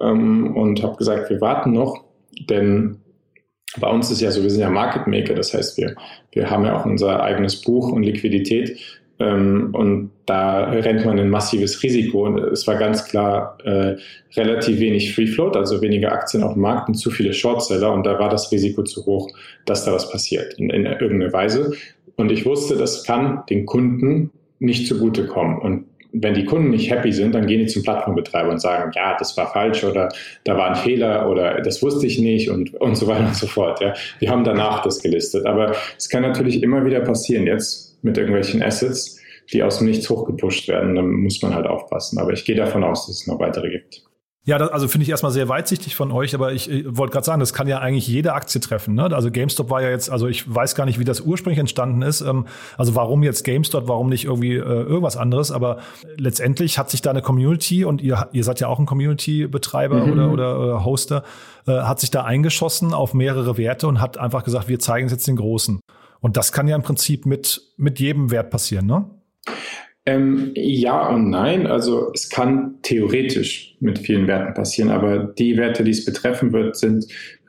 ähm, 0.01 0.55
und 0.55 0.81
habe 0.81 0.97
gesagt, 0.97 1.29
wir 1.29 1.39
warten 1.41 1.73
noch, 1.73 2.03
denn 2.49 2.97
bei 3.79 3.89
uns 3.89 4.11
ist 4.11 4.21
ja 4.21 4.31
so, 4.31 4.43
wir 4.43 4.49
sind 4.49 4.61
ja 4.61 4.69
Market 4.69 5.07
Maker, 5.07 5.33
das 5.33 5.53
heißt, 5.53 5.77
wir, 5.77 5.95
wir 6.31 6.49
haben 6.49 6.65
ja 6.65 6.79
auch 6.79 6.85
unser 6.85 7.23
eigenes 7.23 7.61
Buch 7.61 7.91
und 7.91 8.03
Liquidität. 8.03 8.79
Ähm, 9.19 9.69
und 9.73 10.11
da 10.25 10.65
rennt 10.65 11.05
man 11.05 11.19
ein 11.19 11.29
massives 11.29 11.81
Risiko. 11.83 12.25
Und 12.25 12.39
es 12.39 12.65
war 12.67 12.75
ganz 12.75 13.05
klar 13.05 13.57
äh, 13.63 13.95
relativ 14.35 14.79
wenig 14.79 15.13
Free 15.13 15.27
Float, 15.27 15.55
also 15.55 15.81
weniger 15.81 16.11
Aktien 16.11 16.43
auf 16.43 16.53
dem 16.53 16.61
Markt 16.61 16.89
und 16.89 16.95
zu 16.95 17.11
viele 17.11 17.33
Shortseller. 17.33 17.91
Und 17.91 18.05
da 18.05 18.19
war 18.19 18.29
das 18.29 18.51
Risiko 18.51 18.83
zu 18.83 19.05
hoch, 19.05 19.29
dass 19.65 19.85
da 19.85 19.93
was 19.93 20.09
passiert 20.09 20.53
in, 20.55 20.69
in 20.69 20.85
irgendeiner 20.85 21.33
Weise. 21.33 21.73
Und 22.15 22.31
ich 22.31 22.45
wusste, 22.45 22.75
das 22.75 23.03
kann 23.03 23.43
den 23.49 23.65
Kunden 23.65 24.31
nicht 24.59 24.87
zugutekommen. 24.87 25.57
Und 25.59 25.85
wenn 26.13 26.35
die 26.35 26.45
Kunden 26.45 26.69
nicht 26.69 26.91
happy 26.91 27.11
sind, 27.11 27.33
dann 27.33 27.47
gehen 27.47 27.59
die 27.59 27.65
zum 27.65 27.81
Plattformbetreiber 27.81 28.51
und 28.51 28.61
sagen, 28.61 28.91
ja, 28.95 29.17
das 29.17 29.35
war 29.35 29.51
falsch 29.51 29.83
oder 29.83 30.09
da 30.43 30.55
war 30.55 30.69
ein 30.69 30.75
Fehler 30.75 31.27
oder 31.27 31.59
das 31.61 31.81
wusste 31.81 32.05
ich 32.05 32.19
nicht 32.19 32.49
und, 32.49 32.73
und 32.75 32.95
so 32.95 33.07
weiter 33.07 33.25
und 33.25 33.35
so 33.35 33.47
fort. 33.47 33.81
Ja. 33.81 33.95
Wir 34.19 34.29
haben 34.29 34.43
danach 34.43 34.83
das 34.83 35.01
gelistet. 35.01 35.47
Aber 35.47 35.75
es 35.97 36.07
kann 36.09 36.21
natürlich 36.21 36.61
immer 36.61 36.85
wieder 36.85 36.99
passieren 36.99 37.47
jetzt 37.47 37.92
mit 38.03 38.17
irgendwelchen 38.17 38.61
Assets, 38.61 39.19
die 39.51 39.63
aus 39.63 39.79
dem 39.79 39.87
Nichts 39.87 40.09
hochgepusht 40.09 40.67
werden. 40.67 40.95
Dann 40.95 41.09
muss 41.11 41.41
man 41.41 41.55
halt 41.55 41.67
aufpassen. 41.67 42.19
Aber 42.19 42.31
ich 42.31 42.45
gehe 42.45 42.55
davon 42.55 42.83
aus, 42.83 43.07
dass 43.07 43.21
es 43.21 43.27
noch 43.27 43.39
weitere 43.39 43.69
gibt. 43.69 44.03
Ja, 44.45 44.57
das, 44.57 44.71
also 44.71 44.89
finde 44.89 45.03
ich 45.03 45.09
erstmal 45.09 45.31
sehr 45.31 45.47
weitsichtig 45.47 45.95
von 45.95 46.11
euch, 46.11 46.35
aber 46.35 46.51
ich, 46.51 46.69
ich 46.69 46.85
wollte 46.85 47.13
gerade 47.13 47.25
sagen, 47.25 47.39
das 47.39 47.53
kann 47.53 47.65
ja 47.69 47.79
eigentlich 47.79 48.09
jede 48.09 48.33
Aktie 48.33 48.59
treffen. 48.59 48.93
Ne? 48.93 49.03
Also 49.03 49.31
GameStop 49.31 49.69
war 49.69 49.81
ja 49.81 49.89
jetzt, 49.89 50.09
also 50.09 50.27
ich 50.27 50.53
weiß 50.53 50.75
gar 50.75 50.85
nicht, 50.85 50.99
wie 50.99 51.05
das 51.05 51.21
ursprünglich 51.21 51.59
entstanden 51.59 52.01
ist. 52.01 52.19
Ähm, 52.19 52.45
also 52.77 52.93
warum 52.93 53.23
jetzt 53.23 53.45
GameStop, 53.45 53.87
warum 53.87 54.09
nicht 54.09 54.25
irgendwie 54.25 54.55
äh, 54.55 54.59
irgendwas 54.59 55.15
anderes? 55.15 55.49
Aber 55.53 55.77
letztendlich 56.17 56.77
hat 56.77 56.89
sich 56.89 57.01
da 57.01 57.11
eine 57.11 57.21
Community 57.21 57.85
und 57.85 58.01
ihr, 58.01 58.27
ihr 58.33 58.43
seid 58.43 58.59
ja 58.59 58.67
auch 58.67 58.79
ein 58.79 58.85
Community-Betreiber 58.85 60.05
mhm. 60.05 60.11
oder, 60.11 60.31
oder, 60.33 60.59
oder 60.59 60.85
Hoster, 60.85 61.23
äh, 61.65 61.71
hat 61.71 62.01
sich 62.01 62.11
da 62.11 62.25
eingeschossen 62.25 62.93
auf 62.93 63.13
mehrere 63.13 63.57
Werte 63.57 63.87
und 63.87 64.01
hat 64.01 64.17
einfach 64.17 64.43
gesagt, 64.43 64.67
wir 64.67 64.79
zeigen 64.79 65.05
es 65.05 65.13
jetzt 65.13 65.25
den 65.25 65.37
Großen. 65.37 65.79
Und 66.23 66.37
das 66.37 66.53
kann 66.53 66.69
ja 66.69 66.77
im 66.77 66.83
Prinzip 66.83 67.25
mit, 67.25 67.61
mit 67.75 67.99
jedem 67.99 68.31
Wert 68.31 68.49
passieren, 68.49 68.85
ne? 68.85 69.05
Ähm, 70.05 70.51
ja 70.55 71.09
und 71.09 71.29
nein. 71.29 71.67
Also 71.67 72.11
es 72.13 72.29
kann 72.29 72.75
theoretisch 72.81 73.75
mit 73.81 73.99
vielen 73.99 74.25
Werten 74.25 74.53
passieren, 74.53 74.89
aber 74.89 75.19
die 75.19 75.57
Werte, 75.57 75.83
die 75.83 75.91
es 75.91 76.05
betreffen 76.05 76.53
wird, 76.53 76.77
sind 76.77 77.05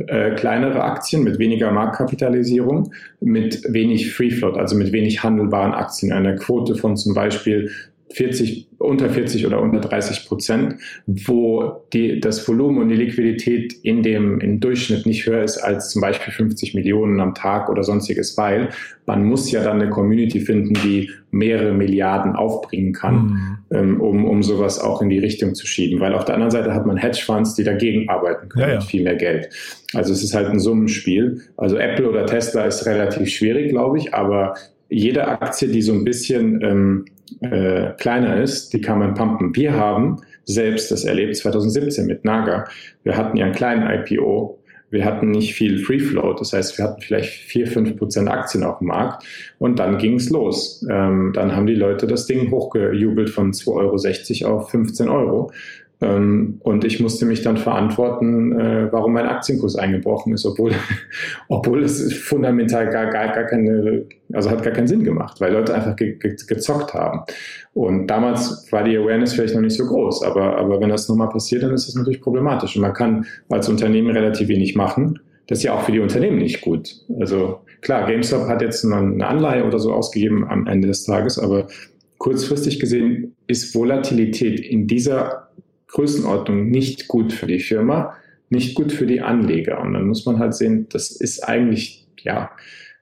äh, 0.08 0.34
kleinere 0.34 0.82
Aktien 0.82 1.22
mit 1.22 1.38
weniger 1.38 1.70
Marktkapitalisierung, 1.70 2.92
mit 3.20 3.62
wenig 3.72 4.12
Free 4.12 4.30
Float, 4.30 4.56
also 4.56 4.76
mit 4.76 4.90
wenig 4.90 5.22
handelbaren 5.22 5.72
Aktien, 5.72 6.12
einer 6.12 6.34
Quote 6.34 6.74
von 6.74 6.96
zum 6.96 7.14
Beispiel 7.14 7.70
40, 8.14 8.68
unter 8.78 9.10
40 9.10 9.46
oder 9.46 9.60
unter 9.60 9.80
30 9.80 10.26
Prozent, 10.26 10.76
wo 11.06 11.84
die, 11.92 12.20
das 12.20 12.46
Volumen 12.46 12.82
und 12.82 12.88
die 12.88 12.96
Liquidität 12.96 13.72
in 13.82 14.02
dem, 14.02 14.40
im 14.40 14.60
Durchschnitt 14.60 15.04
nicht 15.04 15.26
höher 15.26 15.42
ist 15.42 15.58
als 15.58 15.90
zum 15.90 16.00
Beispiel 16.00 16.32
50 16.32 16.74
Millionen 16.74 17.20
am 17.20 17.34
Tag 17.34 17.68
oder 17.68 17.82
sonstiges, 17.82 18.36
weil 18.38 18.68
man 19.06 19.24
muss 19.24 19.50
ja 19.50 19.62
dann 19.62 19.80
eine 19.80 19.90
Community 19.90 20.40
finden, 20.40 20.74
die 20.74 21.10
mehrere 21.30 21.72
Milliarden 21.72 22.36
aufbringen 22.36 22.92
kann, 22.92 23.58
mhm. 23.70 23.76
ähm, 23.76 24.00
um, 24.00 24.24
um 24.24 24.42
sowas 24.42 24.80
auch 24.80 25.02
in 25.02 25.08
die 25.08 25.18
Richtung 25.18 25.54
zu 25.54 25.66
schieben. 25.66 26.00
Weil 26.00 26.14
auf 26.14 26.24
der 26.24 26.36
anderen 26.36 26.52
Seite 26.52 26.72
hat 26.72 26.86
man 26.86 26.96
Hedgefonds, 26.96 27.54
die 27.54 27.64
dagegen 27.64 28.08
arbeiten 28.08 28.48
können 28.48 28.62
ja, 28.62 28.74
ja. 28.74 28.78
mit 28.80 28.84
viel 28.84 29.02
mehr 29.02 29.16
Geld. 29.16 29.48
Also 29.92 30.12
es 30.12 30.22
ist 30.22 30.34
halt 30.34 30.48
ein 30.48 30.60
Summenspiel. 30.60 31.42
Also 31.56 31.76
Apple 31.76 32.08
oder 32.08 32.26
Tesla 32.26 32.64
ist 32.64 32.86
relativ 32.86 33.28
schwierig, 33.28 33.70
glaube 33.70 33.98
ich, 33.98 34.14
aber 34.14 34.54
jede 34.88 35.26
Aktie, 35.26 35.68
die 35.68 35.82
so 35.82 35.92
ein 35.92 36.04
bisschen 36.04 36.62
ähm, 36.62 37.04
äh, 37.40 37.92
kleiner 37.98 38.40
ist, 38.42 38.72
die 38.72 38.80
kann 38.80 38.98
man 38.98 39.14
pumpen. 39.14 39.54
Wir 39.54 39.74
haben 39.74 40.20
selbst 40.44 40.90
das 40.90 41.04
erlebt 41.04 41.36
2017 41.36 42.06
mit 42.06 42.24
Naga. 42.24 42.66
Wir 43.02 43.16
hatten 43.16 43.36
ja 43.36 43.46
einen 43.46 43.54
kleinen 43.54 43.88
IPO. 43.88 44.58
Wir 44.90 45.04
hatten 45.04 45.32
nicht 45.32 45.54
viel 45.54 45.78
Free 45.78 45.98
Float, 45.98 46.40
das 46.40 46.52
heißt, 46.52 46.78
wir 46.78 46.84
hatten 46.84 47.00
vielleicht 47.00 47.30
4, 47.30 47.66
5 47.66 47.96
Prozent 47.96 48.28
Aktien 48.28 48.62
auf 48.62 48.78
dem 48.78 48.88
Markt 48.88 49.24
und 49.58 49.80
dann 49.80 49.98
ging 49.98 50.14
es 50.14 50.30
los. 50.30 50.86
Ähm, 50.88 51.32
dann 51.34 51.56
haben 51.56 51.66
die 51.66 51.74
Leute 51.74 52.06
das 52.06 52.26
Ding 52.26 52.52
hochgejubelt 52.52 53.28
von 53.28 53.52
2,60 53.52 54.44
Euro 54.44 54.58
auf 54.58 54.70
15 54.70 55.08
Euro 55.08 55.50
und 56.04 56.84
ich 56.84 57.00
musste 57.00 57.26
mich 57.26 57.42
dann 57.42 57.56
verantworten, 57.56 58.58
äh, 58.58 58.92
warum 58.92 59.12
mein 59.12 59.26
Aktienkurs 59.26 59.76
eingebrochen 59.76 60.32
ist, 60.34 60.44
obwohl, 60.44 60.72
obwohl 61.48 61.82
es 61.84 62.12
fundamental 62.14 62.90
gar, 62.90 63.06
gar, 63.10 63.28
gar 63.28 63.44
keine, 63.44 64.04
also 64.32 64.50
hat 64.50 64.62
gar 64.62 64.72
keinen 64.72 64.88
Sinn 64.88 65.04
gemacht, 65.04 65.40
weil 65.40 65.52
Leute 65.52 65.74
einfach 65.74 65.96
ge, 65.96 66.16
ge, 66.16 66.36
gezockt 66.46 66.94
haben. 66.94 67.20
Und 67.74 68.06
damals 68.06 68.70
war 68.72 68.84
die 68.84 68.96
Awareness 68.96 69.34
vielleicht 69.34 69.54
noch 69.54 69.62
nicht 69.62 69.76
so 69.76 69.86
groß, 69.86 70.22
aber, 70.22 70.56
aber 70.58 70.80
wenn 70.80 70.88
das 70.88 71.08
nochmal 71.08 71.28
passiert, 71.28 71.62
dann 71.62 71.72
ist 71.72 71.88
das 71.88 71.94
natürlich 71.94 72.20
problematisch. 72.20 72.76
Und 72.76 72.82
man 72.82 72.92
kann 72.92 73.26
als 73.48 73.68
Unternehmen 73.68 74.10
relativ 74.10 74.48
wenig 74.48 74.74
machen. 74.74 75.20
Das 75.46 75.58
ist 75.58 75.64
ja 75.64 75.74
auch 75.74 75.82
für 75.82 75.92
die 75.92 76.00
Unternehmen 76.00 76.38
nicht 76.38 76.60
gut. 76.60 76.94
Also 77.18 77.60
klar, 77.82 78.06
GameStop 78.06 78.48
hat 78.48 78.62
jetzt 78.62 78.84
eine 78.84 79.26
Anleihe 79.26 79.64
oder 79.64 79.78
so 79.78 79.92
ausgegeben 79.92 80.46
am 80.48 80.66
Ende 80.66 80.88
des 80.88 81.04
Tages, 81.04 81.38
aber 81.38 81.66
kurzfristig 82.18 82.80
gesehen 82.80 83.34
ist 83.46 83.74
Volatilität 83.74 84.58
in 84.60 84.86
dieser 84.86 85.43
Größenordnung 85.94 86.70
nicht 86.70 87.08
gut 87.08 87.32
für 87.32 87.46
die 87.46 87.60
Firma, 87.60 88.14
nicht 88.50 88.74
gut 88.74 88.92
für 88.92 89.06
die 89.06 89.20
Anleger. 89.20 89.80
Und 89.80 89.94
dann 89.94 90.06
muss 90.06 90.26
man 90.26 90.38
halt 90.38 90.54
sehen, 90.54 90.88
das 90.90 91.10
ist 91.10 91.42
eigentlich, 91.48 92.06
ja, 92.20 92.50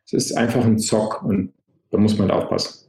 es 0.05 0.13
ist 0.13 0.37
einfach 0.37 0.65
ein 0.65 0.79
Zock 0.79 1.23
und 1.23 1.53
da 1.91 1.99
muss 1.99 2.19
man 2.19 2.31
halt 2.31 2.43
aufpassen. 2.43 2.83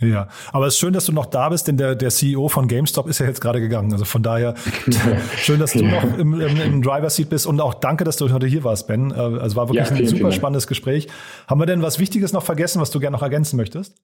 Ja, 0.00 0.28
aber 0.52 0.66
es 0.66 0.74
ist 0.74 0.80
schön, 0.80 0.92
dass 0.92 1.06
du 1.06 1.12
noch 1.12 1.26
da 1.26 1.48
bist, 1.48 1.68
denn 1.68 1.76
der, 1.76 1.94
der 1.94 2.10
CEO 2.10 2.48
von 2.48 2.66
GameStop 2.66 3.08
ist 3.08 3.20
ja 3.20 3.26
jetzt 3.26 3.40
gerade 3.40 3.60
gegangen. 3.60 3.92
Also 3.92 4.04
von 4.04 4.24
daher 4.24 4.54
schön, 5.36 5.60
dass 5.60 5.72
du 5.72 5.84
ja. 5.84 6.04
noch 6.04 6.18
im, 6.18 6.40
im, 6.40 6.60
im 6.60 6.82
Driver 6.82 7.08
Seat 7.08 7.30
bist 7.30 7.46
und 7.46 7.60
auch 7.60 7.74
danke, 7.74 8.02
dass 8.02 8.16
du 8.16 8.30
heute 8.32 8.48
hier 8.48 8.64
warst, 8.64 8.88
Ben. 8.88 9.12
Äh, 9.12 9.14
also 9.14 9.54
war 9.54 9.68
wirklich 9.68 9.88
ja, 9.88 9.94
vielen, 9.94 10.08
ein 10.08 10.16
super 10.16 10.32
spannendes 10.32 10.66
Gespräch. 10.66 11.06
Haben 11.46 11.60
wir 11.60 11.66
denn 11.66 11.80
was 11.80 12.00
Wichtiges 12.00 12.32
noch 12.32 12.42
vergessen, 12.42 12.80
was 12.80 12.90
du 12.90 12.98
gerne 12.98 13.16
noch 13.16 13.22
ergänzen 13.22 13.56
möchtest? 13.56 13.94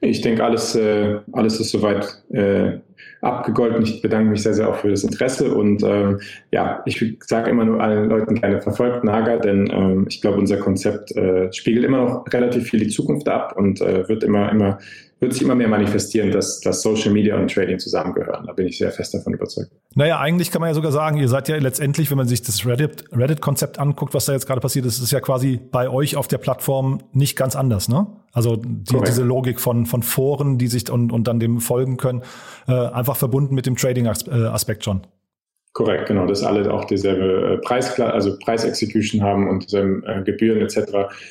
Ich 0.00 0.20
denke, 0.20 0.44
alles, 0.44 0.74
äh, 0.74 1.20
alles 1.32 1.60
ist 1.60 1.70
soweit 1.70 2.22
äh, 2.30 2.78
abgegolten. 3.22 3.82
Ich 3.82 4.02
bedanke 4.02 4.30
mich 4.30 4.42
sehr, 4.42 4.54
sehr 4.54 4.68
auch 4.68 4.76
für 4.76 4.90
das 4.90 5.04
Interesse 5.04 5.54
und 5.54 5.82
ähm, 5.82 6.20
ja, 6.52 6.82
ich 6.86 7.02
sage 7.24 7.50
immer 7.50 7.64
nur 7.64 7.80
allen 7.80 8.08
Leuten 8.08 8.34
gerne 8.34 8.60
verfolgt 8.60 9.04
Naga, 9.04 9.38
denn 9.38 9.68
ähm, 9.72 10.06
ich 10.08 10.20
glaube, 10.20 10.38
unser 10.38 10.58
Konzept 10.58 11.16
äh, 11.16 11.52
spiegelt 11.52 11.84
immer 11.84 11.98
noch 11.98 12.32
relativ 12.32 12.68
viel 12.68 12.80
die 12.80 12.88
Zukunft 12.88 13.28
ab 13.28 13.54
und 13.56 13.80
äh, 13.80 14.08
wird 14.08 14.22
immer, 14.22 14.50
immer 14.50 14.78
wird 15.18 15.32
sich 15.32 15.42
immer 15.42 15.54
mehr 15.54 15.68
manifestieren, 15.68 16.30
dass, 16.30 16.60
dass 16.60 16.82
Social 16.82 17.10
Media 17.10 17.36
und 17.36 17.50
Trading 17.50 17.78
zusammengehören. 17.78 18.46
Da 18.46 18.52
bin 18.52 18.66
ich 18.66 18.76
sehr 18.76 18.90
fest 18.90 19.14
davon 19.14 19.32
überzeugt. 19.32 19.70
Naja, 19.94 20.20
eigentlich 20.20 20.50
kann 20.50 20.60
man 20.60 20.68
ja 20.68 20.74
sogar 20.74 20.92
sagen, 20.92 21.16
ihr 21.16 21.28
seid 21.28 21.48
ja 21.48 21.56
letztendlich, 21.56 22.10
wenn 22.10 22.18
man 22.18 22.28
sich 22.28 22.42
das 22.42 22.66
Reddit, 22.66 23.04
Reddit-Konzept 23.12 23.78
anguckt, 23.78 24.12
was 24.12 24.26
da 24.26 24.34
jetzt 24.34 24.46
gerade 24.46 24.60
passiert 24.60 24.84
ist, 24.84 25.00
ist 25.00 25.12
ja 25.12 25.20
quasi 25.20 25.58
bei 25.70 25.88
euch 25.88 26.16
auf 26.16 26.28
der 26.28 26.38
Plattform 26.38 26.98
nicht 27.12 27.36
ganz 27.36 27.56
anders, 27.56 27.88
ne? 27.88 28.06
Also 28.32 28.56
die, 28.56 28.98
diese 29.06 29.22
Logik 29.22 29.60
von, 29.60 29.86
von 29.86 30.02
Foren, 30.02 30.58
die 30.58 30.66
sich 30.66 30.90
und, 30.90 31.10
und 31.10 31.26
dann 31.26 31.40
dem 31.40 31.60
folgen 31.60 31.96
können, 31.96 32.22
äh, 32.68 32.72
einfach 32.72 33.16
verbunden 33.16 33.54
mit 33.54 33.64
dem 33.64 33.76
Trading-Aspekt 33.76 34.84
schon. 34.84 35.06
Korrekt, 35.76 36.08
genau, 36.08 36.24
dass 36.24 36.42
alle 36.42 36.72
auch 36.72 36.86
dieselbe 36.86 37.52
äh, 37.52 37.58
Preis, 37.58 38.00
also 38.00 38.38
Preisexecution 38.38 39.22
haben 39.22 39.46
und 39.46 39.62
dieselben 39.62 40.02
äh, 40.06 40.22
Gebühren 40.24 40.62
etc. 40.62 40.78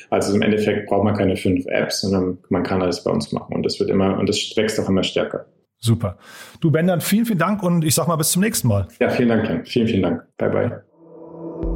Also 0.08 0.36
im 0.36 0.40
Endeffekt 0.40 0.88
braucht 0.88 1.02
man 1.02 1.16
keine 1.16 1.36
fünf 1.36 1.66
Apps, 1.66 2.02
sondern 2.02 2.38
man 2.48 2.62
kann 2.62 2.80
alles 2.80 3.02
bei 3.02 3.10
uns 3.10 3.32
machen 3.32 3.56
und 3.56 3.64
das 3.64 3.80
wird 3.80 3.90
immer 3.90 4.16
und 4.16 4.28
das 4.28 4.36
wächst 4.54 4.78
auch 4.78 4.88
immer 4.88 5.02
stärker. 5.02 5.46
Super. 5.80 6.16
Du 6.60 6.70
Ben, 6.70 6.86
dann 6.86 7.00
vielen, 7.00 7.26
vielen 7.26 7.40
Dank 7.40 7.60
und 7.64 7.84
ich 7.84 7.96
sag 7.96 8.06
mal 8.06 8.14
bis 8.14 8.30
zum 8.30 8.42
nächsten 8.42 8.68
Mal. 8.68 8.86
Ja, 9.00 9.10
vielen 9.10 9.30
Dank, 9.30 9.46
Ken. 9.46 9.66
Vielen, 9.66 9.88
vielen 9.88 10.02
Dank. 10.02 10.22
Bye 10.38 10.50
bye. 10.50 10.82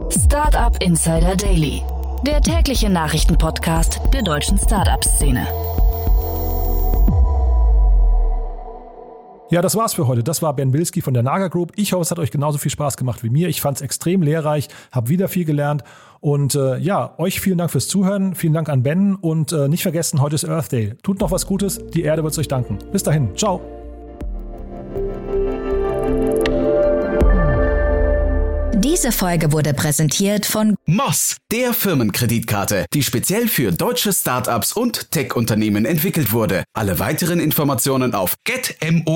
Startup 0.09 0.81
Insider 0.81 1.35
Daily 1.35 1.83
der 2.27 2.43
tägliche 2.43 2.91
Nachrichtenpodcast 2.91 4.01
der 4.13 4.23
deutschen 4.23 4.59
Startup-Szene. 4.59 5.47
Ja, 9.51 9.63
das 9.63 9.75
war's 9.75 9.95
für 9.95 10.07
heute. 10.07 10.23
Das 10.23 10.43
war 10.43 10.55
Ben 10.55 10.71
Bilski 10.71 11.01
von 11.01 11.13
der 11.13 11.25
Naga 11.25 11.49
Group. 11.49 11.73
Ich 11.75 11.93
hoffe, 11.93 12.03
es 12.03 12.11
hat 12.13 12.21
euch 12.21 12.31
genauso 12.31 12.59
viel 12.59 12.71
Spaß 12.71 12.97
gemacht 12.97 13.25
wie 13.25 13.31
mir. 13.31 13.49
Ich 13.49 13.61
fand 13.61 13.79
es 13.79 13.83
extrem 13.83 14.23
lehrreich, 14.23 14.69
habe 14.93 15.09
wieder 15.09 15.29
viel 15.29 15.45
gelernt. 15.45 15.83
Und 16.21 16.55
äh, 16.55 16.79
ja, 16.79 17.15
euch 17.19 17.41
vielen 17.41 17.59
Dank 17.59 17.73
fürs 17.73 17.89
Zuhören. 17.89 18.37
Vielen 18.37 18.53
Dank 18.53 18.69
an 18.69 18.85
Ben. 18.85 19.17
Und 19.17 19.53
äh, 19.53 19.67
nicht 19.67 19.83
vergessen, 19.83 20.21
heute 20.21 20.37
ist 20.37 20.49
Earth 20.49 20.71
Day. 20.71 20.95
Tut 21.03 21.19
noch 21.19 21.33
was 21.33 21.47
Gutes. 21.47 21.85
Die 21.95 22.03
Erde 22.03 22.23
wird 22.23 22.33
es 22.33 22.39
euch 22.39 22.49
danken. 22.49 22.79
Bis 22.93 23.03
dahin. 23.03 23.37
Ciao. 23.37 23.61
Diese 28.83 29.13
Folge 29.13 29.53
wurde 29.53 29.75
präsentiert 29.75 30.47
von 30.47 30.75
Moss, 30.87 31.37
der 31.53 31.75
Firmenkreditkarte, 31.75 32.87
die 32.95 33.03
speziell 33.03 33.47
für 33.47 33.73
deutsche 33.73 34.11
Startups 34.11 34.73
und 34.73 35.11
Tech-Unternehmen 35.11 35.85
entwickelt 35.85 36.33
wurde. 36.33 36.65
Alle 36.73 36.99
weiteren 36.99 37.41
Informationen 37.41 38.15
auf 38.15 38.37
getmoss.de. 38.45 39.11